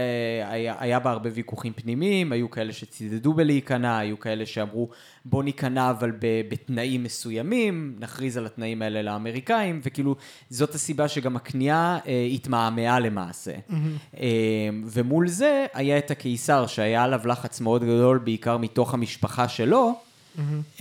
היה, 0.49 0.75
היה 0.79 0.99
בה 0.99 1.11
הרבה 1.11 1.29
ויכוחים 1.33 1.73
פנימיים, 1.73 2.31
היו 2.31 2.49
כאלה 2.51 2.73
שצידדו 2.73 3.33
בלהיכנע, 3.33 3.97
היו 3.97 4.19
כאלה 4.19 4.45
שאמרו 4.45 4.89
בוא 5.25 5.43
ניכנע 5.43 5.89
אבל 5.89 6.11
בתנאים 6.19 7.03
מסוימים, 7.03 7.95
נכריז 7.99 8.37
על 8.37 8.45
התנאים 8.45 8.81
האלה 8.81 9.01
לאמריקאים, 9.01 9.81
וכאילו 9.83 10.15
זאת 10.49 10.75
הסיבה 10.75 11.07
שגם 11.07 11.35
הכניעה 11.35 11.99
אה, 12.07 12.27
התמהמהה 12.33 12.99
למעשה. 12.99 13.53
אה, 14.19 14.27
ומול 14.85 15.27
זה 15.27 15.65
היה 15.73 15.97
את 15.97 16.11
הקיסר 16.11 16.67
שהיה 16.67 17.03
עליו 17.03 17.27
לחץ 17.27 17.61
מאוד 17.61 17.83
גדול, 17.83 18.17
בעיקר 18.17 18.57
מתוך 18.57 18.93
המשפחה 18.93 19.47
שלו, 19.47 19.99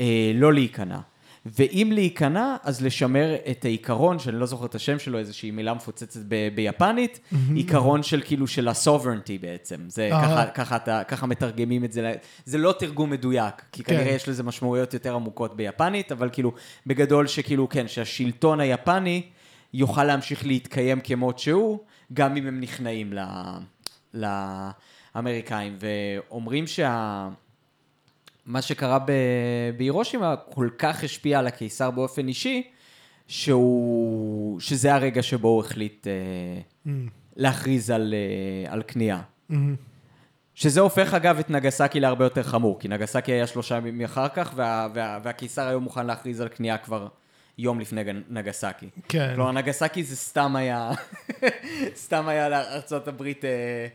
אה, 0.01 0.33
לא 0.35 0.53
להיכנע. 0.53 0.99
ואם 1.47 1.91
להיכנע, 1.95 2.57
אז 2.63 2.85
לשמר 2.85 3.35
את 3.51 3.65
העיקרון, 3.65 4.19
שאני 4.19 4.37
לא 4.41 4.47
זוכר 4.47 4.67
את 4.67 4.75
השם 4.75 4.99
שלו, 4.99 5.19
איזושהי 5.19 5.51
מילה 5.51 5.75
מפוצצת 5.75 6.21
ב- 6.29 6.49
ביפנית, 6.55 7.21
עיקרון 7.55 8.03
של 8.03 8.23
כאילו 8.25 8.47
של 8.47 8.69
ה-sovereignty 8.69 9.41
בעצם. 9.41 9.77
זה 9.89 10.09
אהה. 10.13 10.23
ככה, 10.25 10.47
ככה, 10.51 10.77
אתה, 10.77 11.03
ככה 11.09 11.27
מתרגמים 11.27 11.85
את 11.85 11.93
זה, 11.93 12.15
זה 12.45 12.59
לא 12.59 12.75
תרגום 12.79 13.11
מדויק, 13.11 13.55
כי 13.73 13.85
כן. 13.85 13.97
כנראה 13.97 14.13
יש 14.13 14.29
לזה 14.29 14.43
משמעויות 14.43 14.95
יותר 14.95 15.15
עמוקות 15.15 15.57
ביפנית, 15.57 16.13
אבל 16.13 16.29
כאילו, 16.33 16.53
בגדול 16.87 17.27
שכאילו, 17.27 17.69
כן, 17.69 17.89
שהשלטון 17.89 18.61
היפני 18.61 19.23
יוכל 19.75 20.05
להמשיך 20.05 20.47
להתקיים 20.47 21.01
כמות 21.01 21.39
שהוא, 21.39 21.79
גם 22.13 22.37
אם 22.37 22.47
הם 22.47 22.61
נכנעים 22.61 23.13
ל- 23.13 24.25
לאמריקאים. 25.15 25.77
ואומרים 25.81 26.67
שה... 26.67 27.29
מה 28.47 28.63
שקרה. 28.63 28.99
בהירושימה 29.77 30.35
כל 30.37 30.69
כך 30.79 31.05
השפיע 31.05 31.39
על 31.39 31.47
הקיסר 31.47 31.91
באופן 31.91 32.29
אישי, 32.29 32.71
שהוא... 33.27 34.61
שזה 34.61 34.95
הרגע 34.95 35.23
שבו 35.23 35.49
הוא 35.49 35.61
החליט 35.61 36.07
אה, 36.07 36.93
להכריז 37.37 37.91
על, 37.91 38.15
אה, 38.15 38.73
על 38.73 38.83
כניעה. 38.83 39.23
שזה 40.55 40.81
הופך 40.81 41.15
אגב 41.15 41.39
את 41.39 41.51
נגסקי 41.51 42.01
להרבה 42.01 42.25
יותר 42.25 42.43
חמור, 42.43 42.81
כי 42.81 42.89
נגסקי 42.89 43.33
היה 43.33 43.47
שלושה 43.47 43.77
ימים 43.77 44.03
אחר 44.03 44.29
כך, 44.29 44.53
וה, 44.57 44.89
וה, 44.95 45.19
והקיסר 45.23 45.69
היום 45.69 45.83
מוכן 45.83 46.07
להכריז 46.07 46.41
על 46.41 46.49
כניעה 46.49 46.79
כבר 46.79 47.09
יום 47.59 47.81
לפני 47.81 48.03
נגסקי. 48.29 48.89
כן. 49.09 49.33
כלומר, 49.35 49.53
נגסקי 49.53 50.05
זה 50.05 50.17
סתם 50.17 50.57
היה, 50.57 50.91
סתם 52.05 52.29
היה 52.29 52.49
לארצות 52.49 53.09
הברית, 53.09 53.45
אה, 53.45 53.87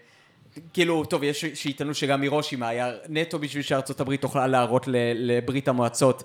כאילו, 0.74 1.06
טוב, 1.06 1.24
יש 1.24 1.46
שיטענו 1.54 1.94
שגם 1.94 2.22
הירושימה 2.22 2.68
היה 2.68 2.92
נטו 3.10 3.40
בשביל 3.40 3.64
שארצות 3.64 4.00
הברית 4.00 4.22
תוכל 4.22 4.48
להראות 4.48 4.86
לברית 5.16 5.68
המועצות, 5.68 6.24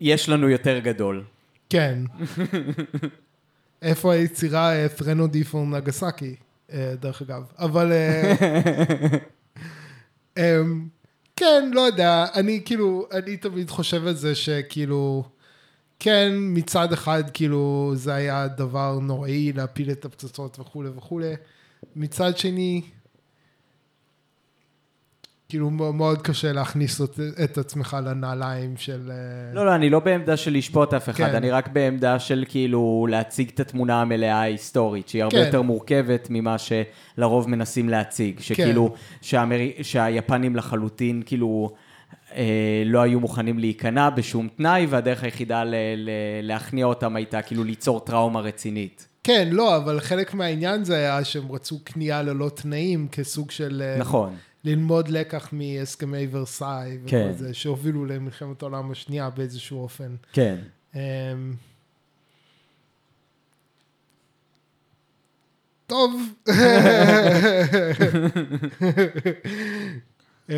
יש 0.00 0.28
לנו 0.28 0.48
יותר 0.48 0.78
גדול. 0.78 1.24
כן. 1.70 1.98
איפה 3.82 4.12
היצירה 4.12 4.74
אה, 4.74 4.88
ת'רנו 4.88 5.26
די 5.26 5.44
פור 5.44 5.66
נגסקי, 5.66 6.34
דרך 6.74 7.22
אגב. 7.22 7.42
אבל... 7.58 7.92
אה, 7.92 8.32
אמ, 10.38 10.88
כן, 11.36 11.70
לא 11.72 11.80
יודע, 11.80 12.26
אני 12.34 12.62
כאילו, 12.64 13.06
אני 13.12 13.36
תמיד 13.36 13.70
חושב 13.70 14.06
על 14.06 14.14
זה 14.14 14.34
שכאילו, 14.34 15.24
כן, 15.98 16.32
מצד 16.34 16.92
אחד, 16.92 17.24
כאילו, 17.34 17.92
זה 17.94 18.14
היה 18.14 18.48
דבר 18.48 18.98
נוראי 18.98 19.52
להפיל 19.52 19.90
את 19.90 20.04
הפצצות 20.04 20.58
וכולי 20.60 20.88
וכולי. 20.96 21.34
מצד 21.96 22.38
שני, 22.38 22.82
כאילו, 25.52 25.70
מאוד- 25.70 26.22
קשה 26.22 26.52
להכניס 26.52 27.00
את- 27.00 27.20
את 27.44 27.58
עצמך 27.58 27.96
לנעליים 28.04 28.76
של... 28.76 29.10
אה, 29.10 29.54
לא, 29.54 29.66
לא, 29.66 29.74
אני 29.74 29.90
לא 29.90 30.00
בעמדה 30.00 30.36
של 30.36 30.52
לשפוט 30.52 30.94
אף 30.94 31.08
אחד, 31.08 31.16
כן. 31.30 31.34
אני 31.34 31.50
רק 31.50 31.68
בעמדה 31.68 32.18
של 32.18 32.44
כאילו 32.48 33.06
להציג 33.10 33.50
את 33.54 33.60
התמונה 33.60 34.00
המלאה 34.00 34.34
ההיסטורית, 34.40 35.08
שהיא 35.08 35.22
הרבה 35.22 35.36
כן. 35.36 35.44
יותר 35.46 35.62
מורכבת 35.62 36.26
ממה 36.30 36.56
שלרוב 36.58 37.48
מנסים 37.50 37.88
להציג. 37.88 38.40
שכאילו, 38.40 38.94
שהאמר... 39.20 39.56
שהיפנים 39.82 40.56
לחלוטין, 40.56 41.22
כאילו, 41.26 41.72
אה, 42.34 42.82
לא 42.86 43.00
היו 43.02 43.20
מוכנים 43.20 43.58
להיכנע 43.58 44.10
בשום 44.10 44.48
תנאי, 44.56 44.86
והדרך 44.86 45.24
היחידה 45.24 45.64
ל... 45.64 45.74
ל... 45.96 46.10
להכניע 46.42 46.86
אותם 46.86 47.16
הייתה 47.16 47.42
כאילו 47.42 47.64
ליצור 47.64 48.00
טראומה 48.00 48.40
רצינית. 48.40 49.08
כן, 49.24 49.48
לא, 49.50 49.76
אבל 49.76 50.00
חלק 50.00 50.34
מהעניין 50.34 50.84
זה 50.84 50.96
היה 50.96 51.24
שהם 51.24 51.52
רצו 51.52 51.78
כניעה 51.84 52.22
ללא 52.22 52.50
תנאים 52.54 53.08
כסוג 53.12 53.50
של... 53.50 53.82
אה, 53.84 53.98
נכון. 53.98 54.34
ללמוד 54.64 55.08
לקח 55.08 55.48
מהסכמי 55.52 56.26
ורסאי, 56.30 56.98
וכל 56.98 57.10
כן. 57.10 57.32
זה, 57.32 57.54
שהובילו 57.54 58.06
למלחמת 58.06 58.62
העולם 58.62 58.90
השנייה 58.90 59.30
באיזשהו 59.30 59.82
אופן. 59.82 60.16
כן. 60.32 60.56
אמ, 60.94 61.00
טוב. 65.86 66.20
אמ, 70.50 70.54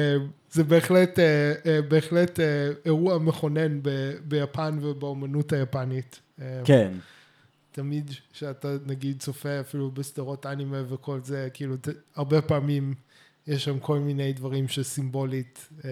זה 0.50 0.64
בהחלט, 0.64 1.18
אה, 1.18 1.52
אה, 1.66 1.82
בהחלט 1.82 2.40
אה, 2.40 2.70
אירוע 2.84 3.18
מכונן 3.18 3.80
ביפן 4.24 4.78
ובאומנות 4.82 5.52
היפנית. 5.52 6.20
אמ, 6.38 6.44
כן. 6.64 6.92
תמיד 7.72 8.11
שאתה 8.32 8.68
נגיד 8.86 9.20
צופה 9.20 9.61
אפילו 9.61 9.90
בסדרות 9.90 10.46
אנימה 10.46 10.82
וכל 10.88 11.20
זה, 11.22 11.48
כאילו 11.55 11.76
הרבה 12.16 12.42
פעמים 12.42 12.94
יש 13.47 13.64
שם 13.64 13.78
כל 13.78 13.99
מיני 13.99 14.32
דברים 14.32 14.68
שסימבולית 14.68 15.68
אה, 15.84 15.90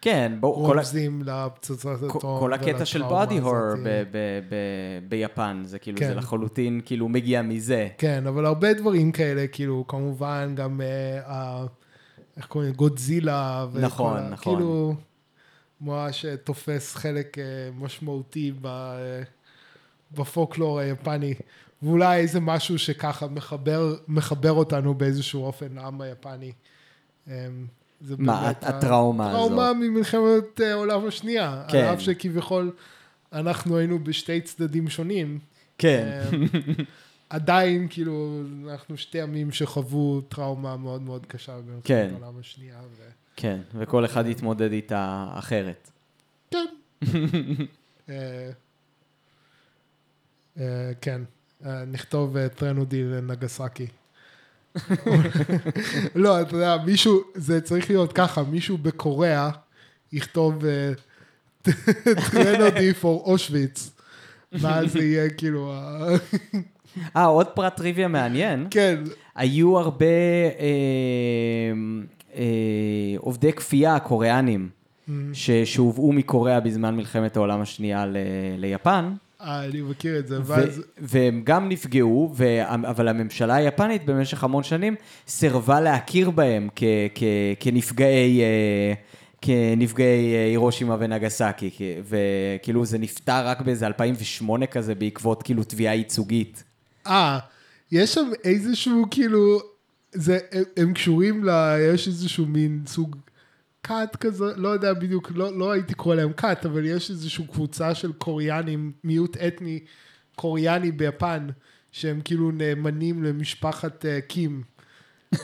כן, 0.00 0.32
כל, 0.40 0.46
ה- 0.46 0.50
רומזים 0.50 1.22
לפצצת 1.26 1.98
כל, 2.08 2.18
אטום. 2.18 2.40
כל 2.40 2.52
הקטע 2.52 2.84
של 2.84 3.02
בודי 3.02 3.38
הורר 3.38 3.56
הזאת. 3.66 3.78
ב- 3.84 3.88
ב- 4.12 4.40
ב- 4.48 5.08
ביפן, 5.08 5.62
זה 5.64 5.78
כאילו, 5.78 5.98
כן. 5.98 6.08
זה 6.08 6.14
לחלוטין 6.14 6.80
כאילו 6.84 7.08
מגיע 7.08 7.42
מזה. 7.42 7.88
כן, 7.98 8.26
אבל 8.26 8.46
הרבה 8.46 8.72
דברים 8.74 9.12
כאלה, 9.12 9.46
כאילו, 9.46 9.84
כמובן 9.88 10.52
גם, 10.56 10.80
אה, 10.80 11.64
איך 12.36 12.46
קוראים, 12.46 12.70
לזה? 12.70 12.76
גודזילה. 12.78 13.66
וכל 13.72 13.80
נכון, 13.80 14.16
ה- 14.16 14.28
נכון. 14.28 14.54
כאילו, 14.56 14.94
ממש 15.80 16.24
אה, 16.24 16.36
תופס 16.36 16.94
חלק 16.94 17.38
אה, 17.38 17.44
משמעותי 17.78 18.52
ב, 18.60 18.66
אה, 18.66 19.22
בפולקלור 20.12 20.78
היפני. 20.78 21.34
ואולי 21.82 22.18
איזה 22.18 22.40
משהו 22.40 22.78
שככה 22.78 23.26
מחבר, 23.26 23.94
מחבר 24.08 24.52
אותנו 24.52 24.94
באיזשהו 24.94 25.44
אופן 25.44 25.66
לעם 25.74 26.00
היפני. 26.00 26.52
אה, 27.30 27.46
זה 28.00 28.14
מה, 28.18 28.48
הטראומה 28.48 29.30
הזאת. 29.30 29.48
טראומה 29.48 29.72
ממלחמת 29.72 30.60
אה, 30.60 30.72
העולם 30.72 31.06
השנייה. 31.06 31.64
כן. 31.68 31.78
על 31.78 31.94
אף 31.94 32.00
שכביכול 32.00 32.72
אנחנו 33.32 33.76
היינו 33.76 34.04
בשתי 34.04 34.40
צדדים 34.40 34.88
שונים. 34.88 35.38
כן, 35.78 36.22
אמ, 36.32 36.46
עדיין, 37.30 37.86
כאילו, 37.90 38.42
אנחנו 38.68 38.96
שתי 38.96 39.20
עמים 39.20 39.52
שחוו 39.52 40.20
טראומה 40.20 40.76
מאוד 40.76 41.02
מאוד 41.02 41.26
קשה 41.26 41.56
במלחמת 41.58 41.84
כן. 41.84 42.10
העולם 42.12 42.38
השנייה. 42.40 42.80
ו... 42.96 43.02
כן, 43.36 43.60
וכל 43.74 44.04
אחד 44.04 44.26
יתמודד 44.26 44.72
איתה 44.72 45.28
אחרת. 45.34 45.90
כן. 46.50 46.66
אה, 48.08 48.50
אה, 50.58 50.92
כן. 51.00 51.22
אה, 51.66 51.84
נכתוב 51.84 52.36
אה, 52.36 52.48
טרנודי 52.48 53.02
לנגסקי. 53.04 53.86
לא, 56.14 56.40
אתה 56.40 56.56
יודע, 56.56 56.76
מישהו, 56.86 57.20
זה 57.34 57.60
צריך 57.60 57.90
להיות 57.90 58.12
ככה, 58.12 58.42
מישהו 58.42 58.78
בקוריאה 58.78 59.50
יכתוב 60.12 60.62
טרנודי 62.30 62.90
for 63.02 63.06
אושוויץ. 63.06 63.90
ואז 64.52 64.92
זה 64.92 65.04
יהיה 65.04 65.30
כאילו, 65.30 65.72
אה, 67.16 67.24
עוד 67.24 67.46
פרט 67.46 67.76
טריוויה 67.76 68.08
מעניין. 68.08 68.66
כן, 68.70 69.02
היו 69.34 69.78
הרבה 69.78 70.06
אה, 70.06 71.72
אה, 72.36 72.44
עובדי 73.18 73.52
כפייה 73.52 73.98
קוריאנים 73.98 74.68
ש- 75.32 75.50
שהובאו 75.50 76.12
מקוריאה 76.12 76.60
בזמן 76.60 76.96
מלחמת 76.96 77.36
העולם 77.36 77.60
השנייה 77.60 78.06
ל- 78.06 78.16
ליפן, 78.58 79.12
אה, 79.40 79.64
אני 79.64 79.82
מכיר 79.82 80.18
את 80.18 80.28
זה, 80.28 80.38
ואז... 80.44 80.82
והם 80.98 81.42
גם 81.44 81.68
נפגעו, 81.68 82.34
אבל 82.84 83.08
הממשלה 83.08 83.54
היפנית 83.54 84.04
במשך 84.04 84.44
המון 84.44 84.62
שנים 84.62 84.94
סירבה 85.28 85.80
להכיר 85.80 86.30
בהם 86.30 86.68
כנפגעי... 87.60 88.40
אה, 88.40 88.94
כנפגעי 89.42 90.34
אה, 90.34 90.44
הירושימה 90.44 90.96
ונגסקי, 91.00 91.70
וכאילו 92.08 92.84
זה 92.84 92.98
נפתר 92.98 93.46
רק 93.46 93.60
באיזה 93.60 93.86
2008 93.86 94.66
כזה 94.66 94.94
בעקבות 94.94 95.42
כאילו 95.42 95.64
תביעה 95.64 95.94
ייצוגית. 95.94 96.64
אה, 97.06 97.38
יש 97.92 98.14
שם 98.14 98.30
איזשהו 98.44 99.04
כאילו, 99.10 99.60
זה, 100.12 100.38
הם, 100.52 100.62
הם 100.76 100.92
קשורים 100.92 101.44
ל... 101.44 101.50
יש 101.94 102.08
איזשהו 102.08 102.46
מין 102.46 102.82
סוג 102.86 103.16
כת 103.86 104.16
כזה, 104.20 104.44
לא 104.56 104.68
יודע 104.68 104.92
בדיוק, 104.92 105.32
לא, 105.34 105.58
לא 105.58 105.72
הייתי 105.72 105.94
קורא 105.94 106.14
להם 106.14 106.32
כת, 106.32 106.66
אבל 106.66 106.84
יש 106.84 107.10
איזושהי 107.10 107.46
קבוצה 107.46 107.94
של 107.94 108.12
קוריאנים, 108.12 108.92
מיעוט 109.04 109.36
אתני 109.36 109.80
קוריאני 110.34 110.92
ביפן, 110.92 111.46
שהם 111.92 112.20
כאילו 112.24 112.50
נאמנים 112.50 113.24
למשפחת 113.24 114.04
uh, 114.04 114.26
קים 114.28 114.62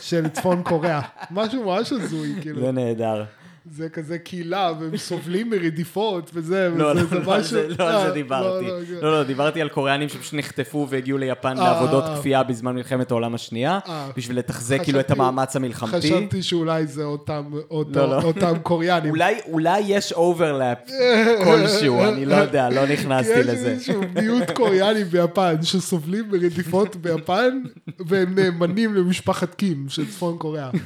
של 0.00 0.28
צפון 0.28 0.62
קוריאה. 0.62 1.00
משהו 1.30 1.64
ממש 1.64 1.92
הזוי, 1.92 2.34
כאילו. 2.40 2.60
זה 2.60 2.72
נהדר. 2.72 3.24
זה 3.70 3.88
כזה 3.88 4.18
קהילה, 4.18 4.72
והם 4.80 4.96
סובלים 4.96 5.50
מרדיפות 5.50 6.30
וזה, 6.34 6.70
לא, 6.76 6.84
וזה 6.84 7.00
לא, 7.00 7.06
זה 7.06 7.18
לא, 7.18 7.22
משהו... 7.38 7.42
זה- 7.42 7.68
לא 7.78 7.88
על 7.88 7.94
אה, 7.94 8.06
זה 8.06 8.10
דיברתי. 8.14 8.66
לא, 8.66 8.78
לא, 8.80 9.02
לא, 9.02 9.18
לא, 9.18 9.24
דיברתי 9.24 9.60
על 9.62 9.68
קוריאנים 9.68 10.08
שפשוט 10.08 10.34
נחטפו 10.34 10.86
והגיעו 10.90 11.18
ליפן 11.18 11.58
אה, 11.58 11.64
לעבודות 11.64 12.04
אה. 12.04 12.16
כפייה 12.16 12.42
בזמן 12.42 12.74
מלחמת 12.74 13.10
העולם 13.10 13.34
השנייה, 13.34 13.78
אה. 13.88 14.08
בשביל 14.16 14.38
לתחזק 14.38 14.82
כאילו 14.82 15.00
את 15.00 15.10
המאמץ 15.10 15.56
המלחמתי. 15.56 15.96
חשבתי 15.96 16.42
שאולי 16.42 16.86
זה 16.86 17.04
אותם, 17.04 17.44
אותו, 17.70 18.00
לא, 18.00 18.08
לא. 18.08 18.22
אותם 18.22 18.58
קוריאנים. 18.62 19.10
אולי, 19.10 19.34
אולי 19.46 19.80
יש 19.86 20.12
overlap 20.12 20.78
כלשהו, 21.44 22.04
אני 22.04 22.26
לא 22.26 22.34
יודע, 22.34 22.70
לא 22.70 22.86
נכנסתי 22.86 23.38
יש 23.40 23.46
לזה. 23.46 23.68
איזשהו 23.70 24.00
מיעוט 24.14 24.50
קוריאני 24.50 25.04
ביפן 25.04 25.62
שסובלים 25.62 26.24
מרדיפות 26.30 26.96
ביפן 26.96 27.62
והם 28.06 28.34
נאמנים 28.38 28.94
למשפחת 28.94 29.54
קים 29.54 29.86
של 29.88 30.10
צפון 30.10 30.38
קוריאה. 30.38 30.70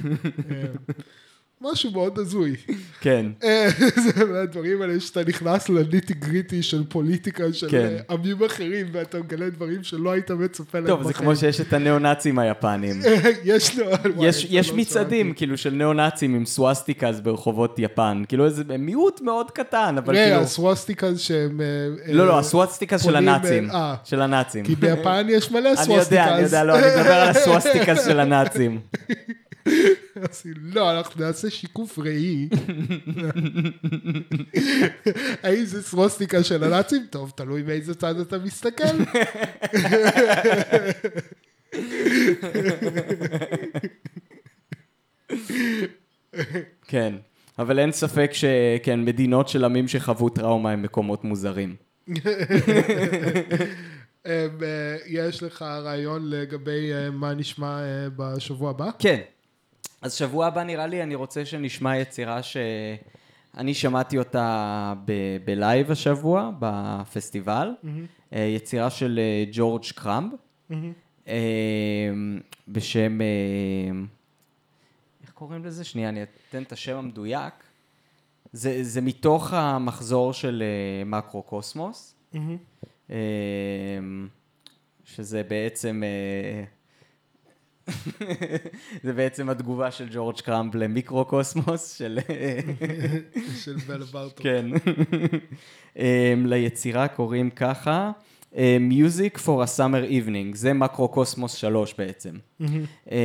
אה, 1.65 1.71
משהו 1.73 1.91
מאוד 1.91 2.19
הזוי. 2.19 2.57
כן, 3.01 3.27
אה, 3.45 3.69
זה 4.05 4.25
מהדברים 4.25 4.83
האלה 4.83 5.01
שאתה 5.01 5.25
נכנס 5.25 5.69
לניטי 5.69 6.15
גריטי 6.15 6.63
של 6.63 6.85
פוליטיקה 6.89 7.53
של 7.53 7.71
כן. 7.71 7.97
אה, 8.11 8.15
עמים 8.15 8.45
אחרים 8.45 8.87
ואתה 8.93 9.19
מגלה 9.19 9.51
דברים 9.51 9.83
שלא 9.83 10.11
היית 10.11 10.31
מצפה 10.31 10.79
להם 10.79 10.89
טוב, 10.89 11.03
זה 11.03 11.13
כמו 11.13 11.37
שיש 11.37 11.61
את 11.61 11.73
הניאו-נאצים 11.73 12.39
היפנים. 12.39 13.01
יש 13.45 13.79
לו... 13.79 13.87
וואי, 13.87 14.29
יש, 14.29 14.45
אתה 14.45 14.55
יש 14.55 14.71
לא 14.71 14.77
מצעדים. 14.77 15.33
כאילו, 15.35 15.59
של 15.59 15.71
ניאו-נאצים 15.71 16.35
עם 16.35 16.47
סוואסטיקאז 16.47 17.21
ברחובות 17.21 17.79
יפן. 17.79 18.23
כאילו, 18.29 18.45
איזה 18.45 18.65
מיעוט 18.79 19.21
מאוד 19.21 19.51
קטן, 19.51 19.95
אבל 19.99 20.15
כאילו... 20.15 20.37
הסווסטיקה 20.41 21.07
שהם... 21.17 21.61
אה, 21.61 22.13
לא, 22.13 22.23
אה, 22.23 22.29
לא, 22.29 22.39
הסוואסטיקאז 22.39 23.03
של 23.03 23.13
אה, 23.13 23.19
הנאצים. 23.19 23.71
אה. 23.71 23.95
של 24.05 24.23
הנאצים. 24.23 24.65
כי 24.65 24.75
ביפן 24.75 25.27
יש 25.31 25.51
מלא 25.51 25.69
אני 25.69 25.77
סווסטיקה. 25.77 26.15
יודע, 26.15 26.35
אני 26.35 26.43
יודע, 26.43 26.65
לא, 26.65 26.79
אני 26.79 26.87
מדבר 26.97 27.13
על 27.13 27.29
הסוואסטיקאז 27.29 28.05
של 28.05 28.21
הנאצים. 28.21 28.81
אז 30.23 30.43
לא, 30.62 30.99
אנחנו 30.99 31.25
נעשה 31.25 31.51
שיקוף 31.51 31.99
ראי. 31.99 32.49
האם 35.43 35.64
זה 35.64 35.83
סווסטיקה 35.83 36.45
של 36.45 36.64
הנאצים? 36.64 37.07
טוב, 37.11 37.33
תלוי 37.37 37.62
מאיזה 37.62 37.95
צד 37.95 38.21
אתה 38.21 38.39
מסתכל. 38.39 38.85
כן, 46.89 47.14
אבל 47.59 47.79
אין 47.79 47.93
ספק 47.93 48.31
שכן, 48.33 49.05
מדינות 49.05 49.49
של 49.49 49.64
עמים 49.64 49.89
שחוו 49.89 50.29
טראומה 50.29 50.71
הם 50.71 50.83
מקומות 50.83 51.25
מוזרים. 51.25 51.77
אמ, 54.27 54.62
אה, 54.62 54.97
יש 55.07 55.43
לך 55.43 55.62
רעיון 55.62 56.31
לגבי 56.31 56.93
אה, 56.93 57.11
מה 57.11 57.35
נשמע 57.35 57.81
אה, 57.81 58.09
בשבוע 58.17 58.71
הבא? 58.71 58.91
כן. 58.99 59.21
אז 60.03 60.15
שבוע 60.15 60.47
הבא 60.47 60.63
נראה 60.63 60.87
לי, 60.87 61.03
אני 61.03 61.15
רוצה 61.15 61.45
שנשמע 61.45 61.97
יצירה 61.97 62.41
שאני 62.43 63.75
שמעתי 63.75 64.19
אותה 64.19 64.95
ב- 65.05 65.37
בלייב 65.45 65.91
השבוע, 65.91 66.51
בפסטיבל. 66.59 67.71
אה, 68.33 68.41
יצירה 68.41 68.91
של 68.91 69.19
אה, 69.23 69.45
ג'ורג' 69.53 69.85
קראמב, 69.95 70.33
אה, 71.29 71.35
בשם... 72.69 73.19
איך 75.23 75.31
קוראים 75.35 75.65
לזה? 75.65 75.85
שנייה, 75.85 76.09
אני 76.09 76.21
אתן 76.23 76.63
את 76.63 76.73
השם 76.73 76.97
המדויק. 76.97 77.55
זה, 78.53 78.85
זה 78.85 79.01
מתוך 79.01 79.53
המחזור 79.53 80.33
של 80.33 80.63
מקרו 81.07 81.43
קוסמוס. 81.43 82.15
אה, 83.11 83.17
שזה 85.05 85.43
בעצם, 85.43 86.03
זה 89.05 89.12
בעצם 89.12 89.49
התגובה 89.49 89.91
של 89.91 90.09
ג'ורג' 90.12 90.41
קראמפ 90.41 90.74
למיקרו-קוסמוס 90.74 91.99
של... 91.99 92.18
של 93.64 93.76
בלה 93.87 94.05
ברטו. 94.05 94.43
כן. 94.43 94.66
אה, 95.99 96.34
ליצירה 96.45 97.09
קוראים 97.09 97.51
ככה, 97.51 98.11
אה, 98.57 98.76
Music 98.91 99.39
for 99.39 99.64
a 99.64 99.78
Summer 99.78 100.11
Evening, 100.11 100.57
זה 100.57 100.72
Makrokosmos 100.73 101.55
3 101.55 101.95
בעצם. 101.99 102.30
אה, 103.11 103.16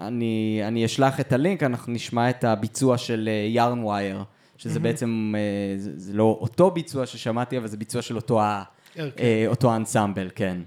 אני, 0.00 0.60
אני 0.64 0.84
אשלח 0.84 1.20
את 1.20 1.32
הלינק, 1.32 1.62
אנחנו 1.62 1.92
נשמע 1.92 2.30
את 2.30 2.44
הביצוע 2.44 2.98
של 2.98 3.28
יארן 3.48 3.84
ווייר, 3.84 4.22
שזה 4.56 4.80
בעצם, 4.80 5.34
אה, 5.36 5.78
זה, 5.78 5.90
זה 5.96 6.12
לא 6.12 6.38
אותו 6.40 6.70
ביצוע 6.70 7.06
ששמעתי, 7.06 7.58
אבל 7.58 7.66
זה 7.66 7.76
ביצוע 7.76 8.02
של 8.02 8.16
אותו, 8.16 8.40
ה, 8.40 8.62
הרכב. 8.96 9.20
אה, 9.20 9.44
אותו 9.46 9.76
אנסמבל, 9.76 10.30
כן. 10.34 10.58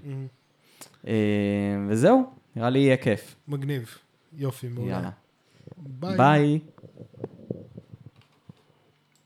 אה, 1.06 1.14
וזהו, 1.88 2.35
נראה 2.56 2.70
לי 2.70 2.78
יהיה 2.78 2.96
כיף. 2.96 3.36
מגניב. 3.48 3.98
יופי, 4.32 4.68
מעולה. 4.68 4.92
יאללה. 4.92 5.10
ביי. 5.76 6.16
ביי. 6.16 6.60